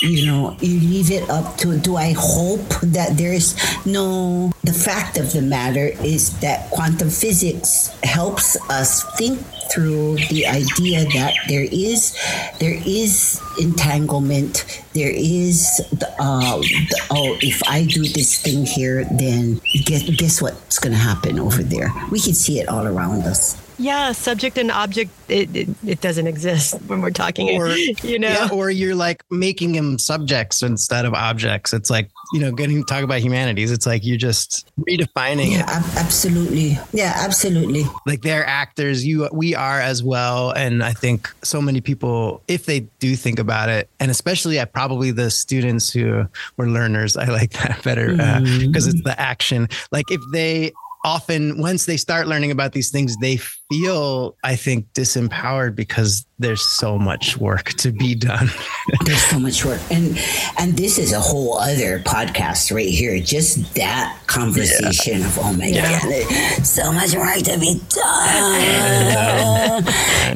you 0.07 0.26
know 0.26 0.57
you 0.61 0.80
leave 0.80 1.11
it 1.11 1.28
up 1.30 1.57
to 1.57 1.76
do 1.78 1.96
i 1.96 2.14
hope 2.16 2.68
that 2.82 3.16
there's 3.16 3.57
no 3.86 4.52
the 4.64 4.72
fact 4.72 5.18
of 5.18 5.32
the 5.32 5.42
matter 5.42 5.88
is 6.02 6.38
that 6.40 6.70
quantum 6.70 7.11
physics 7.11 7.88
helps 8.02 8.57
us 8.70 9.04
think 9.16 9.38
through 9.72 10.14
the 10.30 10.46
idea 10.46 11.04
that 11.12 11.34
there 11.48 11.66
is 11.72 12.16
there 12.61 12.80
is 12.86 13.40
entanglement 13.61 14.82
there 14.94 15.12
is 15.12 15.82
the, 15.92 16.09
uh, 16.20 16.59
the, 16.59 17.00
oh 17.11 17.36
if 17.42 17.61
i 17.68 17.84
do 17.84 18.02
this 18.02 18.40
thing 18.40 18.64
here 18.64 19.04
then 19.18 19.61
guess, 19.84 20.09
guess 20.11 20.42
what's 20.42 20.78
going 20.78 20.92
to 20.92 20.98
happen 20.98 21.38
over 21.38 21.62
there? 21.62 21.92
We 22.11 22.20
can 22.20 22.34
see 22.34 22.61
it 22.61 22.68
all 22.68 22.86
around 22.86 23.22
us 23.22 23.66
Yeah. 23.79 24.12
Subject 24.12 24.59
and 24.59 24.70
object, 24.70 25.11
it, 25.29 25.55
it, 25.55 25.68
it 25.87 26.01
doesn't 26.01 26.27
exist 26.27 26.81
when 26.87 27.01
we're 27.01 27.11
talking, 27.11 27.61
Or- 27.61 27.68
you 28.03 28.18
know? 28.18 28.29
Yeah, 28.29 28.49
or 28.53 28.70
you're 28.70 28.95
like 28.95 29.22
making 29.31 29.72
them 29.72 29.99
subjects 29.99 30.62
instead 30.62 31.05
of 31.05 31.14
objects. 31.14 31.72
It's 31.72 31.91
like, 31.91 32.11
you 32.33 32.41
know, 32.41 32.53
getting 32.53 32.85
talk 32.85 33.03
about 33.03 33.20
humanities. 33.20 33.70
It's 33.70 33.87
like 33.87 34.05
you're 34.05 34.16
just 34.16 34.68
redefining 34.81 35.53
yeah 35.53 35.61
it. 35.61 35.68
ab- 35.68 35.97
absolutely 35.97 36.79
yeah 36.93 37.12
absolutely 37.16 37.85
Like 38.07 38.22
they're 38.22 38.47
actors, 38.47 39.05
you 39.05 39.29
we 39.33 39.55
are 39.55 39.81
as 39.81 40.03
well. 40.03 40.51
And 40.53 40.83
I 40.83 40.93
think 40.93 41.33
so 41.43 41.61
many 41.62 41.81
people, 41.81 42.43
if 42.49 42.66
they 42.66 42.81
do 42.99 43.14
think 43.16 43.39
about 43.39 43.68
it, 43.68 43.89
and 44.01 44.11
especially 44.11 44.59
at 44.59 44.72
probably 44.72 45.11
the 45.11 45.31
students 45.31 45.91
who 45.93 46.27
were 46.57 46.68
learners, 46.68 47.16
I 47.16 47.27
like 47.27 47.51
that 47.53 47.83
better 47.83 48.12
uh, 48.12 48.41
mm-hmm. 48.41 48.66
because 48.66 48.87
it's 48.87 49.03
the 49.03 49.18
action. 49.20 49.68
Like 49.93 50.11
if 50.11 50.20
they 50.33 50.72
often 51.05 51.61
once 51.61 51.87
they 51.87 51.97
start 51.97 52.27
learning 52.27 52.51
about 52.51 52.72
these 52.72 52.91
things, 52.91 53.16
they 53.18 53.39
feel, 53.71 54.37
I 54.45 54.57
think, 54.57 54.93
disempowered 54.93 55.75
because 55.75 56.27
there's 56.39 56.62
so 56.62 56.99
much 56.99 57.39
work 57.39 57.73
to 57.75 57.93
be 57.93 58.14
done. 58.14 58.51
There's 59.05 59.23
so 59.23 59.39
much 59.39 59.64
work, 59.64 59.81
and 59.91 60.19
and 60.59 60.77
this 60.77 60.99
is 60.99 61.12
a 61.12 61.21
whole 61.21 61.59
other 61.59 62.01
podcast 62.01 62.75
right 62.75 62.89
here. 62.89 63.19
Just 63.21 63.75
that 63.75 64.21
conversation 64.27 65.23
of 65.23 65.39
oh 65.39 65.53
my 65.55 65.73
god, 65.73 66.64
so 66.64 66.93
much 66.93 67.14
work 67.14 67.39
to 67.39 67.59
be 67.59 67.81
done. 67.89 69.85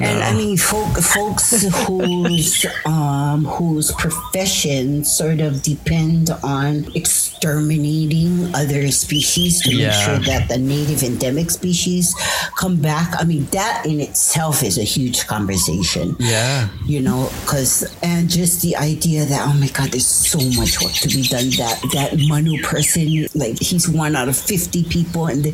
And 0.03 0.23
I 0.23 0.33
mean, 0.33 0.57
folk, 0.57 0.97
folks 0.97 1.63
whose 1.87 2.67
um, 2.87 3.45
whose 3.45 3.93
profession 3.93 5.05
sort 5.05 5.41
of 5.41 5.63
depend 5.63 6.31
on 6.43 6.87
exterminating 6.95 8.55
other 8.55 8.91
species 8.91 9.61
to 9.63 9.77
make 9.77 9.93
sure 9.93 10.19
that 10.21 10.49
the 10.49 10.59
native 10.59 11.03
endemic 11.03 11.51
species 11.51 12.15
come 12.57 12.77
back. 12.81 13.20
I 13.21 13.25
mean, 13.25 13.45
that 13.47 13.85
in 13.87 14.01
itself 14.01 14.63
is 14.63 14.79
a 14.79 14.83
huge 14.83 15.27
conversation. 15.27 16.17
Yeah. 16.19 16.69
you 16.87 17.01
know 17.01 17.31
because 17.43 17.85
and 18.03 18.29
just 18.29 18.63
the 18.63 18.77
idea 18.77 19.25
that 19.27 19.47
oh 19.47 19.53
my 19.59 19.69
god 19.69 19.91
there's 19.91 20.07
so 20.07 20.39
much 20.61 20.81
work 20.83 20.93
to 21.05 21.09
be 21.09 21.23
done. 21.23 21.51
That 21.61 21.81
that 21.93 22.19
manu 22.29 22.63
person 22.63 23.27
like 23.35 23.59
he's 23.59 23.89
one 23.89 24.17
out 24.17 24.29
of 24.29 24.37
50 24.37 24.85
people 24.85 25.27
and 25.27 25.45
the, 25.45 25.53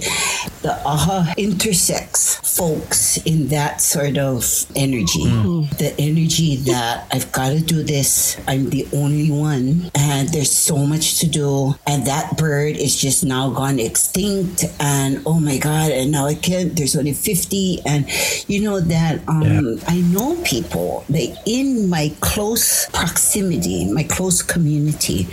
the 0.62 0.74
aha 0.84 1.34
intersects 1.36 2.36
folks 2.56 3.18
in 3.24 3.48
that 3.48 3.80
sort 3.80 4.18
of 4.18 4.44
energy. 4.74 5.24
Mm. 5.24 5.42
Hmm. 5.46 5.76
The 5.76 5.94
energy 5.98 6.56
that 6.70 7.06
i've 7.12 7.30
got 7.32 7.50
to 7.50 7.60
do 7.60 7.82
this 7.82 8.36
i'm 8.48 8.70
the 8.70 8.86
only 8.92 9.30
one 9.30 9.90
and 9.94 10.28
there's 10.30 10.50
so 10.50 10.78
much 10.78 11.20
to 11.20 11.26
do 11.26 11.74
and 11.86 12.06
that 12.06 12.36
bird 12.36 12.76
is 12.76 12.96
just 12.96 13.24
now 13.24 13.50
gone 13.50 13.78
extinct 13.78 14.64
and 14.80 15.22
oh 15.26 15.40
my 15.40 15.58
god 15.58 15.90
and 15.90 16.10
now 16.12 16.26
i 16.26 16.34
can't 16.34 16.76
there's 16.76 16.96
only 16.96 17.12
50 17.12 17.55
and 17.86 18.06
you 18.48 18.60
know 18.62 18.80
that 18.80 19.20
um 19.28 19.78
i 19.88 20.00
know 20.14 20.36
people 20.44 21.04
like 21.08 21.34
in 21.46 21.88
my 21.88 22.12
close 22.20 22.86
proximity 22.92 23.90
my 23.92 24.02
close 24.04 24.42
community 24.42 25.26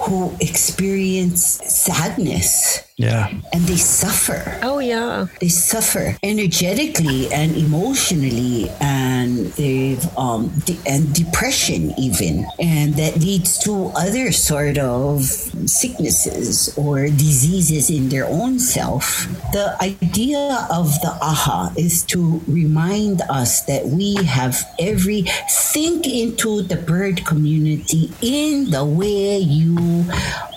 who 0.00 0.32
experience 0.40 1.42
sadness 1.64 2.82
Yeah. 3.00 3.32
and 3.54 3.64
they 3.64 3.80
suffer 3.80 4.44
oh, 4.62 4.78
yeah. 4.78 5.26
they 5.40 5.48
suffer 5.48 6.18
energetically 6.22 7.32
and 7.32 7.56
emotionally 7.56 8.68
and 8.78 9.46
they've 9.56 10.04
um 10.18 10.52
de- 10.68 10.76
and 10.84 11.08
depression 11.14 11.96
even 11.96 12.44
and 12.60 12.92
that 13.00 13.16
leads 13.16 13.56
to 13.64 13.88
other 13.96 14.32
sort 14.32 14.76
of 14.76 15.24
sicknesses 15.64 16.76
or 16.76 17.08
diseases 17.08 17.88
in 17.88 18.10
their 18.10 18.26
own 18.28 18.58
self 18.60 19.24
the 19.56 19.72
idea 19.80 20.68
of 20.68 20.92
the 21.00 21.16
aha 21.24 21.72
is 21.78 22.04
to 22.04 22.42
remind 22.46 23.22
us 23.32 23.62
that 23.64 23.86
we 23.86 24.20
have 24.28 24.60
every 24.78 25.24
think 25.72 26.06
into 26.06 26.60
the 26.68 26.76
bird 26.76 27.24
community 27.24 28.12
in 28.20 28.68
the 28.68 28.84
way 28.84 29.38
you 29.38 30.04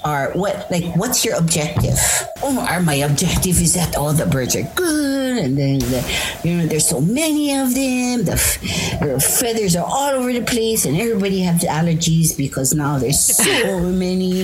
are 0.03 0.31
what 0.35 0.67
like 0.69 0.83
what's 0.99 1.23
your 1.23 1.39
objective 1.39 1.95
Oh, 2.41 2.59
are 2.59 2.81
my 2.81 2.95
objective 2.95 3.61
is 3.61 3.73
that 3.75 3.95
all 3.95 4.11
the 4.11 4.25
birds 4.25 4.55
are 4.55 4.63
good 4.75 5.37
and 5.37 5.57
then 5.57 5.79
the, 5.79 6.39
you 6.43 6.57
know 6.57 6.65
there's 6.65 6.87
so 6.87 6.99
many 6.99 7.55
of 7.55 7.73
them 7.73 8.25
the, 8.25 8.33
f- 8.33 8.59
the 8.99 9.19
feathers 9.19 9.75
are 9.75 9.85
all 9.85 10.09
over 10.11 10.33
the 10.33 10.41
place 10.41 10.85
and 10.85 10.99
everybody 10.99 11.39
has 11.41 11.61
allergies 11.63 12.35
because 12.35 12.73
now 12.73 12.97
there's 12.97 13.19
so 13.19 13.79
many 13.91 14.43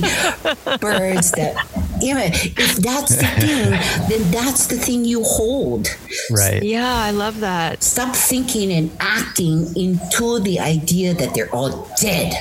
birds 0.80 1.32
that 1.32 1.56
you 2.02 2.14
know 2.14 2.22
if 2.24 2.76
that's 2.78 3.16
the 3.18 3.26
thing 3.42 3.72
then 4.10 4.32
that's 4.32 4.68
the 4.68 4.78
thing 4.78 5.04
you 5.04 5.24
hold 5.24 5.88
Right. 6.32 6.62
Yeah. 6.64 6.88
I 6.96 7.12
love 7.12 7.40
that. 7.42 7.84
stop 7.84 8.16
thinking 8.16 8.72
and 8.72 8.92
acting 9.00 9.76
into 9.76 10.40
the 10.40 10.60
idea 10.60 11.14
that 11.16 11.34
they're 11.34 11.54
all 11.54 11.88
dead. 12.00 12.34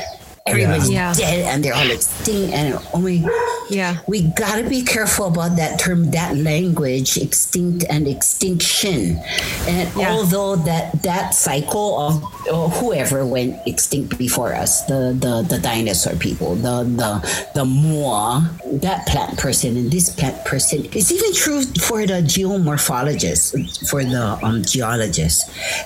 Everybody's 0.48 0.90
Yeah. 0.90 1.12
dead 1.14 1.44
and 1.46 1.64
they're 1.64 1.74
all 1.74 1.90
extinct. 1.90 2.52
And 2.54 2.78
oh 2.94 2.98
my, 2.98 3.22
Yeah. 3.70 3.98
we 4.06 4.22
gotta 4.22 4.64
be 4.64 4.82
careful 4.82 5.26
about 5.26 5.56
that 5.56 5.78
term, 5.78 6.10
that 6.12 6.36
language, 6.36 7.16
extinct 7.18 7.84
and 7.88 8.06
extinction. 8.08 9.20
And 9.68 9.88
Yeah. 9.96 10.12
although 10.12 10.56
that 10.68 11.02
that 11.02 11.34
cycle 11.34 11.90
of 12.00 12.12
or 12.50 12.70
whoever 12.80 13.26
went 13.26 13.56
extinct 13.66 14.16
before 14.18 14.54
us, 14.54 14.82
the 14.90 15.00
the 15.24 15.44
the 15.48 15.58
dinosaur 15.58 16.14
people, 16.16 16.54
the 16.56 16.76
the 17.00 17.10
the 17.54 17.64
Moa, 17.64 18.48
that 18.84 19.06
plant 19.06 19.36
person 19.36 19.76
and 19.76 19.90
this 19.92 20.08
plant 20.08 20.36
person, 20.44 20.78
it's 20.92 21.10
even 21.12 21.32
true 21.34 21.60
for 21.88 22.06
the 22.06 22.20
geomorphologists, 22.34 23.52
for 23.90 24.02
the 24.04 24.24
um, 24.42 24.62
geologists, 24.64 25.44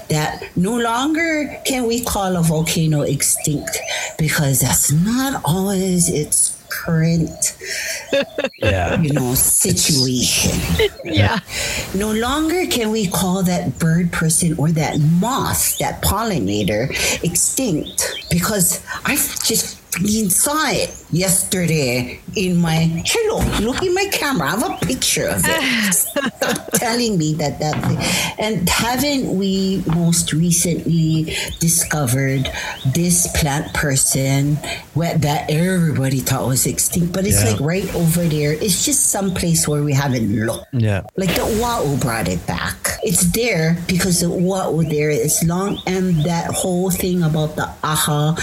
that 0.09 0.43
no 0.57 0.75
longer 0.79 1.59
can 1.65 1.87
we 1.91 1.99
call 2.13 2.37
a 2.37 2.43
volcano 2.43 3.01
extinct 3.03 3.75
because 4.19 4.52
because 4.53 4.61
that's 4.61 4.93
not 4.93 5.41
always 5.47 6.11
its 6.11 6.59
current 6.69 7.57
Yeah. 8.59 9.01
you 9.01 9.13
know 9.13 9.35
situation 9.35 10.53
Yeah. 11.05 11.39
no 11.95 12.13
longer 12.13 12.67
can 12.67 12.91
we 12.91 13.07
call 13.07 13.43
that 13.45 13.79
bird 13.79 14.13
person 14.13 14.55
or 14.59 14.71
that 14.73 14.99
moth 15.01 15.79
that 15.79 16.03
pollinator 16.03 16.89
extinct 17.25 18.27
because 18.31 18.85
i 19.07 19.17
just 19.17 19.79
freaking 19.93 20.31
saw 20.31 20.69
it 20.71 20.89
yesterday 21.11 22.19
in 22.35 22.57
my 22.57 22.89
hello 23.05 23.45
look 23.61 23.83
in 23.83 23.93
my 23.95 24.07
camera 24.11 24.49
i 24.49 24.51
have 24.53 24.63
a 24.83 24.87
picture 24.87 25.29
of 25.29 25.43
it 25.45 25.93
stop 25.93 26.71
telling 26.75 27.19
me 27.19 27.35
that 27.35 27.59
that 27.61 27.77
thing 27.85 27.99
and 28.39 28.67
haven't 28.71 29.37
we 29.39 29.83
most 29.95 30.33
recently 30.33 31.37
discovered 31.61 32.49
this 32.95 33.29
plant 33.39 33.73
person 33.75 34.55
that 34.97 35.45
everybody 35.51 36.21
thought 36.21 36.47
was 36.47 36.65
extinct 36.67 37.13
but 37.13 37.27
it's 37.27 37.45
Yeah. 37.45 37.51
like 37.53 37.61
right 37.61 37.95
over 37.95 38.23
there 38.25 38.53
it's 38.55 38.85
just 38.87 39.11
some 39.11 39.35
place 39.35 39.69
where 39.69 39.83
we 39.83 39.93
haven't 39.93 40.33
looked 40.47 40.67
Yeah. 40.73 41.03
like 41.19 41.35
the 41.35 41.43
Wa'u 41.61 42.01
brought 42.01 42.29
it 42.29 42.45
back. 42.47 42.99
It's 43.03 43.25
there 43.33 43.77
because 43.87 44.21
the 44.21 44.29
Wa'u 44.29 44.89
there 44.89 45.11
is 45.11 45.43
long 45.45 45.79
and 45.87 46.25
that 46.25 46.47
whole 46.51 46.89
thing 46.91 47.23
about 47.23 47.57
the 47.57 47.69
aha 47.83 48.37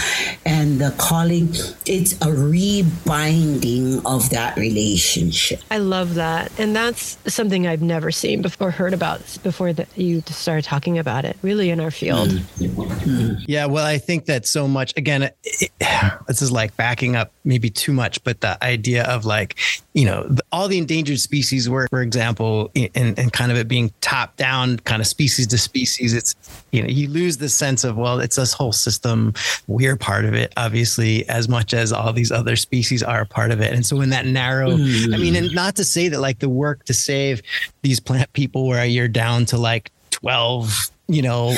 and 0.46 0.78
the 0.80 0.94
calling, 0.98 1.39
it's 1.86 2.20
a 2.22 2.32
rebinding 2.32 4.04
of 4.06 4.30
that 4.30 4.56
relationship. 4.56 5.60
I 5.70 5.78
love 5.78 6.14
that. 6.14 6.52
And 6.58 6.74
that's 6.74 7.18
something 7.26 7.66
I've 7.66 7.82
never 7.82 8.10
seen 8.10 8.42
before, 8.42 8.70
heard 8.70 8.94
about 8.94 9.20
before 9.42 9.72
that 9.72 9.88
you 9.96 10.22
started 10.26 10.64
talking 10.64 10.98
about 10.98 11.24
it, 11.24 11.36
really 11.42 11.70
in 11.70 11.80
our 11.80 11.90
field. 11.90 12.28
Mm-hmm. 12.30 13.44
Yeah, 13.46 13.66
well, 13.66 13.84
I 13.84 13.98
think 13.98 14.26
that 14.26 14.46
so 14.46 14.68
much. 14.68 14.92
Again, 14.96 15.22
it, 15.24 15.36
it- 15.44 15.70
this 16.28 16.42
is 16.42 16.52
like 16.52 16.76
backing 16.76 17.16
up 17.16 17.32
maybe 17.44 17.70
too 17.70 17.92
much, 17.92 18.22
but 18.24 18.40
the 18.40 18.62
idea 18.62 19.04
of 19.04 19.24
like, 19.24 19.58
you 19.94 20.04
know, 20.04 20.24
the, 20.28 20.42
all 20.52 20.68
the 20.68 20.78
endangered 20.78 21.18
species 21.20 21.68
work, 21.68 21.90
for 21.90 22.02
example, 22.02 22.70
and, 22.94 23.18
and 23.18 23.32
kind 23.32 23.50
of 23.50 23.58
it 23.58 23.68
being 23.68 23.92
top 24.00 24.36
down, 24.36 24.78
kind 24.80 25.00
of 25.00 25.06
species 25.06 25.46
to 25.48 25.58
species. 25.58 26.14
It's 26.14 26.34
you 26.72 26.82
know, 26.82 26.88
you 26.88 27.08
lose 27.08 27.38
the 27.38 27.48
sense 27.48 27.84
of 27.84 27.96
well, 27.96 28.20
it's 28.20 28.36
this 28.36 28.52
whole 28.52 28.72
system. 28.72 29.34
We're 29.66 29.96
part 29.96 30.24
of 30.24 30.34
it, 30.34 30.52
obviously, 30.56 31.28
as 31.28 31.48
much 31.48 31.74
as 31.74 31.92
all 31.92 32.12
these 32.12 32.32
other 32.32 32.56
species 32.56 33.02
are 33.02 33.22
a 33.22 33.26
part 33.26 33.50
of 33.50 33.60
it. 33.60 33.72
And 33.72 33.84
so, 33.84 34.00
in 34.00 34.10
that 34.10 34.26
narrow, 34.26 34.72
I 34.72 34.76
mean, 34.76 35.36
and 35.36 35.50
mm. 35.50 35.54
not 35.54 35.76
to 35.76 35.84
say 35.84 36.08
that 36.08 36.20
like 36.20 36.38
the 36.38 36.48
work 36.48 36.84
to 36.84 36.94
save 36.94 37.42
these 37.82 38.00
plant 38.00 38.32
people, 38.32 38.66
where 38.66 38.84
you're 38.84 39.08
down 39.08 39.46
to 39.46 39.56
like 39.56 39.90
twelve 40.10 40.90
you 41.10 41.22
know 41.22 41.52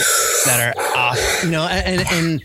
that 0.47 0.75
are 0.77 0.83
off 0.97 1.45
you 1.45 1.51
know 1.51 1.67
and 1.67 2.07
and 2.11 2.43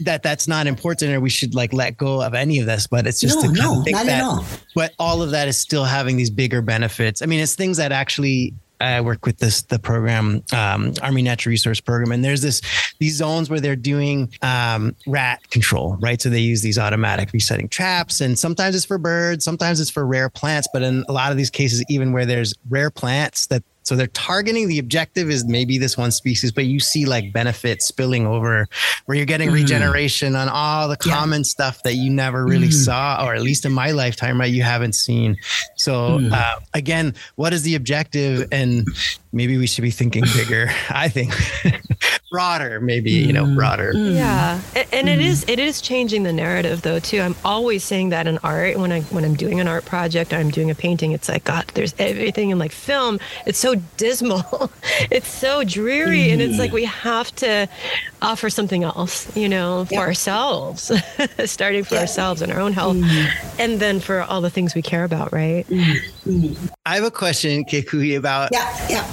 that 0.00 0.22
that's 0.22 0.48
not 0.48 0.66
important 0.66 1.12
or 1.12 1.20
we 1.20 1.28
should 1.28 1.54
like 1.54 1.72
let 1.74 1.96
go 1.98 2.22
of 2.22 2.32
any 2.32 2.58
of 2.58 2.66
this 2.66 2.86
but 2.86 3.06
it's 3.06 3.20
just 3.20 3.36
No, 3.36 3.42
to 3.42 3.52
no, 3.52 3.82
think 3.82 3.96
that 3.98 4.22
all. 4.22 4.44
but 4.74 4.94
all 4.98 5.20
of 5.20 5.30
that 5.32 5.46
is 5.46 5.58
still 5.58 5.84
having 5.84 6.16
these 6.16 6.30
bigger 6.30 6.62
benefits 6.62 7.20
i 7.20 7.26
mean 7.26 7.40
it's 7.40 7.54
things 7.54 7.76
that 7.76 7.92
actually 7.92 8.54
I 8.80 9.00
work 9.00 9.26
with 9.26 9.38
this 9.38 9.62
the 9.62 9.78
program 9.78 10.42
um, 10.52 10.94
Army 11.02 11.22
Natural 11.22 11.50
Resource 11.50 11.80
Program, 11.80 12.12
and 12.12 12.24
there's 12.24 12.42
this 12.42 12.60
these 12.98 13.16
zones 13.16 13.50
where 13.50 13.60
they're 13.60 13.76
doing 13.76 14.32
um, 14.42 14.94
rat 15.06 15.48
control, 15.50 15.96
right? 16.00 16.20
So 16.20 16.28
they 16.30 16.40
use 16.40 16.62
these 16.62 16.78
automatic 16.78 17.32
resetting 17.32 17.68
traps, 17.68 18.20
and 18.20 18.38
sometimes 18.38 18.76
it's 18.76 18.84
for 18.84 18.98
birds, 18.98 19.44
sometimes 19.44 19.80
it's 19.80 19.90
for 19.90 20.06
rare 20.06 20.28
plants, 20.28 20.68
but 20.72 20.82
in 20.82 21.04
a 21.08 21.12
lot 21.12 21.30
of 21.30 21.36
these 21.36 21.50
cases, 21.50 21.84
even 21.88 22.12
where 22.12 22.26
there's 22.26 22.54
rare 22.68 22.90
plants 22.90 23.46
that 23.48 23.62
so 23.88 23.96
they're 23.96 24.06
targeting 24.08 24.68
the 24.68 24.78
objective 24.78 25.30
is 25.30 25.46
maybe 25.46 25.78
this 25.78 25.96
one 25.96 26.10
species, 26.10 26.52
but 26.52 26.66
you 26.66 26.78
see 26.78 27.06
like 27.06 27.32
benefits 27.32 27.86
spilling 27.86 28.26
over 28.26 28.68
where 29.06 29.16
you're 29.16 29.24
getting 29.24 29.48
hmm. 29.48 29.54
regeneration 29.54 30.36
on 30.36 30.50
all 30.50 30.88
the 30.88 30.98
Yeah. 31.06 31.14
common 31.14 31.42
stuff 31.42 31.82
that 31.84 31.94
you 31.94 32.10
never 32.10 32.44
really 32.44 32.66
hmm. 32.66 32.72
saw, 32.72 33.24
or 33.24 33.34
at 33.34 33.40
least 33.40 33.64
in 33.64 33.72
my 33.72 33.92
lifetime, 33.92 34.38
right? 34.38 34.52
You 34.52 34.62
haven't 34.62 34.94
seen. 34.94 35.38
So 35.76 36.18
hmm. 36.18 36.28
uh, 36.34 36.56
again, 36.74 37.14
what 37.36 37.54
is 37.54 37.62
the 37.62 37.76
objective? 37.76 38.46
And 38.52 38.86
maybe 39.32 39.56
we 39.56 39.66
should 39.66 39.80
be 39.80 39.90
thinking 39.90 40.24
bigger. 40.36 40.70
I 40.90 41.08
think 41.08 41.32
broader, 42.30 42.80
maybe, 42.80 43.10
you 43.10 43.32
know, 43.32 43.44
mm. 43.44 43.54
broader. 43.56 43.92
Mm. 43.94 44.14
Yeah, 44.14 44.60
A- 44.76 44.94
and 44.94 45.08
it 45.08 45.18
mm. 45.18 45.24
is 45.24 45.44
it 45.48 45.58
is 45.58 45.80
changing 45.80 46.22
the 46.24 46.32
narrative 46.32 46.82
though 46.82 46.98
too. 46.98 47.20
I'm 47.20 47.34
always 47.44 47.84
saying 47.84 48.10
that 48.10 48.26
in 48.26 48.38
art 48.38 48.78
when 48.78 48.92
I 48.92 49.00
when 49.02 49.24
I'm 49.24 49.34
doing 49.34 49.60
an 49.60 49.68
art 49.68 49.84
project, 49.84 50.32
I'm 50.34 50.50
doing 50.50 50.70
a 50.70 50.74
painting. 50.74 51.12
It's 51.12 51.28
like 51.28 51.44
God, 51.44 51.66
there's 51.74 51.94
everything 51.98 52.50
in 52.50 52.58
like 52.58 52.72
film. 52.72 53.18
It's 53.46 53.58
so 53.58 53.76
dismal, 53.96 54.70
it's 55.10 55.28
so 55.28 55.64
dreary, 55.64 56.30
and 56.30 56.42
it's 56.42 56.58
like 56.58 56.72
we 56.72 56.84
have 56.84 57.34
to 57.36 57.68
offer 58.20 58.50
something 58.50 58.84
else, 58.84 59.34
you 59.36 59.48
know, 59.48 59.84
for 59.86 59.94
Yeah. 59.94 60.00
ourselves, 60.00 60.90
starting 61.44 61.84
for 61.84 61.94
Yeah. 61.94 62.00
ourselves 62.02 62.42
and 62.42 62.52
our 62.52 62.60
own 62.60 62.72
health, 62.72 62.96
and 63.58 63.80
then 63.80 64.00
for 64.00 64.22
all 64.22 64.40
the 64.40 64.50
things 64.50 64.74
we 64.74 64.82
care 64.82 65.04
about, 65.04 65.32
right? 65.32 65.64
I 66.84 66.94
have 66.96 67.04
a 67.04 67.10
question, 67.10 67.64
Kekuhi, 67.64 68.16
about 68.16 68.50
Yeah, 68.52 68.86
yeah. 68.90 69.10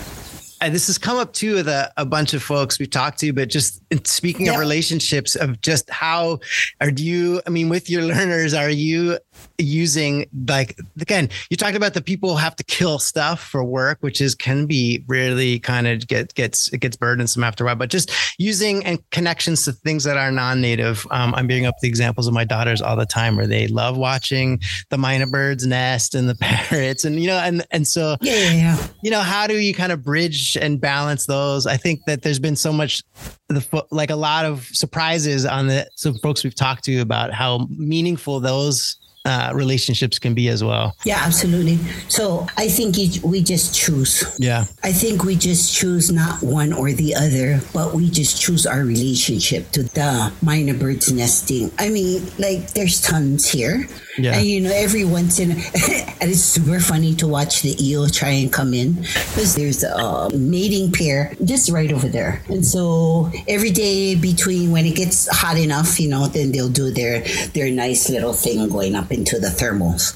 And 0.66 0.74
this 0.74 0.88
has 0.88 0.98
come 0.98 1.18
up 1.18 1.32
too 1.32 1.54
with 1.54 1.68
a, 1.68 1.94
a 1.96 2.08
bunch 2.08 2.34
of 2.34 2.42
folks 2.42 2.80
we've 2.80 2.90
talked 2.90 3.20
to, 3.20 3.32
but 3.32 3.50
just 3.50 3.84
in 3.92 4.04
speaking 4.04 4.50
of 4.50 4.58
relationships, 4.58 5.36
of 5.36 5.62
just 5.62 5.88
how 5.92 6.40
are 6.82 6.90
you, 6.90 7.40
I 7.46 7.52
mean, 7.52 7.70
with 7.70 7.88
your 7.88 8.02
learners, 8.02 8.56
are 8.56 8.72
you 8.72 9.20
using 9.58 10.26
like, 10.48 10.78
again, 11.00 11.30
you 11.50 11.58
talked 11.58 11.76
about 11.76 11.94
the 11.94 12.02
people 12.02 12.36
have 12.36 12.56
to 12.58 12.64
kill 12.64 13.00
stuff 13.00 13.42
for 13.42 13.64
work, 13.64 13.98
which 14.02 14.22
is 14.22 14.36
can 14.36 14.66
be 14.66 15.04
really 15.08 15.60
kind 15.60 15.88
of 15.88 16.06
get, 16.08 16.34
gets, 16.36 16.68
it 16.70 16.80
gets 16.80 16.96
burdensome 16.98 17.44
after 17.44 17.64
a 17.64 17.68
while, 17.68 17.76
but 17.76 17.90
just 17.90 18.12
using 18.38 18.84
and 18.86 19.00
connections 19.12 19.66
to 19.66 19.72
things 19.72 20.04
that 20.04 20.18
are 20.18 20.32
non-native. 20.32 21.06
Um, 21.12 21.34
I'm 21.36 21.48
bringing 21.48 21.66
up 21.66 21.76
the 21.82 21.88
examples 21.88 22.28
of 22.28 22.34
my 22.34 22.44
daughters 22.44 22.82
all 22.82 22.96
the 22.96 23.06
time 23.06 23.36
where 23.38 23.48
they 23.48 23.68
love 23.68 23.98
watching 23.98 24.60
the 24.90 24.98
myna 24.98 25.30
bird's 25.30 25.66
nest 25.66 26.16
and 26.16 26.28
the 26.28 26.36
parrots 26.42 27.06
and, 27.06 27.20
you 27.20 27.28
know, 27.28 27.38
and, 27.38 27.66
and 27.72 27.88
so, 27.88 28.18
Yeah, 28.22 28.34
yeah, 28.36 28.52
yeah. 28.54 28.88
you 29.02 29.12
know 29.12 29.22
how 29.22 29.48
do 29.48 29.58
you 29.58 29.74
kind 29.74 29.92
of 29.92 30.04
bridge 30.04 30.58
and 30.58 30.80
balance 30.80 31.26
those 31.26 31.66
i 31.66 31.78
think 31.78 32.02
that 32.06 32.22
there's 32.22 32.40
been 32.40 32.56
so 32.56 32.72
much 32.72 33.04
the 33.50 33.86
like 33.92 34.10
a 34.10 34.16
lot 34.16 34.46
of 34.46 34.66
surprises 34.66 35.46
on 35.46 35.68
the 35.68 35.88
some 35.96 36.16
folks 36.16 36.44
we've 36.44 36.56
talked 36.56 36.84
to 36.86 37.00
about 37.00 37.34
how 37.34 37.68
meaningful 37.70 38.40
those 38.40 38.98
uh, 39.26 39.52
relationships 39.54 40.20
can 40.20 40.34
be 40.34 40.50
as 40.50 40.64
well 40.64 40.96
Yeah, 41.04 41.22
absolutely. 41.26 41.78
So 42.08 42.46
I 42.58 42.68
think 42.68 42.98
it, 42.98 43.24
we 43.24 43.42
just 43.42 43.74
choose. 43.76 44.24
yeah 44.40 44.66
I 44.84 44.92
think 44.94 45.24
we 45.24 45.36
just 45.36 45.74
choose 45.74 46.12
not 46.12 46.42
one 46.44 46.72
or 46.74 46.92
the 46.92 47.16
other, 47.16 47.60
but 47.74 47.94
we 47.94 48.10
just 48.10 48.40
choose 48.42 48.66
our 48.66 48.84
relationship 48.86 49.72
to 49.72 49.84
the 49.84 50.32
myna 50.44 50.78
birds 50.80 51.12
nesting. 51.12 51.72
I 51.80 51.90
mean, 51.90 52.22
like 52.38 52.72
there's 52.74 53.02
tons 53.02 53.50
here. 53.50 53.88
Yeah. 54.18 54.38
And 54.38 54.46
you 54.46 54.62
know, 54.62 54.72
every 54.74 55.06
once 55.06 55.40
in 55.40 55.52
and 56.22 56.32
it's 56.32 56.42
super 56.42 56.80
funny 56.80 57.16
to 57.16 57.28
watch 57.28 57.62
the 57.62 57.76
io 57.80 58.08
try 58.08 58.30
and 58.30 58.52
come 58.52 58.74
in 58.74 58.94
because 58.94 59.56
there's 59.56 59.84
a 59.84 60.30
mating 60.34 60.92
pair 60.92 61.34
just 61.44 61.70
right 61.70 61.92
over 61.92 62.08
there. 62.08 62.42
And 62.48 62.66
so 62.66 63.32
every 63.48 63.72
day 63.72 64.16
between 64.16 64.72
when 64.72 64.86
it 64.86 64.96
gets 64.96 65.28
hot 65.28 65.58
enough, 65.58 66.00
you 66.00 66.10
know, 66.10 66.28
then 66.28 66.52
they'll 66.52 66.70
do 66.70 66.92
their 66.92 67.22
their 67.54 67.70
nice 67.72 68.10
little 68.10 68.34
thing 68.34 68.68
going 68.70 68.96
up 68.96 69.12
into 69.12 69.40
the 69.40 69.48
thermals. 69.48 70.16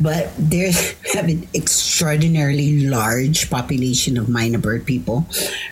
But 0.00 0.32
they 0.38 0.72
have 1.14 1.28
an 1.28 1.46
extraordinarily 1.54 2.86
large 2.86 3.48
population 3.50 4.18
of 4.18 4.26
myna 4.28 4.58
bird 4.58 4.84
people, 4.84 5.26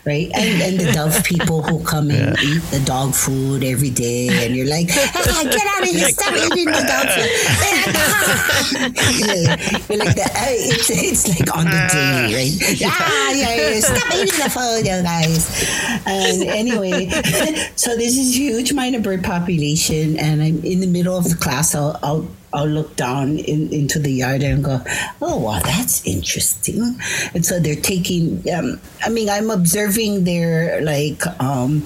right? 0.04 0.30
And, 0.34 0.62
and 0.62 0.80
the 0.80 0.92
dove 0.92 1.24
people 1.24 1.62
who 1.62 1.82
come 1.84 2.10
and 2.10 2.38
eat 2.38 2.62
the 2.70 2.80
dog 2.84 3.14
food 3.14 3.64
every 3.64 3.90
day, 3.90 4.28
and 4.44 4.54
you're 4.54 4.68
like, 4.68 4.88
ah, 4.90 5.42
get 5.44 5.66
out 5.66 5.82
of 5.82 5.88
here, 5.88 6.08
stop 6.10 6.34
eating 6.34 6.66
the 6.66 6.84
dog 6.86 7.08
food. 7.08 7.63
you're 9.88 9.98
like 9.98 10.14
that. 10.16 10.32
uh, 10.34 10.50
It's, 10.50 10.90
it's 10.90 11.28
like 11.28 11.56
on 11.56 11.64
the 11.64 11.88
daily, 11.92 12.34
right? 12.34 12.80
Yeah, 12.80 13.32
yeah, 13.32 13.54
yeah, 13.54 13.80
stop 13.80 14.14
eating 14.14 14.38
the 14.38 14.50
food, 14.50 14.86
you 14.86 15.02
guys. 15.02 15.64
And 16.06 16.42
anyway, 16.44 17.08
so 17.76 17.96
this 17.96 18.16
is 18.16 18.36
huge 18.36 18.72
myna 18.72 19.02
bird 19.02 19.24
population, 19.24 20.18
and 20.18 20.42
I'm 20.42 20.62
in 20.64 20.80
the 20.80 20.86
middle 20.86 21.16
of 21.16 21.28
the 21.28 21.36
class. 21.36 21.74
I'll, 21.74 21.98
I'll 22.02 22.26
I'll 22.54 22.68
look 22.68 22.94
down 22.94 23.38
in, 23.38 23.72
into 23.72 23.98
the 23.98 24.12
yard 24.12 24.44
and 24.44 24.62
go, 24.62 24.80
oh, 25.20 25.38
wow, 25.40 25.58
that's 25.58 26.06
interesting. 26.06 26.96
And 27.34 27.44
so 27.44 27.58
they're 27.58 27.74
taking, 27.74 28.44
um, 28.54 28.78
I 29.02 29.08
mean, 29.08 29.28
I'm 29.28 29.50
observing 29.50 30.22
their 30.22 30.80
like 30.82 31.20
um, 31.42 31.82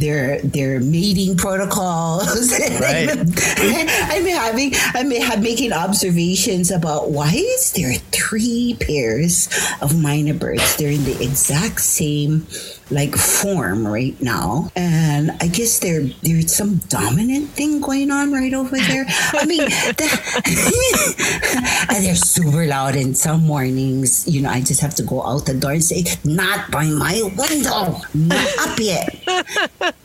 their 0.00 0.40
their 0.40 0.80
mating 0.80 1.36
protocols. 1.36 2.58
Right. 2.80 3.10
I'm 3.10 4.26
having, 4.26 4.72
I'm 4.94 5.42
making 5.42 5.72
observations 5.72 6.70
about 6.70 7.10
why 7.10 7.32
is 7.34 7.72
there 7.72 7.92
three 8.12 8.76
pairs 8.80 9.48
of 9.82 9.92
myna 9.92 10.38
birds? 10.38 10.76
They're 10.76 10.90
in 10.90 11.04
the 11.04 11.22
exact 11.22 11.80
same 11.80 12.46
like 12.90 13.14
form 13.14 13.86
right 13.86 14.20
now, 14.20 14.70
and 14.74 15.30
I 15.40 15.46
guess 15.46 15.78
there 15.78 16.02
there's 16.22 16.54
some 16.54 16.78
dominant 16.88 17.50
thing 17.50 17.80
going 17.80 18.10
on 18.10 18.32
right 18.32 18.52
over 18.52 18.76
there. 18.76 19.04
I 19.08 19.46
mean, 19.46 19.64
the, 19.64 21.86
and 21.94 22.04
they're 22.04 22.16
super 22.16 22.66
loud. 22.66 22.96
And 22.96 23.16
some 23.16 23.46
mornings, 23.46 24.26
you 24.28 24.42
know, 24.42 24.50
I 24.50 24.60
just 24.60 24.80
have 24.80 24.94
to 24.96 25.02
go 25.02 25.22
out 25.22 25.46
the 25.46 25.54
door 25.54 25.72
and 25.72 25.84
say, 25.84 26.04
"Not 26.24 26.70
by 26.70 26.86
my 26.86 27.22
window, 27.36 28.00
not 28.14 28.58
up 28.58 28.78
yet." 28.78 29.89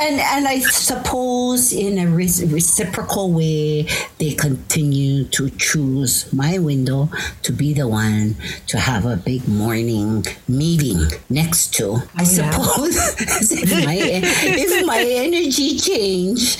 and 0.00 0.20
and 0.20 0.46
I 0.46 0.60
suppose 0.60 1.72
in 1.72 1.98
a 1.98 2.06
re- 2.06 2.44
reciprocal 2.46 3.32
way, 3.32 3.88
they 4.18 4.32
continue 4.34 5.24
to 5.24 5.50
choose 5.50 6.32
my 6.32 6.58
window 6.58 7.10
to 7.42 7.52
be 7.52 7.74
the 7.74 7.88
one 7.88 8.36
to 8.68 8.78
have 8.78 9.06
a 9.06 9.16
big 9.16 9.48
morning 9.48 10.24
meeting 10.46 11.02
next 11.28 11.74
to. 11.74 11.84
Oh, 11.84 12.02
I 12.14 12.22
Oh, 12.22 12.30
yeah. 12.30 12.50
suppose 12.50 12.96
if, 13.52 13.84
my, 13.84 13.94
if 13.98 14.86
my 14.86 15.00
energy 15.26 15.78
change, 15.78 16.58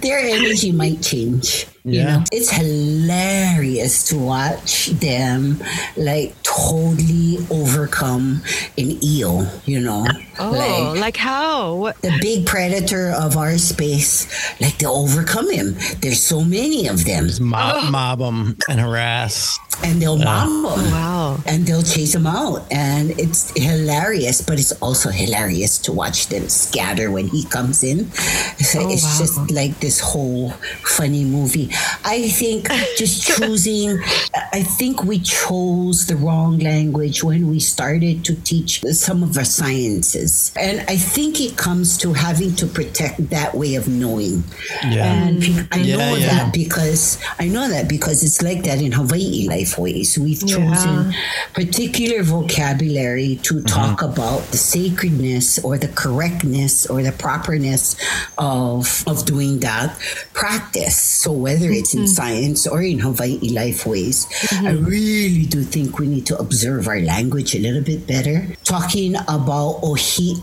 their 0.00 0.18
energy 0.20 0.70
might 0.72 1.02
change. 1.02 1.66
You 1.92 2.04
know, 2.04 2.24
it's 2.32 2.50
hilarious 2.50 4.04
to 4.08 4.18
watch 4.18 4.86
them 5.00 5.62
like 5.96 6.34
totally 6.42 7.38
overcome 7.50 8.42
an 8.76 8.98
io. 9.02 9.46
You 9.64 9.80
know, 9.80 10.06
Oh, 10.40 10.94
like, 10.96 11.16
how? 11.16 11.74
What? 11.74 12.00
the 12.02 12.16
big 12.20 12.46
predator 12.46 13.10
of 13.10 13.36
our 13.36 13.58
space, 13.58 14.26
like 14.60 14.78
they 14.78 14.86
overcome 14.86 15.50
him. 15.50 15.74
There's 16.00 16.22
so 16.22 16.44
many 16.44 16.86
of 16.88 17.04
them, 17.04 17.26
Just 17.26 17.40
mob, 17.40 17.90
mob 17.90 18.18
them 18.20 18.56
and 18.68 18.78
harass. 18.80 19.58
and 19.82 20.00
they'll 20.00 20.18
mob 20.18 20.48
him. 20.78 20.90
Wow. 20.92 21.38
And 21.46 21.66
they'll 21.66 21.82
chase 21.82 22.12
them 22.12 22.26
out, 22.26 22.66
and 22.70 23.10
it's 23.18 23.50
hilarious. 23.56 24.40
But 24.42 24.58
it's 24.60 24.72
also 24.80 25.10
hilarious 25.10 25.78
to 25.78 25.92
watch 25.92 26.28
them 26.28 26.48
scatter 26.48 27.10
when 27.10 27.26
he 27.28 27.44
comes 27.44 27.82
in. 27.82 28.10
So 28.62 28.80
Oh, 28.80 28.90
it's 28.92 29.02
wow. 29.04 29.18
just 29.18 29.50
like 29.50 29.80
this 29.80 29.98
whole 30.00 30.50
funny 30.84 31.24
movie. 31.24 31.70
I 32.04 32.28
think 32.28 32.68
just 32.96 33.26
choosing. 33.26 33.98
I 34.52 34.62
think 34.62 35.04
we 35.04 35.18
chose 35.20 36.06
the 36.06 36.16
wrong 36.16 36.58
language 36.58 37.22
when 37.24 37.48
we 37.48 37.60
started 37.60 38.24
to 38.26 38.34
teach 38.42 38.82
some 38.92 39.22
of 39.22 39.36
our 39.36 39.44
sciences, 39.44 40.52
and 40.56 40.80
I 40.88 40.96
think 40.96 41.40
it 41.40 41.56
comes 41.56 41.96
to 41.98 42.12
having 42.12 42.54
to 42.56 42.66
protect 42.66 43.30
that 43.30 43.54
way 43.54 43.74
of 43.74 43.88
knowing. 43.88 44.44
Yeah. 44.82 45.04
And 45.12 45.68
I 45.72 45.78
Yeah, 45.78 45.96
know 45.96 46.14
yeah. 46.16 46.26
that 46.44 46.52
because 46.52 47.18
I 47.38 47.48
know 47.48 47.68
that 47.68 47.88
because 47.88 48.22
it's 48.22 48.42
like 48.42 48.64
that 48.64 48.80
in 48.80 48.92
Hawaii 48.92 49.46
life 49.48 49.78
ways. 49.78 50.18
We've 50.18 50.42
Yeah. 50.42 50.56
chosen 50.56 51.14
particular 51.54 52.22
vocabulary 52.22 53.38
to 53.42 53.54
Mm-hmm. 53.58 53.66
talk 53.66 54.02
about 54.02 54.50
the 54.50 54.56
sacredness 54.58 55.58
or 55.60 55.78
the 55.78 55.88
correctness 55.88 56.86
or 56.86 57.02
the 57.02 57.12
properness 57.12 57.96
of 58.38 59.02
of 59.06 59.24
doing 59.24 59.60
that 59.60 59.96
practice. 60.32 60.96
So 60.96 61.32
whether 61.32 61.67
it's 61.72 61.94
Mm-hmm. 61.94 62.04
in 62.04 62.08
science 62.08 62.66
or 62.66 62.82
in 62.82 62.98
Hawaii 63.00 63.38
life 63.48 63.86
ways, 63.86 64.28
I 64.52 64.72
really 64.72 65.46
do 65.46 65.62
think 65.62 65.98
we 65.98 66.06
need 66.06 66.26
to 66.26 66.36
observe 66.38 66.86
our 66.86 67.00
language 67.00 67.54
a 67.54 67.58
little 67.58 67.82
bit 67.82 68.06
better. 68.06 68.46
Talking 68.64 69.16
about 69.26 69.80
ohia, 69.82 70.36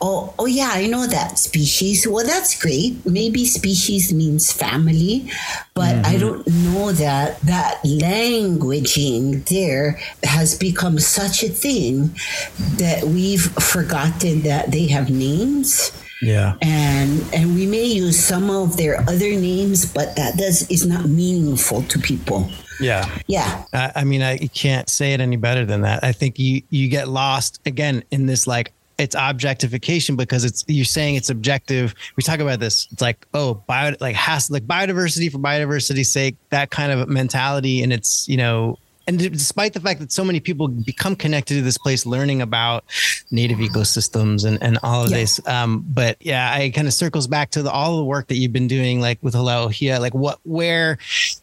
oh 0.00 0.32
oh 0.38 0.46
yeah, 0.46 0.70
I 0.72 0.86
know 0.86 1.06
that 1.06 1.38
species. 1.38 2.06
Well, 2.06 2.24
that's 2.24 2.54
great. 2.60 3.04
Maybe 3.04 3.44
species 3.44 4.12
means 4.14 4.52
family, 4.52 5.28
but 5.74 5.98
I 6.06 6.16
don't 6.16 6.46
know 6.46 6.92
that 6.92 7.40
that 7.42 7.82
languaging 7.82 9.44
there 9.48 9.98
has 10.22 10.54
become 10.56 10.98
such 10.98 11.42
a 11.42 11.48
thing 11.48 12.14
that 12.78 13.04
we've 13.04 13.50
forgotten 13.58 14.42
that 14.42 14.70
they 14.70 14.86
have 14.88 15.10
names 15.10 15.90
Yeah. 16.22 16.54
and 16.62 17.20
and 17.34 17.54
we 17.54 17.66
may 17.66 17.84
use 17.84 18.18
some 18.18 18.48
of 18.48 18.76
their 18.76 19.00
other 19.10 19.30
names 19.30 19.84
but 19.92 20.14
that 20.16 20.36
does 20.36 20.68
is 20.70 20.86
not 20.86 21.06
meaningful 21.06 21.82
to 21.82 21.98
people 21.98 22.48
Yeah. 22.80 23.08
yeah 23.26 23.64
I, 23.72 23.92
I 23.96 24.04
mean, 24.04 24.22
I 24.22 24.38
can't 24.38 24.88
say 24.88 25.12
it 25.14 25.20
any 25.20 25.36
better 25.36 25.64
than 25.66 25.82
that. 25.82 26.02
I 26.04 26.12
think 26.12 26.38
you 26.38 26.62
you 26.70 26.88
get 26.88 27.08
lost 27.08 27.60
again 27.66 28.02
in 28.10 28.26
this 28.26 28.46
like 28.46 28.72
it's 28.98 29.16
objectification 29.16 30.14
because 30.16 30.44
it's 30.44 30.64
you're 30.68 30.84
saying 30.84 31.16
it's 31.16 31.30
objective. 31.30 31.94
We 32.16 32.22
talk 32.22 32.40
about 32.40 32.60
this. 32.60 32.86
It's 32.92 33.02
like 33.02 33.26
oh, 33.34 33.54
bio 33.66 33.94
like 34.00 34.14
has 34.14 34.50
like 34.50 34.64
biodiversity 34.64 35.30
for 35.32 35.38
biodiversity's 35.38 36.12
sake. 36.12 36.36
That 36.50 36.70
kind 36.70 36.92
of 36.92 37.08
mentality, 37.08 37.82
and 37.82 37.92
it's 37.92 38.28
you 38.28 38.36
know. 38.36 38.78
And 39.20 39.32
despite 39.32 39.74
the 39.74 39.80
fact 39.80 40.00
that 40.00 40.10
so 40.10 40.24
many 40.24 40.40
people 40.40 40.68
become 40.68 41.16
connected 41.16 41.54
to 41.54 41.62
this 41.62 41.76
place, 41.78 42.06
learning 42.06 42.40
about 42.40 42.84
native 43.30 43.58
ecosystems 43.58 44.44
and, 44.44 44.62
and 44.62 44.78
all 44.82 45.04
of 45.04 45.10
Yeah. 45.10 45.18
this, 45.18 45.46
um, 45.46 45.84
but 45.86 46.16
yeah, 46.20 46.50
I 46.52 46.70
kind 46.70 46.86
of 46.88 46.94
circles 46.94 47.26
back 47.26 47.50
to 47.50 47.62
the, 47.62 47.70
all 47.70 47.98
the 47.98 48.04
work 48.04 48.28
that 48.28 48.36
you've 48.36 48.52
been 48.52 48.68
doing, 48.68 49.00
like 49.00 49.18
with 49.22 49.34
Halau 49.34 49.66
Ohia, 49.66 50.00
like 50.00 50.14
what 50.14 50.38
where 50.44 50.98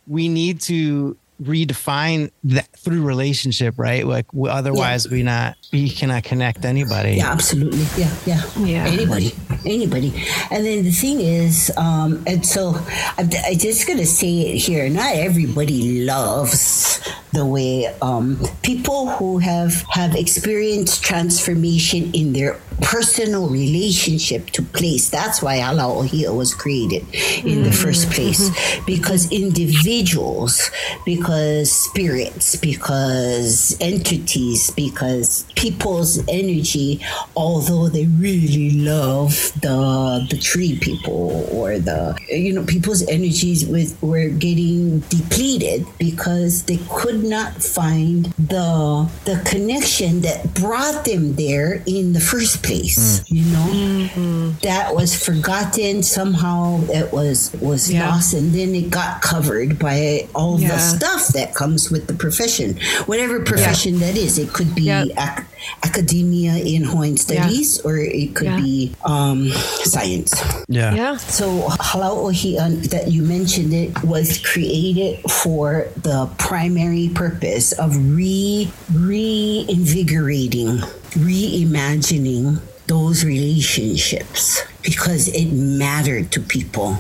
we 0.08 0.28
need 0.28 0.62
to 0.62 1.16
redefine 1.42 2.32
that 2.44 2.68
through 2.78 3.04
relationship, 3.04 3.76
right? 3.78 4.06
Like 4.06 4.28
w- 4.32 4.52
otherwise 4.52 5.08
we 5.10 5.24
not 5.24 5.56
we 5.72 5.90
cannot 5.90 6.24
connect 6.24 6.66
anybody. 6.66 7.14
yeah 7.16 7.32
absolutely 7.32 7.86
yeah 7.98 8.12
yeah 8.26 8.42
Yeah. 8.58 8.86
anybody 8.86 9.32
anybody 9.66 10.12
and 10.52 10.66
then 10.66 10.84
the 10.84 10.92
thing 10.92 11.20
is 11.20 11.72
um 11.78 12.24
and 12.26 12.46
so 12.46 12.76
i'm, 13.18 13.30
i 13.46 13.54
just 13.56 13.88
gonna 13.88 14.06
say 14.06 14.42
it 14.54 14.58
here 14.58 14.90
not 14.90 15.16
everybody 15.16 16.06
loves 16.06 17.00
the 17.34 17.46
way 17.46 17.86
um 18.02 18.40
people 18.64 19.10
who 19.10 19.38
have 19.40 19.84
have 19.90 20.16
experienced 20.16 21.04
transformation 21.04 22.12
in 22.14 22.34
their 22.34 22.60
personal 22.82 23.50
relationship 23.50 24.50
to 24.52 24.62
place. 24.62 25.10
That's 25.10 25.42
why 25.42 25.58
Halau 25.58 26.04
Ohia 26.04 26.34
was 26.34 26.54
created 26.54 27.04
in 27.44 27.64
the 27.64 27.70
mm-hmm. 27.70 27.84
first 27.84 28.10
place. 28.12 28.50
Mm-hmm. 28.50 28.86
Because 28.86 29.32
individuals 29.32 30.72
because 31.06 31.72
spirits 31.72 32.56
because 32.56 33.78
entities 33.82 34.72
because 34.72 35.46
people's 35.56 36.20
energy 36.28 37.04
although 37.36 37.88
they 37.88 38.06
really 38.06 38.72
love 38.72 39.52
the 39.62 40.26
the 40.30 40.38
tree 40.38 40.78
people 40.80 41.48
or 41.52 41.80
the 41.80 42.18
you 42.30 42.54
know 42.54 42.64
people's 42.66 43.06
energies 43.08 43.66
with 43.66 44.02
were 44.02 44.30
getting 44.30 45.00
depleted 45.10 45.86
because 45.98 46.64
they 46.64 46.80
could 46.90 47.24
not 47.24 47.54
find 47.54 48.26
the 48.38 49.10
the 49.26 49.42
connection 49.50 50.22
that 50.22 50.54
brought 50.54 51.06
them 51.06 51.36
there 51.36 51.82
in 51.86 52.14
the 52.14 52.20
first 52.20 52.62
place 52.64 52.69
Mm-hmm. 52.70 53.36
you 53.36 53.46
know 53.50 53.68
mm-hmm. 53.74 54.52
that 54.62 54.94
was 54.94 55.16
forgotten 55.18 56.04
somehow 56.04 56.82
it 56.90 57.12
was 57.12 57.52
was 57.62 57.90
Yeah. 57.92 58.10
lost 58.10 58.34
and 58.34 58.54
then 58.54 58.76
it 58.76 58.90
got 58.92 59.22
covered 59.22 59.80
by 59.80 60.28
all 60.36 60.58
the 60.58 60.78
stuff 60.78 61.30
that 61.30 61.56
comes 61.56 61.90
with 61.90 62.06
the 62.08 62.14
profession 62.14 62.78
whatever 63.08 63.40
profession 63.42 63.98
that 64.00 64.16
is 64.18 64.38
it 64.38 64.54
could 64.54 64.76
be 64.76 64.84
Yeah. 64.84 65.06
ac- 65.18 65.46
academia 65.84 66.54
in 66.62 66.84
Hawaiian 66.86 67.18
studies 67.18 67.80
or 67.82 67.98
it 67.98 68.36
could 68.36 68.54
Yeah. 68.54 68.58
be 68.62 68.94
um, 69.04 69.50
science 69.84 70.34
Yeah. 70.68 70.94
Yeah. 70.94 71.18
so 71.18 71.70
Halau 71.82 72.30
Ohian 72.30 72.86
uh, 72.86 72.88
that 72.94 73.10
you 73.12 73.24
mentioned 73.24 73.74
it 73.74 74.04
was 74.04 74.38
created 74.38 75.20
for 75.30 75.88
the 75.98 76.30
primary 76.38 77.10
purpose 77.10 77.72
of 77.74 77.96
re 78.16 78.70
reinvigorating, 78.94 80.82
reimagining 81.12 82.62
those 82.88 83.24
relationships 83.24 84.64
because 84.82 85.28
it 85.30 85.54
mattered 85.54 86.32
to 86.32 86.40
people. 86.40 86.98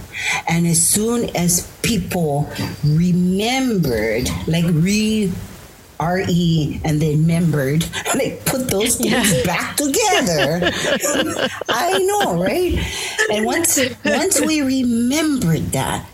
And 0.48 0.68
as 0.68 0.82
soon 0.86 1.36
as 1.36 1.68
people 1.82 2.50
remembered, 2.84 4.30
like 4.48 4.66
re 4.68 5.32
RE 6.02 6.82
and 6.86 7.02
then 7.02 7.28
membered, 7.28 7.86
like 8.16 8.46
put 8.46 8.70
those 8.70 8.96
things 8.96 9.44
back 9.44 9.76
together. 9.76 10.60
I 11.68 11.98
know, 12.00 12.42
right? 12.42 12.78
And 13.32 13.46
once 13.46 13.80
once 14.06 14.40
we 14.40 14.62
remembered 14.62 15.72
that, 15.74 16.06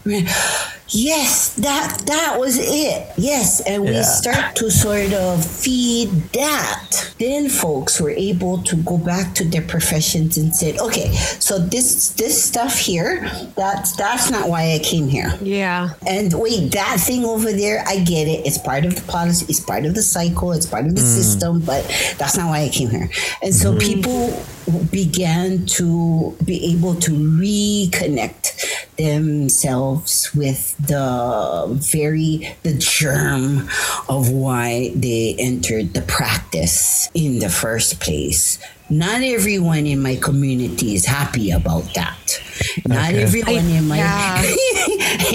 yes, 0.90 1.54
that 1.56 2.04
that 2.06 2.40
was 2.40 2.58
it. 2.58 3.08
Yes, 3.18 3.62
and 3.62 3.84
we 3.84 3.92
Yeah. 3.92 4.04
start 4.04 4.56
to 4.58 4.70
sort 4.70 5.14
of 5.14 5.44
feed 5.44 6.10
that. 6.34 7.14
Then 7.20 7.50
folks 7.50 8.00
were 8.00 8.12
able 8.12 8.60
to 8.64 8.76
go 8.76 8.98
back 8.98 9.36
to 9.36 9.44
their 9.44 9.62
professions 9.62 10.38
and 10.38 10.56
said, 10.56 10.78
okay, 10.80 11.14
so 11.40 11.60
this 11.60 12.10
this 12.10 12.44
stuff 12.44 12.78
here, 12.78 13.30
that's 13.56 13.96
that's 13.96 14.30
not 14.30 14.50
why 14.50 14.74
I 14.74 14.80
came 14.80 15.08
here. 15.08 15.34
Yeah. 15.42 15.90
And 16.06 16.34
wait, 16.34 16.72
that 16.74 17.00
thing 17.00 17.26
over 17.26 17.52
there, 17.52 17.84
I 17.88 18.00
get 18.00 18.28
it. 18.28 18.46
It's 18.46 18.58
part 18.58 18.86
of 18.86 18.96
the 18.96 19.02
policy, 19.12 19.46
it's 19.50 19.60
part 19.60 19.86
of 19.86 19.96
the 19.96 20.04
cycle, 20.04 20.52
it's 20.52 20.66
part 20.66 20.86
of 20.86 20.96
the 20.96 21.02
mm. 21.02 21.16
system, 21.16 21.62
but 21.62 21.84
that's 22.18 22.38
not 22.38 22.50
why 22.50 22.62
I 22.62 22.70
came 22.70 22.90
here. 22.90 23.10
And 23.42 23.54
so 23.54 23.72
mm-hmm. 23.72 23.80
people 23.80 24.44
began 24.92 25.66
to 25.66 26.36
be 26.44 26.74
able 26.74 26.96
to 26.96 27.12
reconnect 27.12 28.96
themselves 28.98 30.34
with 30.34 30.75
the 30.80 31.68
very 31.92 32.56
the 32.64 32.74
germ 32.74 33.70
of 34.10 34.30
why 34.30 34.92
they 34.96 35.36
entered 35.40 35.94
the 35.94 36.02
practice 36.02 37.10
in 37.14 37.40
the 37.40 37.50
first 37.50 38.00
place 38.00 38.60
not 38.90 39.22
everyone 39.24 39.86
in 39.88 40.02
my 40.02 40.16
community 40.16 40.94
is 40.94 41.06
happy 41.06 41.52
about 41.52 41.94
that. 41.96 42.42
Not 42.88 43.10
Okay. 43.10 43.24
everyone 43.24 43.66
in 43.70 43.88
my. 43.88 43.98
yeah. 43.98 44.42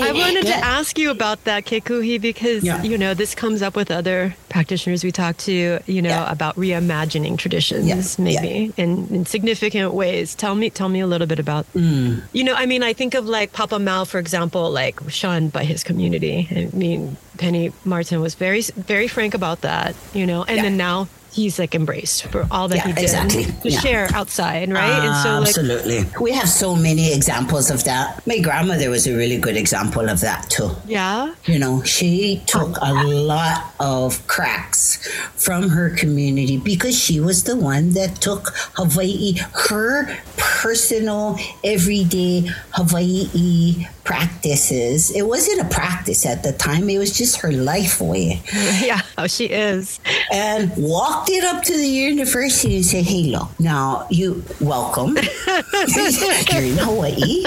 I 0.02 0.12
wanted 0.14 0.46
to 0.46 0.54
ask 0.56 0.96
you 0.98 1.10
about 1.10 1.44
that, 1.44 1.64
Kekuhi, 1.66 2.20
because 2.20 2.62
Yeah. 2.64 2.82
you 2.82 2.96
know 2.96 3.12
this 3.14 3.34
comes 3.34 3.60
up 3.62 3.74
with 3.76 3.90
other 3.90 4.34
practitioners 4.48 5.02
we 5.04 5.12
talk 5.12 5.36
to. 5.38 5.80
You 5.86 6.02
know 6.02 6.10
Yeah. 6.10 6.30
about 6.32 6.56
reimagining 6.56 7.36
traditions, 7.38 7.86
Yeah. 7.88 8.02
maybe 8.18 8.72
in, 8.76 9.06
in 9.10 9.26
significant 9.26 9.92
ways. 9.94 10.34
Tell 10.34 10.54
me, 10.54 10.70
tell 10.70 10.88
me 10.88 11.00
a 11.00 11.06
little 11.06 11.26
bit 11.26 11.38
about. 11.38 11.66
Mm. 11.74 12.22
You 12.32 12.44
know, 12.44 12.54
I 12.54 12.66
mean, 12.66 12.82
I 12.82 12.92
think 12.92 13.14
of 13.14 13.26
like 13.26 13.52
Papa 13.52 13.78
Mau, 13.78 14.04
for 14.04 14.18
example, 14.18 14.70
like 14.70 14.98
shunned 15.10 15.52
by 15.52 15.64
his 15.64 15.82
community. 15.84 16.48
I 16.50 16.68
mean, 16.76 17.16
Penny 17.36 17.72
Martin 17.84 18.20
was 18.20 18.34
very, 18.34 18.62
very 18.76 19.08
frank 19.08 19.34
about 19.34 19.60
that. 19.62 19.94
You 20.14 20.26
know, 20.26 20.44
and 20.44 20.56
Yeah. 20.58 20.62
then 20.62 20.76
now 20.76 21.08
he's 21.32 21.58
like 21.58 21.74
embraced 21.74 22.26
for 22.26 22.46
all 22.50 22.68
that 22.68 22.76
Yeah, 22.76 22.86
he 22.88 22.92
did 22.92 23.02
exactly. 23.02 23.44
to 23.44 23.70
Yeah. 23.70 23.80
share 23.80 24.08
outside, 24.14 24.72
right? 24.72 25.04
and 25.04 25.14
so 25.22 25.38
like 25.38 25.48
Absolutely. 25.48 26.06
we 26.20 26.32
have 26.32 26.48
so 26.48 26.74
many 26.74 27.12
examples 27.12 27.70
of 27.70 27.84
that. 27.84 28.24
My 28.26 28.38
grandmother 28.40 28.90
was 28.90 29.06
a 29.06 29.14
really 29.16 29.38
good 29.38 29.56
example 29.56 30.08
of 30.08 30.20
that, 30.20 30.50
too. 30.50 30.70
yeah. 30.86 31.34
You 31.46 31.58
know, 31.58 31.82
she 31.84 32.42
took 32.46 32.76
a 32.82 32.92
lot 32.92 33.72
of 33.80 34.26
cracks 34.26 34.98
from 35.36 35.68
her 35.70 35.90
community 35.90 36.56
because 36.56 36.96
she 36.98 37.20
was 37.20 37.44
the 37.44 37.56
one 37.56 37.92
that 37.92 38.20
took 38.20 38.48
Hawaii, 38.74 39.34
her 39.68 40.18
personal, 40.36 41.38
everyday 41.64 42.50
Hawaii 42.72 43.86
practices. 44.04 45.10
It 45.10 45.22
wasn't 45.22 45.60
a 45.60 45.68
practice 45.74 46.24
at 46.26 46.42
the 46.42 46.52
time, 46.52 46.88
it 46.88 46.98
was 46.98 47.16
just 47.16 47.40
her 47.40 47.52
life 47.52 48.00
way. 48.00 48.40
Yeah, 48.80 49.02
oh, 49.18 49.26
she 49.26 49.46
is. 49.46 50.00
And 50.32 50.72
walked 50.76 51.28
it 51.30 51.44
up 51.44 51.62
to 51.64 51.76
the 51.76 51.86
university 51.86 52.76
and 52.76 52.84
said, 52.84 53.04
Hey, 53.04 53.24
look, 53.24 53.48
now 53.60 54.06
you 54.10 54.42
welcome. 54.60 55.16
You're 56.50 56.62
in 56.62 56.78
Hawaii. 56.78 57.44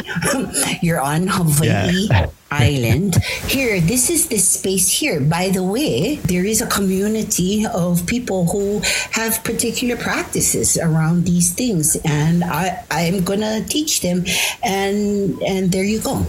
You're 0.82 1.02
on 1.02 1.28
Hawaii 1.28 2.08
Yeah. 2.10 2.28
Island. 2.54 3.16
Here, 3.48 3.82
this 3.82 4.10
is 4.10 4.28
the 4.28 4.38
space 4.38 4.90
here. 4.90 5.20
By 5.20 5.50
the 5.50 5.64
way, 5.64 6.18
there 6.28 6.46
is 6.46 6.62
a 6.62 6.68
community 6.68 7.66
of 7.66 8.06
people 8.06 8.46
who 8.46 8.82
have 9.12 9.44
particular 9.44 9.96
practices 9.98 10.78
around 10.78 11.26
these 11.26 11.54
things, 11.54 11.98
and 12.06 12.44
I 12.44 12.84
I'm 12.92 13.24
gonna 13.24 13.66
teach 13.66 14.02
them. 14.02 14.26
And 14.62 15.42
and 15.42 15.72
there 15.72 15.84
you 15.84 16.00
go. 16.00 16.26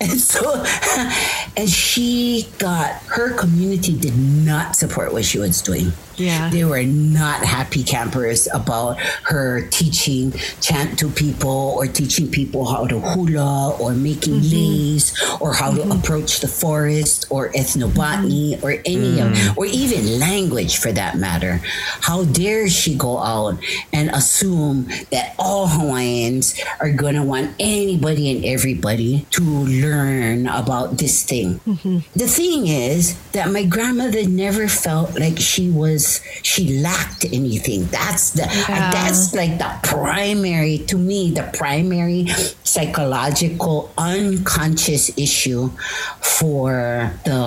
And 0.00 0.20
so, 0.20 0.64
and 1.56 1.68
she 1.70 2.48
got 2.58 3.00
her 3.16 3.32
community 3.34 3.96
did 3.96 4.16
not 4.16 4.76
support 4.76 5.12
what 5.12 5.24
she 5.24 5.38
was 5.38 5.62
doing. 5.62 5.92
Yeah. 6.16 6.50
They 6.50 6.64
were 6.64 6.82
not 6.82 7.44
happy 7.44 7.82
campers 7.82 8.48
about 8.52 8.98
her 9.24 9.68
teaching 9.68 10.32
chant 10.60 10.98
to 11.00 11.10
people 11.10 11.74
or 11.76 11.86
teaching 11.86 12.30
people 12.30 12.64
how 12.64 12.86
to 12.86 13.00
hula 13.00 13.76
or 13.78 13.92
making 13.92 14.40
mm-hmm. 14.40 14.52
leis 14.52 15.12
or 15.40 15.52
how 15.52 15.72
to 15.72 15.82
mm-hmm. 15.82 15.92
approach 15.92 16.40
the 16.40 16.48
forest 16.48 17.26
or 17.30 17.50
ethnobotany 17.52 18.56
mm-hmm. 18.56 18.64
or 18.64 18.70
any 18.84 19.20
of, 19.20 19.32
mm. 19.32 19.56
or 19.56 19.66
even 19.66 20.18
language 20.18 20.78
for 20.78 20.92
that 20.92 21.16
matter. 21.16 21.60
How 22.00 22.24
dare 22.24 22.68
she 22.68 22.96
go 22.96 23.18
out 23.18 23.58
and 23.92 24.10
assume 24.10 24.88
that 25.10 25.34
all 25.38 25.66
Hawaiians 25.68 26.58
are 26.80 26.90
going 26.90 27.14
to 27.14 27.22
want 27.22 27.54
anybody 27.58 28.30
and 28.30 28.44
everybody 28.44 29.26
to 29.30 29.42
learn 29.42 30.46
about 30.46 30.98
this 30.98 31.24
thing? 31.24 31.60
The 32.14 32.28
thing 32.28 32.66
is 32.66 33.16
that 33.32 33.50
my 33.50 33.64
grandmother 33.64 34.26
never 34.28 34.68
felt 34.68 35.18
like 35.18 35.38
she 35.38 35.70
was 35.70 36.05
she 36.42 36.78
lacked 36.80 37.24
anything. 37.32 37.86
That's 37.90 38.30
the 38.30 38.46
Yeah. 38.68 38.90
that's 38.92 39.34
like 39.34 39.58
the 39.58 39.70
primary 39.82 40.78
to 40.90 40.96
me 40.98 41.30
the 41.30 41.46
primary 41.52 42.26
psychological 42.64 43.90
unconscious 43.98 45.10
issue 45.16 45.70
for 46.20 47.10
the 47.24 47.40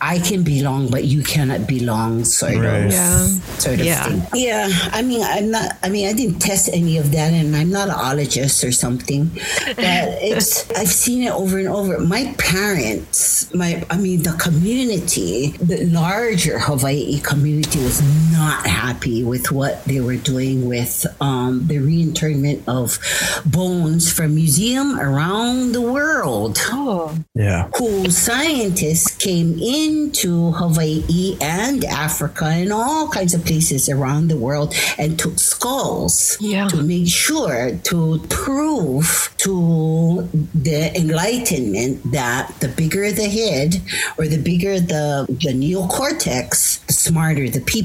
I 0.00 0.18
can 0.18 0.42
belong 0.42 0.88
but 0.90 1.04
you 1.04 1.22
cannot 1.22 1.66
belong 1.66 2.24
sort 2.24 2.56
Right. 2.56 2.86
of 2.86 2.92
Yeah. 2.92 3.26
sort 3.58 3.80
of 3.80 3.86
Yeah. 3.86 4.04
thing. 4.04 4.22
Yeah, 4.34 4.68
I 4.92 5.00
mean, 5.02 5.22
I'm 5.22 5.50
not. 5.50 5.76
I 5.82 5.88
mean, 5.88 6.06
I 6.08 6.12
didn't 6.12 6.38
test 6.40 6.68
any 6.72 6.98
of 6.98 7.10
that, 7.12 7.32
and 7.32 7.54
I'm 7.56 7.70
not 7.70 7.88
an 7.88 7.94
ologist 7.94 8.64
or 8.66 8.72
something. 8.72 9.30
But 9.76 9.78
it's 10.30 10.64
I've 10.76 10.92
seen 10.92 11.22
it 11.22 11.32
over 11.32 11.58
and 11.58 11.68
over. 11.68 11.98
My 12.00 12.34
parents, 12.38 13.46
my 13.54 13.82
I 13.90 13.96
mean, 13.96 14.22
the 14.22 14.32
community, 14.46 15.54
the 15.60 15.86
larger 15.86 16.58
Hawaii 16.58 17.20
community 17.20 17.78
was 17.80 17.93
not 18.32 18.66
happy 18.66 19.22
with 19.24 19.50
what 19.52 19.84
they 19.84 20.00
were 20.00 20.16
doing 20.16 20.66
with 20.68 21.06
um, 21.20 21.66
the 21.66 21.78
reinterment 21.78 22.62
of 22.68 22.98
bones 23.46 24.12
from 24.12 24.34
museum 24.34 24.98
around 24.98 25.72
the 25.72 25.80
world 25.80 26.58
Oh. 26.64 27.16
Yeah. 27.34 27.68
who 27.78 28.10
scientists 28.10 29.14
came 29.16 29.58
into 29.58 30.52
Hawaii 30.52 31.36
and 31.40 31.84
Africa 31.84 32.46
and 32.46 32.72
all 32.72 33.08
kinds 33.08 33.34
of 33.34 33.44
places 33.44 33.88
around 33.88 34.28
the 34.28 34.36
world 34.36 34.74
and 34.98 35.18
took 35.18 35.38
skulls 35.38 36.36
Yeah. 36.40 36.68
to 36.68 36.82
make 36.82 37.08
sure 37.08 37.76
to 37.84 38.18
prove 38.28 39.30
to 39.38 40.28
the 40.54 40.92
enlightenment 40.96 42.12
that 42.12 42.52
the 42.60 42.68
bigger 42.68 43.10
the 43.12 43.28
head 43.28 43.76
or 44.18 44.26
the 44.26 44.38
bigger 44.38 44.80
the, 44.80 45.26
the 45.28 45.52
neocortex, 45.52 46.84
the 46.86 46.92
smarter 46.92 47.48
the 47.48 47.60
people. 47.60 47.83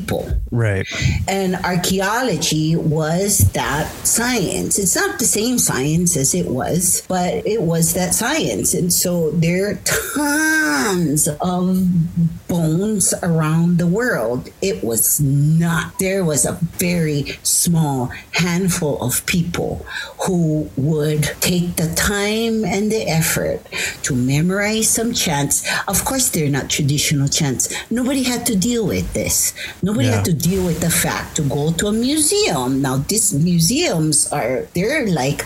Right. 0.52 0.88
And 1.28 1.56
archaeology 1.58 2.76
was 2.76 3.40
that 3.54 3.90
science. 4.06 4.80
It's 4.80 4.96
not 4.96 5.20
the 5.20 5.26
same 5.26 5.60
science 5.60 6.18
as 6.18 6.34
it 6.34 6.48
was, 6.48 7.04
but 7.08 7.46
it 7.46 7.62
was 7.62 7.94
that 7.94 8.14
science. 8.14 8.74
And 8.74 8.92
so 8.92 9.32
there 9.32 9.72
are 9.72 9.80
tons 9.86 11.28
of 11.42 12.48
bones 12.48 13.14
around 13.22 13.78
the 13.78 13.88
world. 13.88 14.50
It 14.62 14.84
was 14.84 15.20
not, 15.20 15.98
there 16.00 16.26
was 16.26 16.46
a 16.46 16.58
very 16.78 17.38
small 17.44 18.12
handful 18.32 19.02
of 19.02 19.26
people 19.26 19.86
who 20.26 20.70
would 20.76 21.24
take 21.42 21.76
the 21.76 21.94
time 21.96 22.66
and 22.66 22.92
the 22.92 23.08
effort 23.08 23.62
to 24.04 24.16
memorize 24.16 24.90
some 24.90 25.14
chants. 25.14 25.68
Of 25.88 26.04
course, 26.06 26.30
they're 26.30 26.50
not 26.50 26.70
traditional 26.70 27.28
chants. 27.28 27.70
Nobody 27.92 28.24
had 28.24 28.46
to 28.48 28.56
deal 28.56 28.86
with 28.86 29.14
this. 29.14 29.54
Nobody 29.90 30.08
Yeah. 30.08 30.18
had 30.22 30.26
to 30.26 30.34
deal 30.50 30.64
with 30.70 30.80
the 30.86 30.92
fact 31.06 31.36
to 31.38 31.42
go 31.42 31.72
to 31.82 31.88
a 31.88 31.92
museum. 32.08 32.70
Now, 32.86 32.98
these 33.10 33.34
museums 33.34 34.28
are, 34.32 34.68
they're 34.76 35.08
like 35.10 35.42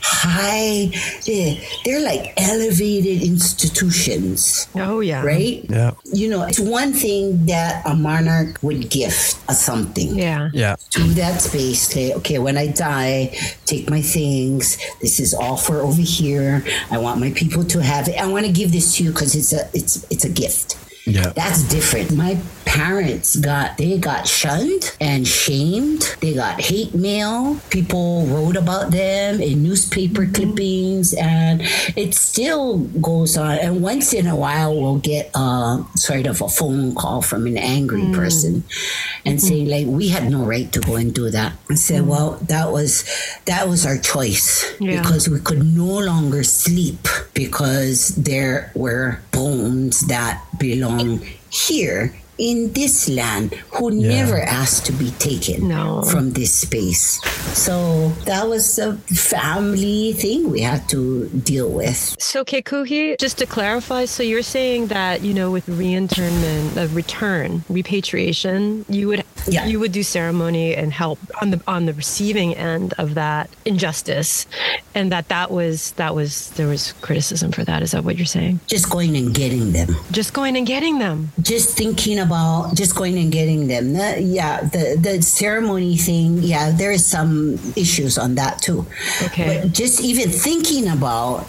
high, 0.00 0.88
eh, 1.28 1.60
they're 1.84 2.00
like 2.00 2.32
elevated 2.40 3.22
institutions, 3.22 4.66
Oh 4.74 5.00
yeah. 5.00 5.22
right? 5.22 5.60
Yeah. 5.68 5.92
You 6.12 6.28
know, 6.30 6.42
it's 6.44 6.58
one 6.58 6.92
thing 6.92 7.44
that 7.52 7.82
a 7.84 7.94
monarch 7.94 8.58
would 8.62 8.88
gift 8.88 9.36
a 9.48 9.54
something 9.54 10.16
Yeah. 10.18 10.48
Yeah. 10.54 10.76
to 10.96 11.02
that 11.20 11.40
space 11.42 11.82
say 11.92 12.12
okay 12.14 12.38
when 12.38 12.56
i 12.56 12.66
die 12.68 13.36
take 13.64 13.88
my 13.90 14.00
things 14.02 14.76
this 15.00 15.20
is 15.20 15.34
all 15.34 15.56
for 15.56 15.76
over 15.88 16.00
here 16.02 16.64
i 16.90 16.98
want 16.98 17.20
my 17.20 17.30
people 17.30 17.62
to 17.64 17.78
have 17.82 18.08
it 18.08 18.16
i 18.20 18.26
want 18.26 18.44
to 18.46 18.52
give 18.52 18.72
this 18.72 18.96
to 18.96 19.04
you 19.04 19.10
because 19.12 19.34
it's 19.34 19.52
a 19.52 19.62
it's 19.78 20.04
it's 20.10 20.24
a 20.24 20.28
gift 20.42 20.76
Yeah. 21.06 21.30
that's 21.30 21.62
different. 21.68 22.16
My 22.16 22.36
parents 22.64 23.36
got 23.36 23.78
they 23.78 23.96
got 23.96 24.26
shunned 24.26 24.96
and 25.00 25.26
shamed. 25.26 26.16
They 26.20 26.34
got 26.34 26.60
hate 26.60 26.94
mail. 26.94 27.60
People 27.70 28.26
wrote 28.26 28.56
about 28.56 28.90
them 28.90 29.40
in 29.40 29.62
newspaper 29.62 30.22
mm-hmm. 30.22 30.34
clippings 30.34 31.14
and 31.14 31.62
it 31.96 32.14
still 32.14 32.78
goes 33.00 33.36
on. 33.36 33.58
And 33.58 33.82
once 33.82 34.12
in 34.12 34.26
a 34.26 34.34
while 34.34 34.74
we'll 34.74 34.98
get 34.98 35.30
a 35.34 35.84
sort 35.94 36.26
of 36.26 36.42
a 36.42 36.48
phone 36.48 36.94
call 36.94 37.22
from 37.22 37.46
an 37.46 37.56
angry 37.56 38.02
mm. 38.02 38.14
person 38.14 38.64
and 39.24 39.40
saying 39.40 39.68
mm-hmm. 39.68 39.88
like 39.88 39.96
we 39.96 40.08
had 40.08 40.28
no 40.28 40.44
right 40.44 40.70
to 40.72 40.80
go 40.80 40.96
and 40.96 41.14
do 41.14 41.30
that. 41.30 41.52
I 41.70 41.74
said 41.76 42.00
mm-hmm. 42.00 42.10
well 42.10 42.30
that 42.48 42.72
was 42.72 43.04
that 43.46 43.68
was 43.68 43.86
our 43.86 43.96
choice 43.96 44.66
Yeah. 44.80 45.00
because 45.00 45.28
we 45.28 45.38
could 45.38 45.64
no 45.64 45.98
longer 46.00 46.42
sleep 46.42 47.06
because 47.32 48.08
there 48.16 48.72
were 48.74 49.20
bones 49.36 50.00
that 50.06 50.42
belong 50.58 51.20
here 51.50 52.10
in 52.38 52.72
this 52.72 53.08
land 53.08 53.54
who 53.70 53.92
Yeah. 53.92 54.08
never 54.24 54.40
asked 54.40 54.84
to 54.86 54.92
be 54.92 55.10
taken 55.18 55.68
No. 55.68 56.02
from 56.02 56.32
this 56.32 56.52
space. 56.52 57.18
So 57.54 58.12
that 58.26 58.48
was 58.48 58.78
a 58.78 58.94
family 59.14 60.12
thing 60.12 60.50
we 60.50 60.60
had 60.60 60.88
to 60.90 61.28
deal 61.28 61.68
with. 61.70 62.14
So 62.18 62.44
Kekuhi, 62.44 63.18
just 63.18 63.38
to 63.38 63.46
clarify, 63.46 64.04
so 64.04 64.22
you're 64.22 64.42
saying 64.42 64.88
that 64.88 65.22
you 65.22 65.32
know 65.32 65.50
with 65.50 65.66
reinternment, 65.66 66.76
uh, 66.76 66.88
return, 66.92 67.64
repatriation, 67.68 68.84
you 68.88 69.08
would 69.08 69.24
Yeah. 69.48 69.66
you 69.66 69.78
would 69.80 69.92
do 69.92 70.02
ceremony 70.02 70.74
and 70.74 70.92
help 70.92 71.18
on 71.40 71.50
the 71.52 71.60
on 71.66 71.86
the 71.86 71.92
receiving 71.94 72.54
end 72.54 72.94
of 72.98 73.14
that 73.14 73.48
injustice, 73.64 74.46
and 74.94 75.10
that 75.12 75.28
that 75.28 75.50
was 75.50 75.92
that 75.96 76.14
was 76.14 76.50
there 76.56 76.66
was 76.66 76.92
criticism 77.00 77.52
for 77.52 77.64
that. 77.64 77.82
Is 77.82 77.92
that 77.92 78.04
what 78.04 78.16
you're 78.16 78.26
saying? 78.26 78.60
Just 78.66 78.90
going 78.90 79.16
and 79.16 79.32
getting 79.34 79.72
them. 79.72 79.96
Just 80.10 80.32
going 80.32 80.56
and 80.56 80.66
getting 80.66 80.98
them. 80.98 81.30
Just 81.40 81.76
thinking 81.76 82.18
about 82.26 82.74
just 82.74 82.94
going 82.94 83.16
and 83.18 83.30
getting 83.30 83.68
them. 83.68 83.92
The, 83.92 84.20
yeah, 84.20 84.62
the 84.62 84.98
the 85.00 85.22
ceremony 85.22 85.96
thing. 85.96 86.42
Yeah, 86.42 86.72
there 86.72 86.92
is 86.92 87.06
some 87.06 87.58
issues 87.76 88.18
on 88.18 88.34
that 88.34 88.60
too. 88.60 88.84
Okay. 89.22 89.62
But 89.62 89.72
just 89.72 90.02
even 90.02 90.30
thinking 90.30 90.88
about 90.88 91.46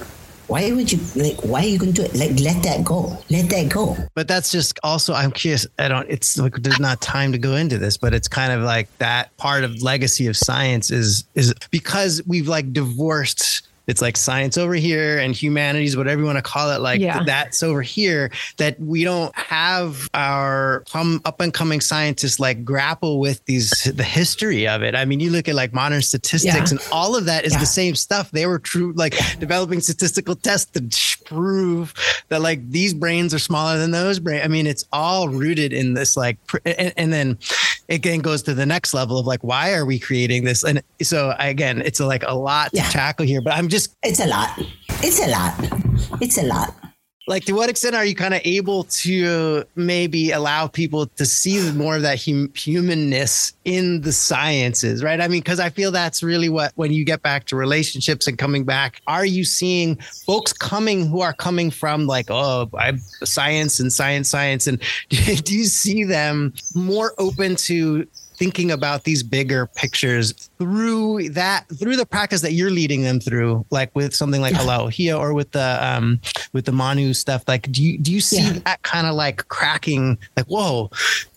why 0.47 0.71
would 0.71 0.91
you 0.91 0.99
like? 1.15 1.43
Why 1.43 1.61
are 1.61 1.67
you 1.67 1.77
going 1.77 1.93
to 1.93 2.01
do 2.01 2.07
it? 2.07 2.15
Like, 2.15 2.39
let 2.39 2.63
that 2.63 2.85
go. 2.85 3.17
Let 3.29 3.49
that 3.49 3.69
go. 3.69 3.97
But 4.15 4.27
that's 4.27 4.49
just 4.49 4.79
also, 4.81 5.13
I'm 5.13 5.31
curious. 5.31 5.67
I 5.77 5.89
don't, 5.89 6.09
it's 6.09 6.37
like, 6.37 6.55
there's 6.55 6.79
not 6.79 7.01
time 7.01 7.33
to 7.33 7.37
go 7.37 7.55
into 7.55 7.77
this, 7.77 7.97
but 7.97 8.13
it's 8.13 8.29
kind 8.29 8.53
of 8.53 8.61
like 8.61 8.87
that 8.99 9.35
part 9.35 9.65
of 9.65 9.81
legacy 9.81 10.27
of 10.27 10.37
science 10.37 10.89
is, 10.89 11.25
is 11.35 11.53
because 11.69 12.21
we've 12.25 12.47
like 12.47 12.71
divorced 12.71 13.67
it's 13.87 14.01
like 14.01 14.17
science 14.17 14.57
over 14.57 14.73
here 14.73 15.17
and 15.17 15.33
humanities, 15.35 15.95
whatever 15.97 16.19
you 16.21 16.25
want 16.25 16.37
to 16.37 16.41
call 16.41 16.71
it, 16.71 16.81
like 16.81 16.99
Yeah. 16.99 17.23
that's 17.23 17.63
over 17.63 17.81
here. 17.81 18.31
That 18.57 18.79
we 18.79 19.03
don't 19.03 19.33
have 19.37 20.09
our 20.13 20.83
come 20.91 21.21
up 21.25 21.39
and 21.41 21.53
coming 21.53 21.79
scientists 21.81 22.39
like 22.39 22.63
grapple 22.65 23.19
with 23.19 23.43
these 23.45 23.69
the 23.95 24.03
history 24.03 24.67
of 24.67 24.83
it. 24.83 24.93
I 24.95 25.05
mean, 25.05 25.19
you 25.19 25.31
look 25.31 25.47
at 25.47 25.55
like 25.55 25.73
modern 25.73 26.01
statistics, 26.01 26.55
Yeah. 26.71 26.77
and 26.77 26.79
all 26.91 27.15
of 27.15 27.25
that 27.25 27.45
is 27.45 27.53
Yeah. 27.53 27.59
the 27.59 27.65
same 27.65 27.95
stuff. 27.95 28.31
They 28.31 28.45
were 28.45 28.59
true, 28.59 28.93
like 28.95 29.15
developing 29.39 29.79
statistical 29.81 30.35
tests 30.35 30.69
to 30.73 30.81
prove 31.25 31.93
that 32.29 32.41
like 32.41 32.69
these 32.69 32.93
brains 32.93 33.33
are 33.33 33.39
smaller 33.39 33.77
than 33.77 33.91
those 33.91 34.19
brains. 34.19 34.43
I 34.43 34.47
mean, 34.47 34.67
it's 34.67 34.85
all 34.91 35.29
rooted 35.29 35.71
in 35.73 35.93
this 35.93 36.17
like, 36.17 36.37
pr- 36.47 36.57
and, 36.65 36.93
and 36.97 37.13
then 37.13 37.37
it 37.87 37.95
again 37.95 38.19
goes 38.19 38.41
to 38.43 38.53
the 38.53 38.65
next 38.65 38.93
level 38.93 39.17
of 39.17 39.25
like, 39.25 39.43
why 39.43 39.73
are 39.73 39.85
we 39.85 39.97
creating 39.99 40.43
this? 40.43 40.63
And 40.63 40.81
so 41.01 41.33
again, 41.39 41.81
it's 41.81 41.99
like 41.99 42.23
a 42.27 42.33
lot 42.35 42.71
to 42.73 42.81
tackle 42.81 43.25
here, 43.25 43.41
but 43.41 43.53
I'm 43.53 43.69
just 43.69 43.76
It's 44.03 44.19
a 44.19 44.27
lot. 44.27 44.49
It's 45.03 45.19
a 45.19 45.27
lot. 45.27 45.53
It's 46.21 46.37
a 46.37 46.43
lot. 46.43 46.73
like 47.27 47.43
to 47.43 47.51
what 47.53 47.69
extent 47.69 47.93
are 47.95 48.05
you 48.05 48.15
kind 48.15 48.33
of 48.33 48.41
able 48.45 48.85
to 48.85 49.63
maybe 49.75 50.31
allow 50.31 50.65
people 50.65 51.05
to 51.05 51.25
see 51.25 51.71
more 51.73 51.97
of 51.97 52.01
that 52.01 52.23
hum- 52.23 52.51
humanness 52.55 53.53
in 53.65 54.01
the 54.01 54.11
sciences 54.13 55.03
right 55.03 55.19
i 55.19 55.27
mean 55.27 55.41
because 55.41 55.59
i 55.59 55.69
feel 55.69 55.91
that's 55.91 56.23
really 56.23 56.47
what 56.47 56.71
when 56.75 56.91
you 56.91 57.03
get 57.03 57.21
back 57.21 57.43
to 57.43 57.55
relationships 57.57 58.27
and 58.27 58.37
coming 58.37 58.63
back 58.63 59.01
are 59.07 59.25
you 59.25 59.43
seeing 59.43 59.97
folks 60.25 60.53
coming 60.53 61.05
who 61.05 61.19
are 61.21 61.33
coming 61.33 61.69
from 61.69 62.07
like 62.07 62.27
oh 62.29 62.69
I'm 62.79 62.99
science 63.23 63.79
and 63.81 63.91
science 63.91 64.29
science 64.29 64.65
and 64.65 64.81
do 65.09 65.53
you 65.53 65.65
see 65.65 66.05
them 66.05 66.53
more 66.75 67.13
open 67.17 67.57
to 67.67 68.07
thinking 68.37 68.71
about 68.71 69.03
these 69.03 69.23
bigger 69.23 69.67
pictures 69.75 70.49
through 70.59 71.29
that 71.29 71.65
through 71.69 71.95
the 71.95 72.05
practice 72.05 72.41
that 72.41 72.53
you're 72.53 72.71
leading 72.71 73.01
them 73.03 73.19
through 73.19 73.65
like 73.69 73.95
with 73.95 74.13
something 74.15 74.41
like 74.41 74.55
Aloha 74.55 75.13
or 75.13 75.33
with 75.33 75.51
the 75.51 75.77
um 75.81 76.19
with 76.53 76.65
the 76.65 76.71
Manu 76.71 77.13
stuff 77.13 77.43
like 77.47 77.71
do 77.71 77.83
you 77.83 77.97
do 77.97 78.11
you 78.11 78.21
see 78.21 78.37
Yeah. 78.41 78.59
that 78.65 78.81
kind 78.83 79.07
of 79.07 79.15
like 79.15 79.47
cracking 79.47 80.17
like 80.35 80.45
whoa 80.47 80.89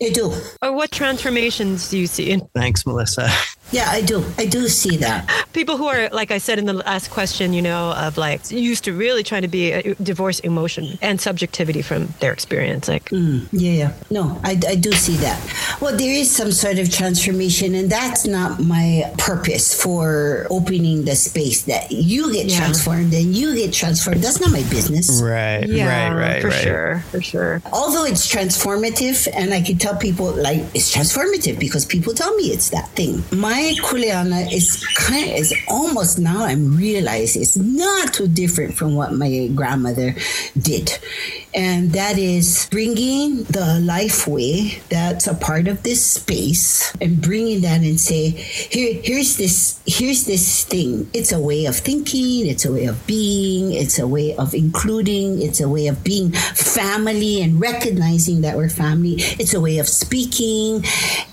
I 0.03 0.11
do. 0.11 0.33
Or 0.63 0.73
what 0.73 0.91
transformations 0.91 1.91
do 1.91 1.99
you 1.99 2.07
see 2.07 2.31
in 2.31 2.41
thanks 2.55 2.87
Melissa 2.87 3.29
Yeah, 3.73 3.87
I 3.89 4.01
do. 4.03 4.25
I 4.37 4.47
do 4.47 4.67
see 4.69 4.97
that. 4.97 5.29
people 5.53 5.77
who 5.77 5.87
are, 5.87 6.09
like 6.09 6.33
I 6.33 6.39
said 6.39 6.59
in 6.59 6.67
the 6.67 6.73
last 6.73 7.09
question, 7.13 7.53
you 7.53 7.63
know, 7.63 7.93
of 7.93 8.19
like 8.19 8.51
used 8.51 8.83
to 8.85 8.93
really 8.93 9.23
trying 9.23 9.43
to 9.43 9.49
be 9.49 9.73
uh, 9.73 9.95
divorce 10.03 10.41
emotion 10.41 10.99
and 11.01 11.21
subjectivity 11.21 11.81
from 11.81 12.09
their 12.19 12.33
experience? 12.33 12.89
Like, 12.89 13.05
Mm, 13.11 13.47
yeah, 13.53 13.71
yeah. 13.73 13.93
No, 14.11 14.41
I, 14.43 14.59
I 14.67 14.75
do 14.75 14.91
see 14.91 15.15
that. 15.19 15.39
Well, 15.81 15.97
there 15.97 16.11
is 16.13 16.35
some 16.35 16.51
sort 16.51 16.81
of 16.81 16.91
transformation, 16.91 17.77
and 17.77 17.89
that's 17.89 18.27
not 18.27 18.59
my 18.61 19.10
purpose 19.19 19.73
for 19.75 20.47
opening 20.51 21.05
the 21.05 21.15
space 21.17 21.63
that 21.65 21.91
you 21.91 22.33
get 22.33 22.47
Yeah. 22.47 22.59
transformed 22.59 23.13
and 23.15 23.35
you 23.35 23.55
get 23.55 23.73
transformed. 23.73 24.23
That's 24.23 24.41
not 24.41 24.51
my 24.51 24.63
business. 24.65 25.21
right 25.23 25.67
yeah, 25.69 26.09
right 26.11 26.15
right 26.17 26.43
for 26.43 26.49
right 26.49 26.63
sure, 26.63 27.05
for 27.11 27.21
sure. 27.23 27.63
Although 27.73 28.05
it's 28.05 28.27
transformative, 28.33 29.29
and 29.35 29.53
I 29.55 29.61
can 29.61 29.79
tell 29.79 29.97
people 29.97 30.33
like 30.33 30.61
it's 30.75 30.95
transformative 30.95 31.59
because 31.59 31.85
people 31.85 32.15
tell 32.15 32.35
me 32.37 32.45
it's 32.53 32.71
that 32.71 32.89
thing. 32.91 33.23
My 33.33 33.75
kuleana 33.83 34.53
is 34.53 34.85
kind 34.97 35.31
is 35.31 35.55
almost 35.69 36.19
now 36.19 36.45
I'm 36.45 36.77
realizing 36.77 37.43
it's 37.43 37.57
not 37.57 38.13
too 38.15 38.29
different 38.29 38.75
from 38.77 38.95
what 38.95 39.13
my 39.13 39.49
grandmother 39.55 40.15
did, 40.61 40.99
and 41.55 41.93
that 41.93 42.19
is 42.19 42.69
bringing 42.71 43.45
the 43.45 43.81
life 43.81 44.27
way 44.27 44.81
that's 44.89 45.27
a 45.27 45.35
part 45.35 45.69
of 45.69 45.83
this 45.83 46.05
space 46.05 46.93
and 47.01 47.21
bringing 47.21 47.61
that 47.63 47.81
and 47.81 48.01
say 48.01 48.31
here 48.31 49.00
here's 49.03 49.37
this 49.37 49.81
here's 49.87 50.25
this 50.25 50.65
thing. 50.65 51.09
It's 51.13 51.33
a 51.33 51.41
way 51.41 51.67
of 51.67 51.77
thinking. 51.77 52.47
It's 52.47 52.65
a 52.65 52.73
way 52.73 52.87
of 52.87 53.07
being. 53.07 53.73
It's 53.73 53.99
a 53.99 54.07
way 54.07 54.37
of 54.37 54.55
including. 54.55 55.41
It's 55.43 55.61
a 55.61 55.69
way 55.69 55.87
of 55.87 56.03
being 56.05 56.33
family 56.33 57.43
and 57.43 57.61
recognizing 57.61 58.43
that 58.43 58.57
we're 58.57 58.69
family. 58.69 59.15
It's 59.39 59.55
a 59.55 59.61
way 59.61 59.79
of 59.79 59.89
speaking, 59.89 60.85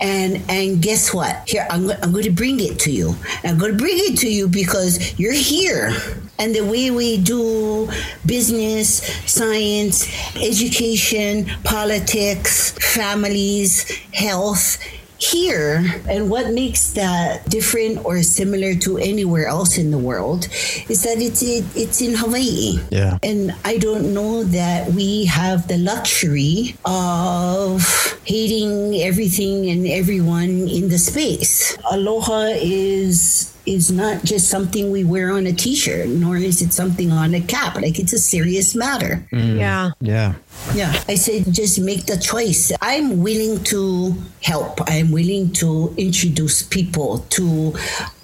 and 0.01 0.41
and 0.49 0.81
guess 0.81 1.13
what? 1.13 1.47
Here 1.47 1.67
I'm, 1.69 1.87
go- 1.87 1.97
I'm 2.01 2.11
going 2.11 2.23
to 2.25 2.31
bring 2.31 2.59
it 2.59 2.79
to 2.79 2.91
you. 2.91 3.15
I'm 3.43 3.57
going 3.57 3.73
to 3.73 3.77
bring 3.77 3.97
it 3.97 4.17
to 4.19 4.29
you 4.31 4.47
because 4.47 5.17
you're 5.19 5.33
here, 5.33 5.91
and 6.39 6.55
the 6.55 6.61
way 6.61 6.91
we 6.91 7.17
do 7.17 7.89
business, 8.25 9.03
science, 9.29 10.07
education, 10.35 11.45
politics, 11.63 12.71
families, 12.93 13.89
health 14.13 14.77
here 15.19 15.83
and 16.07 16.29
what 16.29 16.51
makes 16.53 16.91
that 16.93 17.49
different 17.49 18.03
or 18.05 18.21
similar 18.21 18.75
to 18.75 18.97
anywhere 18.97 19.47
else 19.47 19.77
in 19.77 19.89
the 19.91 19.97
world 19.97 20.47
is 20.89 21.03
that 21.03 21.17
it's 21.19 21.41
it, 21.41 21.65
it's 21.75 22.01
in 22.01 22.13
Hawaii 22.15 22.77
Yeah. 22.91 23.17
and 23.23 23.53
I 23.65 23.77
don't 23.77 24.13
know 24.13 24.43
that 24.43 24.91
we 24.91 25.25
have 25.25 25.67
the 25.67 25.77
luxury 25.77 26.75
of 26.85 27.81
hating 28.25 29.01
everything 29.01 29.69
and 29.69 29.87
everyone 29.87 30.67
in 30.67 30.89
the 30.89 30.97
space 30.99 31.75
aloha 31.91 32.53
is 32.61 33.51
is 33.67 33.91
not 33.91 34.23
just 34.23 34.49
something 34.49 34.91
we 34.91 35.03
wear 35.03 35.31
on 35.31 35.45
a 35.45 35.53
t-shirt 35.53 36.07
nor 36.07 36.37
is 36.37 36.61
it 36.61 36.73
something 36.73 37.11
on 37.11 37.33
a 37.33 37.41
cap 37.41 37.75
like 37.75 37.99
it's 37.99 38.13
a 38.13 38.19
serious 38.19 38.75
matter 38.75 39.27
mm. 39.31 39.57
Yeah. 39.57 39.91
yeah 39.99 40.35
yeah, 40.73 41.01
I 41.07 41.15
said 41.15 41.53
just 41.53 41.79
make 41.79 42.05
the 42.05 42.17
choice. 42.17 42.71
I'm 42.81 43.21
willing 43.23 43.63
to 43.65 44.15
help. 44.41 44.79
I'm 44.89 45.11
willing 45.11 45.53
to 45.53 45.93
introduce 45.97 46.61
people 46.63 47.19
to 47.19 47.73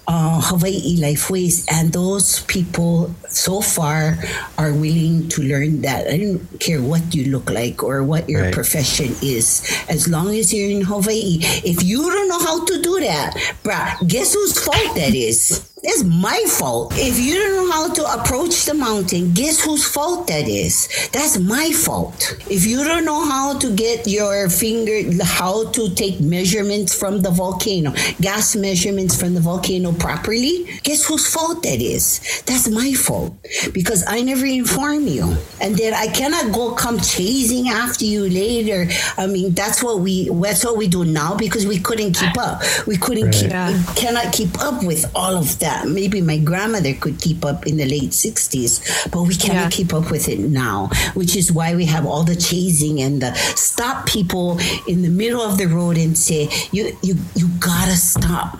uh, 0.06 0.40
Hawaii 0.42 0.96
Life 1.00 1.30
Ways, 1.30 1.64
and 1.70 1.92
those 1.92 2.40
people 2.44 3.10
so 3.28 3.60
far 3.60 4.18
are 4.58 4.72
willing 4.72 5.28
to 5.30 5.42
learn 5.42 5.82
that. 5.82 6.06
I 6.08 6.18
don't 6.18 6.44
care 6.60 6.82
what 6.82 7.14
you 7.14 7.30
look 7.32 7.50
like 7.50 7.82
or 7.82 8.02
what 8.04 8.28
your 8.28 8.42
Right. 8.44 8.54
profession 8.54 9.14
is, 9.22 9.62
as 9.88 10.08
long 10.08 10.34
as 10.34 10.52
you're 10.52 10.70
in 10.70 10.82
Hawaii. 10.82 11.38
If 11.64 11.82
you 11.82 12.02
don't 12.02 12.28
know 12.28 12.38
how 12.40 12.64
to 12.64 12.82
do 12.82 13.00
that, 13.00 13.34
bruh, 13.64 14.06
guess 14.06 14.34
whose 14.34 14.58
fault 14.60 14.94
that 14.96 15.14
is? 15.14 15.64
It's 15.86 16.02
my 16.02 16.42
fault. 16.48 16.94
If 16.96 17.20
you 17.20 17.34
don't 17.34 17.56
know 17.66 17.70
how 17.70 17.92
to 17.92 18.04
approach 18.18 18.64
the 18.64 18.72
mountain, 18.72 19.34
guess 19.34 19.60
whose 19.62 19.84
fault 19.86 20.26
that 20.28 20.48
is? 20.48 20.88
That's 21.12 21.38
my 21.38 21.72
fault. 21.72 22.38
If 22.48 22.64
you 22.64 22.82
don't 22.84 23.04
know 23.04 23.22
how 23.28 23.58
to 23.58 23.70
get 23.76 24.06
your 24.06 24.48
finger, 24.48 25.02
how 25.22 25.68
to 25.72 25.94
take 25.94 26.20
measurements 26.20 26.98
from 26.98 27.20
the 27.20 27.30
volcano, 27.30 27.92
gas 28.18 28.56
measurements 28.56 29.14
from 29.20 29.34
the 29.34 29.40
volcano 29.42 29.92
properly, 29.92 30.64
guess 30.84 31.04
whose 31.04 31.26
fault 31.30 31.62
that 31.64 31.82
is? 31.82 32.42
That's 32.46 32.66
my 32.70 32.94
fault 32.94 33.34
because 33.74 34.04
I 34.08 34.22
never 34.22 34.46
inform 34.46 35.06
you. 35.06 35.36
And 35.60 35.76
then 35.76 35.92
I 35.92 36.06
cannot 36.06 36.54
go 36.54 36.72
come 36.72 36.98
chasing 36.98 37.68
after 37.68 38.06
you 38.06 38.22
later. 38.30 38.88
I 39.18 39.26
mean, 39.26 39.52
that's 39.52 39.82
what 39.82 40.00
we, 40.00 40.30
that's 40.30 40.64
what 40.64 40.78
we 40.78 40.88
do 40.88 41.04
now 41.04 41.34
because 41.36 41.66
we 41.66 41.78
couldn't 41.78 42.14
keep 42.14 42.38
up. 42.38 42.62
We 42.86 42.96
couldn't 42.96 43.32
keep, 43.32 43.50
Yeah. 43.50 43.68
we 43.76 43.94
cannot 43.94 44.32
keep 44.32 44.58
up 44.62 44.82
with 44.82 45.04
all 45.14 45.36
of 45.36 45.58
that. 45.58 45.73
Maybe 45.86 46.20
my 46.20 46.38
grandmother 46.38 46.94
could 46.94 47.20
keep 47.20 47.44
up 47.44 47.66
in 47.66 47.76
the 47.76 47.84
late 47.86 48.10
60s, 48.12 49.10
but 49.10 49.22
we 49.22 49.34
cannot 49.34 49.54
Yeah. 49.64 49.70
keep 49.70 49.92
up 49.94 50.10
with 50.10 50.28
it 50.28 50.38
now, 50.38 50.88
which 51.14 51.34
is 51.36 51.50
why 51.50 51.74
we 51.74 51.84
have 51.86 52.06
all 52.06 52.22
the 52.24 52.36
chasing 52.36 53.00
and 53.00 53.20
the 53.20 53.34
stop 53.56 54.06
people 54.06 54.58
in 54.86 55.02
the 55.02 55.08
middle 55.10 55.40
of 55.42 55.58
the 55.58 55.66
road 55.66 55.96
and 55.98 56.16
say, 56.16 56.48
you, 56.72 56.96
you, 57.02 57.16
you 57.34 57.48
gotta 57.58 57.96
stop. 57.96 58.58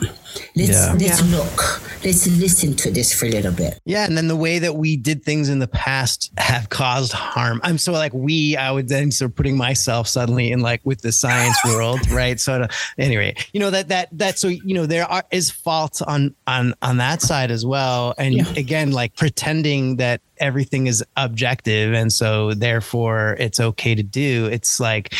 Let's, 0.56 0.70
Yeah. 0.70 0.92
let's 0.98 1.20
Yeah. 1.22 1.36
look. 1.38 1.80
Let's 2.04 2.26
listen 2.26 2.74
to 2.76 2.90
this 2.90 3.14
for 3.14 3.24
a 3.24 3.30
little 3.30 3.52
bit. 3.52 3.78
Yeah, 3.86 4.04
and 4.04 4.14
then 4.16 4.28
the 4.28 4.36
way 4.36 4.58
that 4.58 4.76
we 4.76 4.96
did 4.96 5.24
things 5.24 5.48
in 5.48 5.58
the 5.58 5.66
past 5.66 6.30
have 6.36 6.68
caused 6.68 7.12
harm. 7.12 7.60
I'm 7.64 7.78
so 7.78 7.92
like 7.92 8.12
we. 8.12 8.56
I 8.56 8.70
would 8.70 8.88
then 8.88 9.10
start 9.10 9.34
putting 9.36 9.56
myself 9.56 10.06
suddenly 10.06 10.52
in 10.52 10.60
like 10.60 10.80
with 10.84 11.00
the 11.00 11.12
science 11.12 11.56
world, 11.64 12.06
right? 12.10 12.38
So 12.38 12.58
to, 12.58 12.68
anyway, 12.98 13.34
you 13.54 13.60
know 13.60 13.70
that 13.70 13.88
that 13.88 14.08
that 14.18 14.38
so 14.38 14.48
you 14.48 14.74
know 14.74 14.84
there 14.84 15.06
are 15.10 15.24
is 15.30 15.50
fault 15.50 16.02
on 16.06 16.34
on 16.46 16.74
on 16.82 16.98
that 16.98 17.22
side 17.22 17.50
as 17.50 17.64
well, 17.64 18.14
and 18.18 18.34
Yeah. 18.34 18.44
again 18.56 18.92
like 18.92 19.16
pretending 19.16 19.96
that 19.96 20.20
everything 20.38 20.88
is 20.88 21.02
objective 21.16 21.94
and 21.94 22.12
so 22.12 22.52
therefore 22.54 23.36
it's 23.38 23.60
okay 23.60 23.94
to 23.94 24.02
do. 24.02 24.46
It's 24.52 24.78
like 24.78 25.14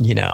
you 0.00 0.14
know 0.14 0.32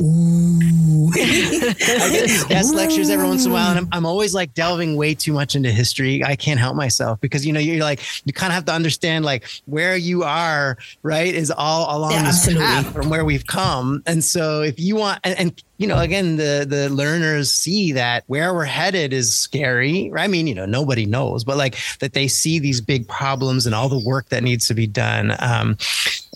Ooh. 0.00 1.10
I 1.14 2.08
get 2.10 2.26
these 2.26 2.44
guest 2.44 2.74
lectures 2.74 3.10
every 3.10 3.26
once 3.26 3.44
in 3.44 3.50
a 3.50 3.54
while, 3.54 3.70
and 3.70 3.78
I'm, 3.78 3.88
I'm 3.92 4.06
always 4.06 4.34
like 4.34 4.54
delving 4.54 4.96
way 4.96 5.14
too 5.14 5.32
much 5.32 5.54
into 5.54 5.70
history. 5.70 6.24
I 6.24 6.36
can't 6.36 6.58
help 6.58 6.74
myself 6.74 7.20
because 7.20 7.46
you 7.46 7.52
know 7.52 7.60
you're 7.60 7.82
like 7.82 8.00
you 8.24 8.32
kind 8.32 8.50
of 8.50 8.54
have 8.54 8.64
to 8.66 8.72
understand 8.72 9.24
like 9.24 9.46
where 9.66 9.96
you 9.96 10.24
are, 10.24 10.76
right? 11.02 11.32
Is 11.32 11.50
all 11.50 11.96
along 11.96 12.12
Yeah, 12.12 12.24
this 12.24 12.52
path 12.52 12.92
from 12.92 13.10
where 13.10 13.24
we've 13.24 13.46
come, 13.46 14.02
and 14.06 14.24
so 14.24 14.62
if 14.62 14.78
you 14.80 14.96
want, 14.96 15.20
and, 15.22 15.38
and 15.38 15.62
you 15.78 15.86
know, 15.86 15.98
again, 15.98 16.36
the 16.36 16.66
the 16.68 16.88
learners 16.90 17.50
see 17.50 17.92
that 17.92 18.24
where 18.26 18.52
we're 18.52 18.64
headed 18.64 19.12
is 19.12 19.36
scary. 19.36 20.10
Right? 20.10 20.24
I 20.24 20.28
mean, 20.28 20.46
you 20.46 20.54
know, 20.54 20.66
nobody 20.66 21.06
knows, 21.06 21.44
but 21.44 21.56
like 21.56 21.76
that 22.00 22.14
they 22.14 22.26
see 22.26 22.58
these 22.58 22.80
big 22.80 23.06
problems 23.06 23.66
and 23.66 23.74
all 23.74 23.88
the 23.88 24.02
work 24.04 24.28
that 24.30 24.42
needs 24.42 24.66
to 24.68 24.74
be 24.74 24.86
done, 24.86 25.36
um, 25.38 25.76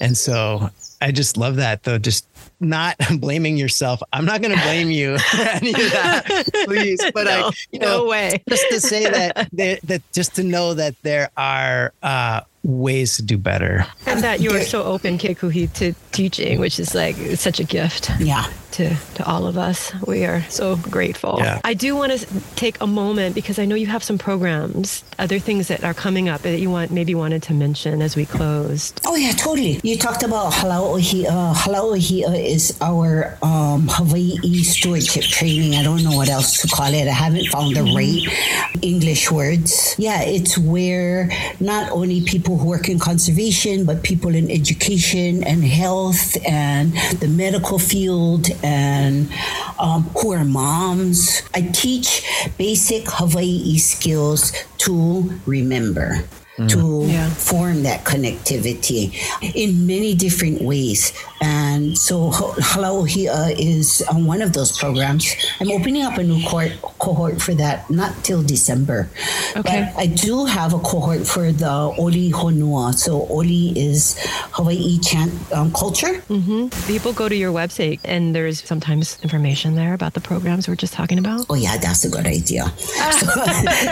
and 0.01 0.17
so 0.17 0.71
I 1.01 1.13
just 1.13 1.37
love 1.37 1.57
that 1.57 1.83
though. 1.85 1.99
Just 1.99 2.27
not 2.61 2.97
blaming 3.21 3.57
yourself. 3.57 4.03
I'm 4.13 4.25
not 4.25 4.43
going 4.43 4.55
to 4.57 4.63
blame 4.63 4.91
you 4.91 5.17
any 5.39 5.71
of 5.71 5.91
that, 5.93 6.49
please. 6.65 7.01
But 7.15 7.25
no, 7.25 7.49
I, 7.49 7.51
you 7.73 7.79
know, 7.79 7.99
no 7.99 8.05
way. 8.07 8.43
just 8.49 8.65
to 8.71 8.81
say 8.81 9.09
that 9.11 9.49
there, 9.53 9.79
that 9.85 10.03
just 10.13 10.35
to 10.37 10.43
know 10.43 10.75
that 10.75 10.95
there 11.03 11.31
are 11.37 11.93
uh, 12.03 12.41
ways 12.63 13.17
to 13.17 13.23
do 13.23 13.39
better. 13.39 13.87
And 14.07 14.23
that 14.23 14.41
you 14.41 14.51
are 14.53 14.63
so 14.63 14.83
open, 14.85 15.19
Kekuhi, 15.19 15.73
to 15.75 15.95
teaching, 16.13 16.59
which 16.61 16.79
is 16.81 16.95
like 16.95 17.17
such 17.37 17.61
a 17.61 17.65
gift 17.65 18.11
Yeah. 18.19 18.47
To, 18.79 18.97
to 19.15 19.27
all 19.27 19.47
of 19.47 19.59
us. 19.59 19.93
We 20.07 20.25
are 20.25 20.43
so 20.49 20.77
grateful. 20.77 21.39
Yeah. 21.41 21.61
I 21.65 21.75
do 21.75 21.97
want 21.97 22.13
to 22.13 22.27
take 22.55 22.81
a 22.81 22.87
moment 22.87 23.35
because 23.35 23.59
I 23.59 23.65
know 23.65 23.75
you 23.75 23.87
have 23.87 24.05
some 24.05 24.19
programs, 24.19 25.03
other 25.19 25.41
things 25.41 25.67
that 25.69 25.83
are 25.83 25.95
coming 25.95 26.29
up 26.29 26.43
that 26.43 26.61
you 26.61 26.71
want 26.71 26.93
maybe 26.93 27.15
wanted 27.15 27.43
to 27.45 27.55
mention 27.55 28.01
as 28.01 28.15
we 28.15 28.25
closed. 28.25 29.01
Oh 29.05 29.17
yeah, 29.17 29.33
totally. 29.33 29.81
You 29.83 29.97
talked 29.99 30.23
about 30.23 30.53
Halau 30.53 30.95
Ohia. 30.95 31.29
Uh, 31.29 31.55
Halau 31.55 31.97
Ohia 31.97 32.29
uh, 32.29 32.55
is 32.55 32.79
our 32.81 33.37
um, 33.43 33.89
Hawaii 33.91 34.63
stewardship 34.63 35.25
training. 35.25 35.75
I 35.75 35.83
don't 35.83 36.05
know 36.05 36.17
what 36.17 36.29
else 36.29 36.63
to 36.63 36.69
call 36.69 36.95
it. 36.95 37.09
I 37.09 37.19
haven't 37.27 37.47
found 37.47 37.75
the 37.75 37.81
mm-hmm. 37.81 37.97
right 37.97 38.83
English 38.83 39.31
words. 39.31 39.97
Yeah, 39.99 40.23
it's 40.23 40.57
where 40.57 41.31
not 41.59 41.91
only 41.91 42.21
people 42.23 42.57
who 42.59 42.69
work 42.69 42.89
in 42.89 43.01
conservation, 43.01 43.85
but 43.85 44.05
people 44.05 44.35
in 44.35 44.51
education 44.51 45.43
and 45.43 45.65
health 45.65 46.37
and 46.47 46.93
the 47.19 47.27
medical 47.27 47.79
field 47.81 48.47
and 48.69 49.33
um, 49.79 50.03
who 50.19 50.33
are 50.33 50.45
moms. 50.45 51.43
I 51.55 51.63
teach 51.73 52.23
basic 52.59 53.05
Hawaii 53.07 53.79
skills 53.79 54.53
to 54.79 55.41
remember. 55.47 56.25
Mm. 56.59 56.69
To 56.75 57.07
Yeah. 57.07 57.31
form 57.31 57.85
that 57.85 58.03
connectivity 58.05 59.15
in 59.55 59.87
many 59.87 60.15
different 60.15 60.61
ways. 60.61 61.13
And 61.41 61.97
so 61.97 62.31
Ho- 62.35 62.55
Halau 62.59 63.03
Ohia 63.07 63.55
is 63.57 64.03
on 64.11 64.27
one 64.27 64.43
of 64.43 64.53
those 64.55 64.77
programs. 64.77 65.25
I'm 65.61 65.71
opening 65.71 66.03
up 66.03 66.19
a 66.19 66.25
new 66.25 66.43
cohort, 66.43 66.73
cohort 66.99 67.41
for 67.41 67.55
that, 67.55 67.89
not 67.91 68.11
till 68.25 68.43
December. 68.43 69.09
Okay. 69.57 69.87
But 69.95 70.03
I 70.03 70.07
do 70.07 70.47
have 70.47 70.75
a 70.75 70.81
cohort 70.81 71.25
for 71.29 71.53
the 71.53 71.71
Oli 71.97 72.33
Honua. 72.33 72.93
So 72.99 73.27
Oli 73.31 73.71
is 73.79 74.17
Hawaii 74.59 74.99
chant 74.99 75.31
um, 75.55 75.71
culture. 75.71 76.25
Mm-hmm. 76.29 76.75
People 76.91 77.13
go 77.13 77.29
to 77.29 77.37
your 77.37 77.53
website 77.53 78.01
and 78.05 78.35
there's 78.35 78.65
sometimes 78.67 79.17
information 79.23 79.77
there 79.77 79.95
about 79.95 80.15
the 80.15 80.21
programs 80.21 80.67
we're 80.67 80.75
just 80.75 80.93
talking 80.93 81.19
about. 81.23 81.47
Oh 81.49 81.55
yeah, 81.55 81.77
that's 81.79 82.03
a 82.05 82.11
good 82.11 82.27
idea. 82.27 82.67
so, 83.15 83.27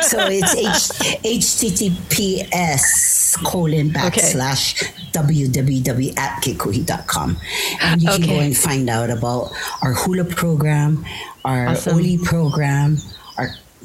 so 0.02 0.18
it's 0.26 0.50
H, 0.58 1.14
https 1.22 2.48
colon 3.44 3.90
backslash 3.90 4.82
www 5.12 6.18
at 6.18 6.42
kekuhi.com. 6.42 7.36
And 7.80 8.02
you 8.02 8.08
can 8.10 8.22
go 8.22 8.38
and 8.40 8.56
find 8.56 8.88
out 8.90 9.10
about 9.10 9.52
our 9.82 9.92
hula 9.92 10.24
program, 10.24 11.04
our 11.44 11.68
Awesome. 11.68 11.96
Oli 11.96 12.18
program, 12.18 12.98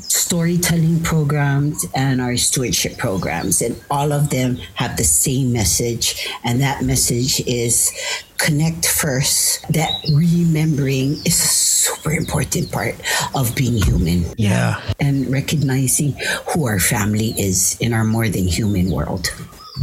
storytelling 0.08 1.02
programs 1.04 1.86
and 1.96 2.22
our 2.22 2.38
stewardship 2.38 2.98
programs 2.98 3.62
and 3.62 3.80
all 3.90 4.12
of 4.12 4.30
them 4.30 4.56
have 4.76 4.98
the 4.98 5.04
same 5.04 5.52
message 5.54 6.28
and 6.44 6.62
that 6.62 6.84
message 6.84 7.40
is 7.48 7.92
connect 8.38 8.88
first 8.88 9.62
that 9.72 9.92
remembering 10.14 11.14
is 11.26 11.38
a 11.40 11.48
super 11.48 12.12
important 12.12 12.72
part 12.72 12.96
of 13.36 13.54
being 13.56 13.78
human 13.82 14.26
Yeah. 14.38 14.82
and 15.00 15.30
recognizing 15.32 16.16
who 16.54 16.66
our 16.66 16.80
family 16.80 17.34
is 17.38 17.78
in 17.80 17.94
our 17.94 18.04
more 18.04 18.30
than 18.30 18.48
human 18.48 18.90
world. 18.90 19.30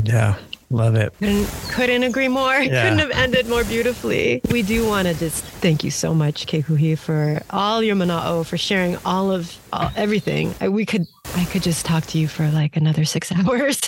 Yeah. 0.04 0.36
Love 0.70 0.96
it. 0.96 1.14
Couldn't, 1.18 1.46
couldn't 1.70 2.02
agree 2.02 2.28
more. 2.28 2.52
Yeah. 2.52 2.82
Couldn't 2.82 2.98
have 2.98 3.10
ended 3.12 3.48
more 3.48 3.64
beautifully. 3.64 4.42
We 4.50 4.62
do 4.62 4.86
want 4.86 5.08
to 5.08 5.14
just 5.14 5.42
thank 5.44 5.82
you 5.82 5.90
so 5.90 6.12
much, 6.12 6.46
Kekuhi, 6.46 6.98
for 6.98 7.40
all 7.50 7.82
your 7.82 7.96
mana'o, 7.96 8.44
for 8.44 8.58
sharing 8.58 8.98
all 9.06 9.30
of 9.30 9.56
all, 9.72 9.90
everything. 9.96 10.54
I, 10.60 10.68
we 10.68 10.84
could, 10.84 11.06
I 11.37 11.45
could 11.45 11.62
just 11.62 11.87
talk 11.87 12.05
to 12.07 12.18
you 12.18 12.26
for 12.26 12.49
like 12.51 12.76
another 12.76 13.05
six 13.05 13.31
hours. 13.37 13.81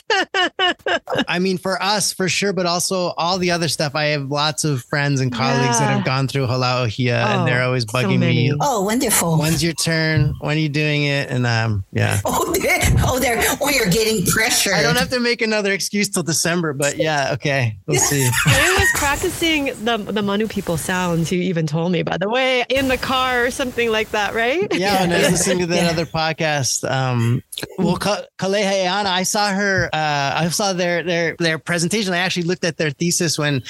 I 1.28 1.38
mean, 1.41 1.59
for 1.59 1.82
us, 1.82 2.12
for 2.12 2.28
sure, 2.28 2.53
but 2.53 2.64
also 2.66 3.09
all 3.16 3.38
the 3.38 3.51
other 3.51 3.68
stuff. 3.68 3.95
I 3.95 4.07
have 4.07 4.30
lots 4.30 4.64
of 4.64 4.82
friends 4.84 5.20
and 5.20 5.32
colleagues 5.32 5.78
that 5.80 5.91
have 5.91 6.05
gone 6.05 6.28
through 6.28 6.47
Halau 6.47 6.84
Ohia 6.86 7.24
Oh, 7.26 7.38
and 7.38 7.49
they're 7.49 7.62
always 7.62 7.84
bugging 7.84 8.20
many. 8.20 8.51
me. 8.51 8.57
Oh, 8.61 8.82
wonderful. 8.84 9.36
When's 9.38 9.62
your 9.64 9.72
turn? 9.72 10.34
When 10.41 10.57
are 10.57 10.61
you 10.61 10.68
doing 10.68 11.05
it? 11.05 11.28
And 11.30 11.47
um, 11.47 11.84
yeah. 11.93 12.20
Oh, 12.32 12.53
they're, 12.55 12.78
oh, 13.05 13.18
they're, 13.18 13.41
oh, 13.61 13.68
you're 13.70 13.88
getting 13.91 14.24
pressure. 14.26 14.74
I 14.74 14.82
don't 14.82 14.97
have 14.97 15.09
to 15.11 15.20
make 15.20 15.41
another 15.43 15.72
excuse 15.72 16.09
till 16.09 16.22
December, 16.22 16.72
but 16.74 16.97
yeah, 16.99 17.30
okay. 17.32 17.78
We'll 17.86 17.99
see. 17.99 18.28
I 18.47 18.76
was 18.78 19.01
practicing 19.01 19.66
the 19.84 19.97
the 19.97 20.20
Manu 20.22 20.47
people 20.47 20.76
sounds. 20.76 21.32
You 21.32 21.41
even 21.43 21.66
told 21.66 21.91
me, 21.93 22.03
by 22.03 22.18
the 22.18 22.28
way, 22.28 22.64
in 22.68 22.88
the 22.88 22.99
car 22.99 23.45
or 23.47 23.51
something 23.51 23.91
like 23.91 24.11
that, 24.11 24.34
right? 24.34 24.68
Yeah, 24.74 25.03
and 25.03 25.12
I 25.12 25.18
was 25.18 25.30
listening 25.32 25.61
to 25.61 25.66
that 25.66 25.84
Yeah. 25.84 25.91
other 25.91 26.05
podcast. 26.07 26.88
Um, 26.91 27.29
well, 27.78 27.96
Ka- 27.96 28.24
I 29.06 29.22
saw 29.24 29.50
her. 29.50 29.88
Uh, 29.92 30.32
I 30.36 30.48
saw 30.48 30.72
their 30.72 31.02
their 31.02 31.36
their 31.38 31.58
presentation. 31.58 32.12
I 32.12 32.18
actually 32.18 32.44
looked 32.44 32.64
at 32.64 32.76
their 32.76 32.90
thesis 32.90 33.38
when 33.38 33.62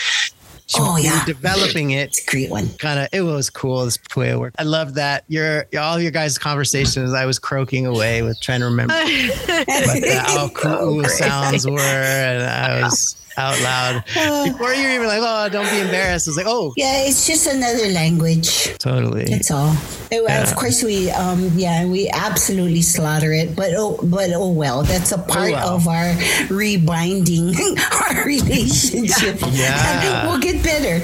she 0.71 0.79
Oh, 0.81 0.93
was 0.95 1.05
yeah. 1.05 1.25
developing 1.25 1.91
it. 1.91 2.09
It's 2.11 2.23
a 2.27 2.31
great 2.31 2.49
one. 2.51 2.69
Kind 2.79 3.01
of, 3.01 3.09
it 3.13 3.23
was 3.23 3.51
cool. 3.51 3.85
This 3.85 3.99
puya 3.99 4.39
work. 4.39 4.55
I 4.59 4.63
love 4.63 4.95
that. 4.95 5.25
Your 5.29 5.67
all 5.79 5.99
your 6.01 6.13
guys' 6.13 6.39
conversations. 6.39 7.13
I 7.13 7.27
was 7.27 7.39
croaking 7.39 7.87
away 7.87 8.23
with 8.23 8.41
trying 8.41 8.61
to 8.61 8.67
remember 8.67 8.95
what 8.95 9.07
the 9.07 10.25
Oh, 10.29 10.45
ao 10.45 10.49
ku'u 10.49 11.05
sounds 11.09 11.67
were, 11.67 11.79
and 11.81 12.43
I 12.45 12.83
was 12.85 13.17
out 13.37 13.59
loud 13.63 14.05
before 14.05 14.75
you 14.75 14.85
were 14.85 14.95
even 14.95 15.07
like, 15.07 15.21
"Oh, 15.23 15.49
don't 15.51 15.71
be 15.71 15.81
embarrassed." 15.81 16.29
I 16.29 16.31
was 16.31 16.37
like, 16.37 16.47
"Oh, 16.49 16.73
Yeah, 16.77 17.05
it's 17.07 17.27
just 17.27 17.47
another 17.47 17.89
language. 17.89 18.77
totally." 18.79 19.25
That's 19.25 19.51
all. 19.51 19.73
Oh, 20.13 20.27
Yeah. 20.27 20.43
Of 20.43 20.55
course, 20.57 20.83
we 20.83 21.11
um 21.11 21.51
yeah 21.57 21.87
we 21.87 22.11
absolutely 22.11 22.83
slaughter 22.83 23.33
it, 23.33 23.55
but 23.57 23.71
oh 23.77 23.99
but 24.03 24.31
oh 24.35 24.51
well, 24.51 24.83
that's 24.83 25.13
a 25.13 25.19
part 25.19 25.53
well. 25.53 25.77
of 25.77 25.87
our 25.89 26.15
rebinding 26.51 27.55
our 28.11 28.25
relationship. 28.27 29.39
Yeah. 29.53 30.27
we'll 30.29 30.41
get 30.41 30.60
better. 30.63 31.01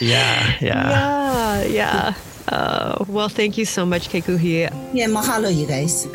Yeah, 0.00 0.56
yeah. 0.60 0.90
Yeah, 0.90 1.62
yeah. 1.64 2.14
Uh, 2.48 3.04
well, 3.08 3.28
thank 3.28 3.58
you 3.58 3.64
so 3.64 3.84
much, 3.84 4.08
Kekuhi. 4.08 4.70
Yeah, 4.94 5.06
mahalo, 5.06 5.54
you 5.54 5.66
guys. 5.66 6.06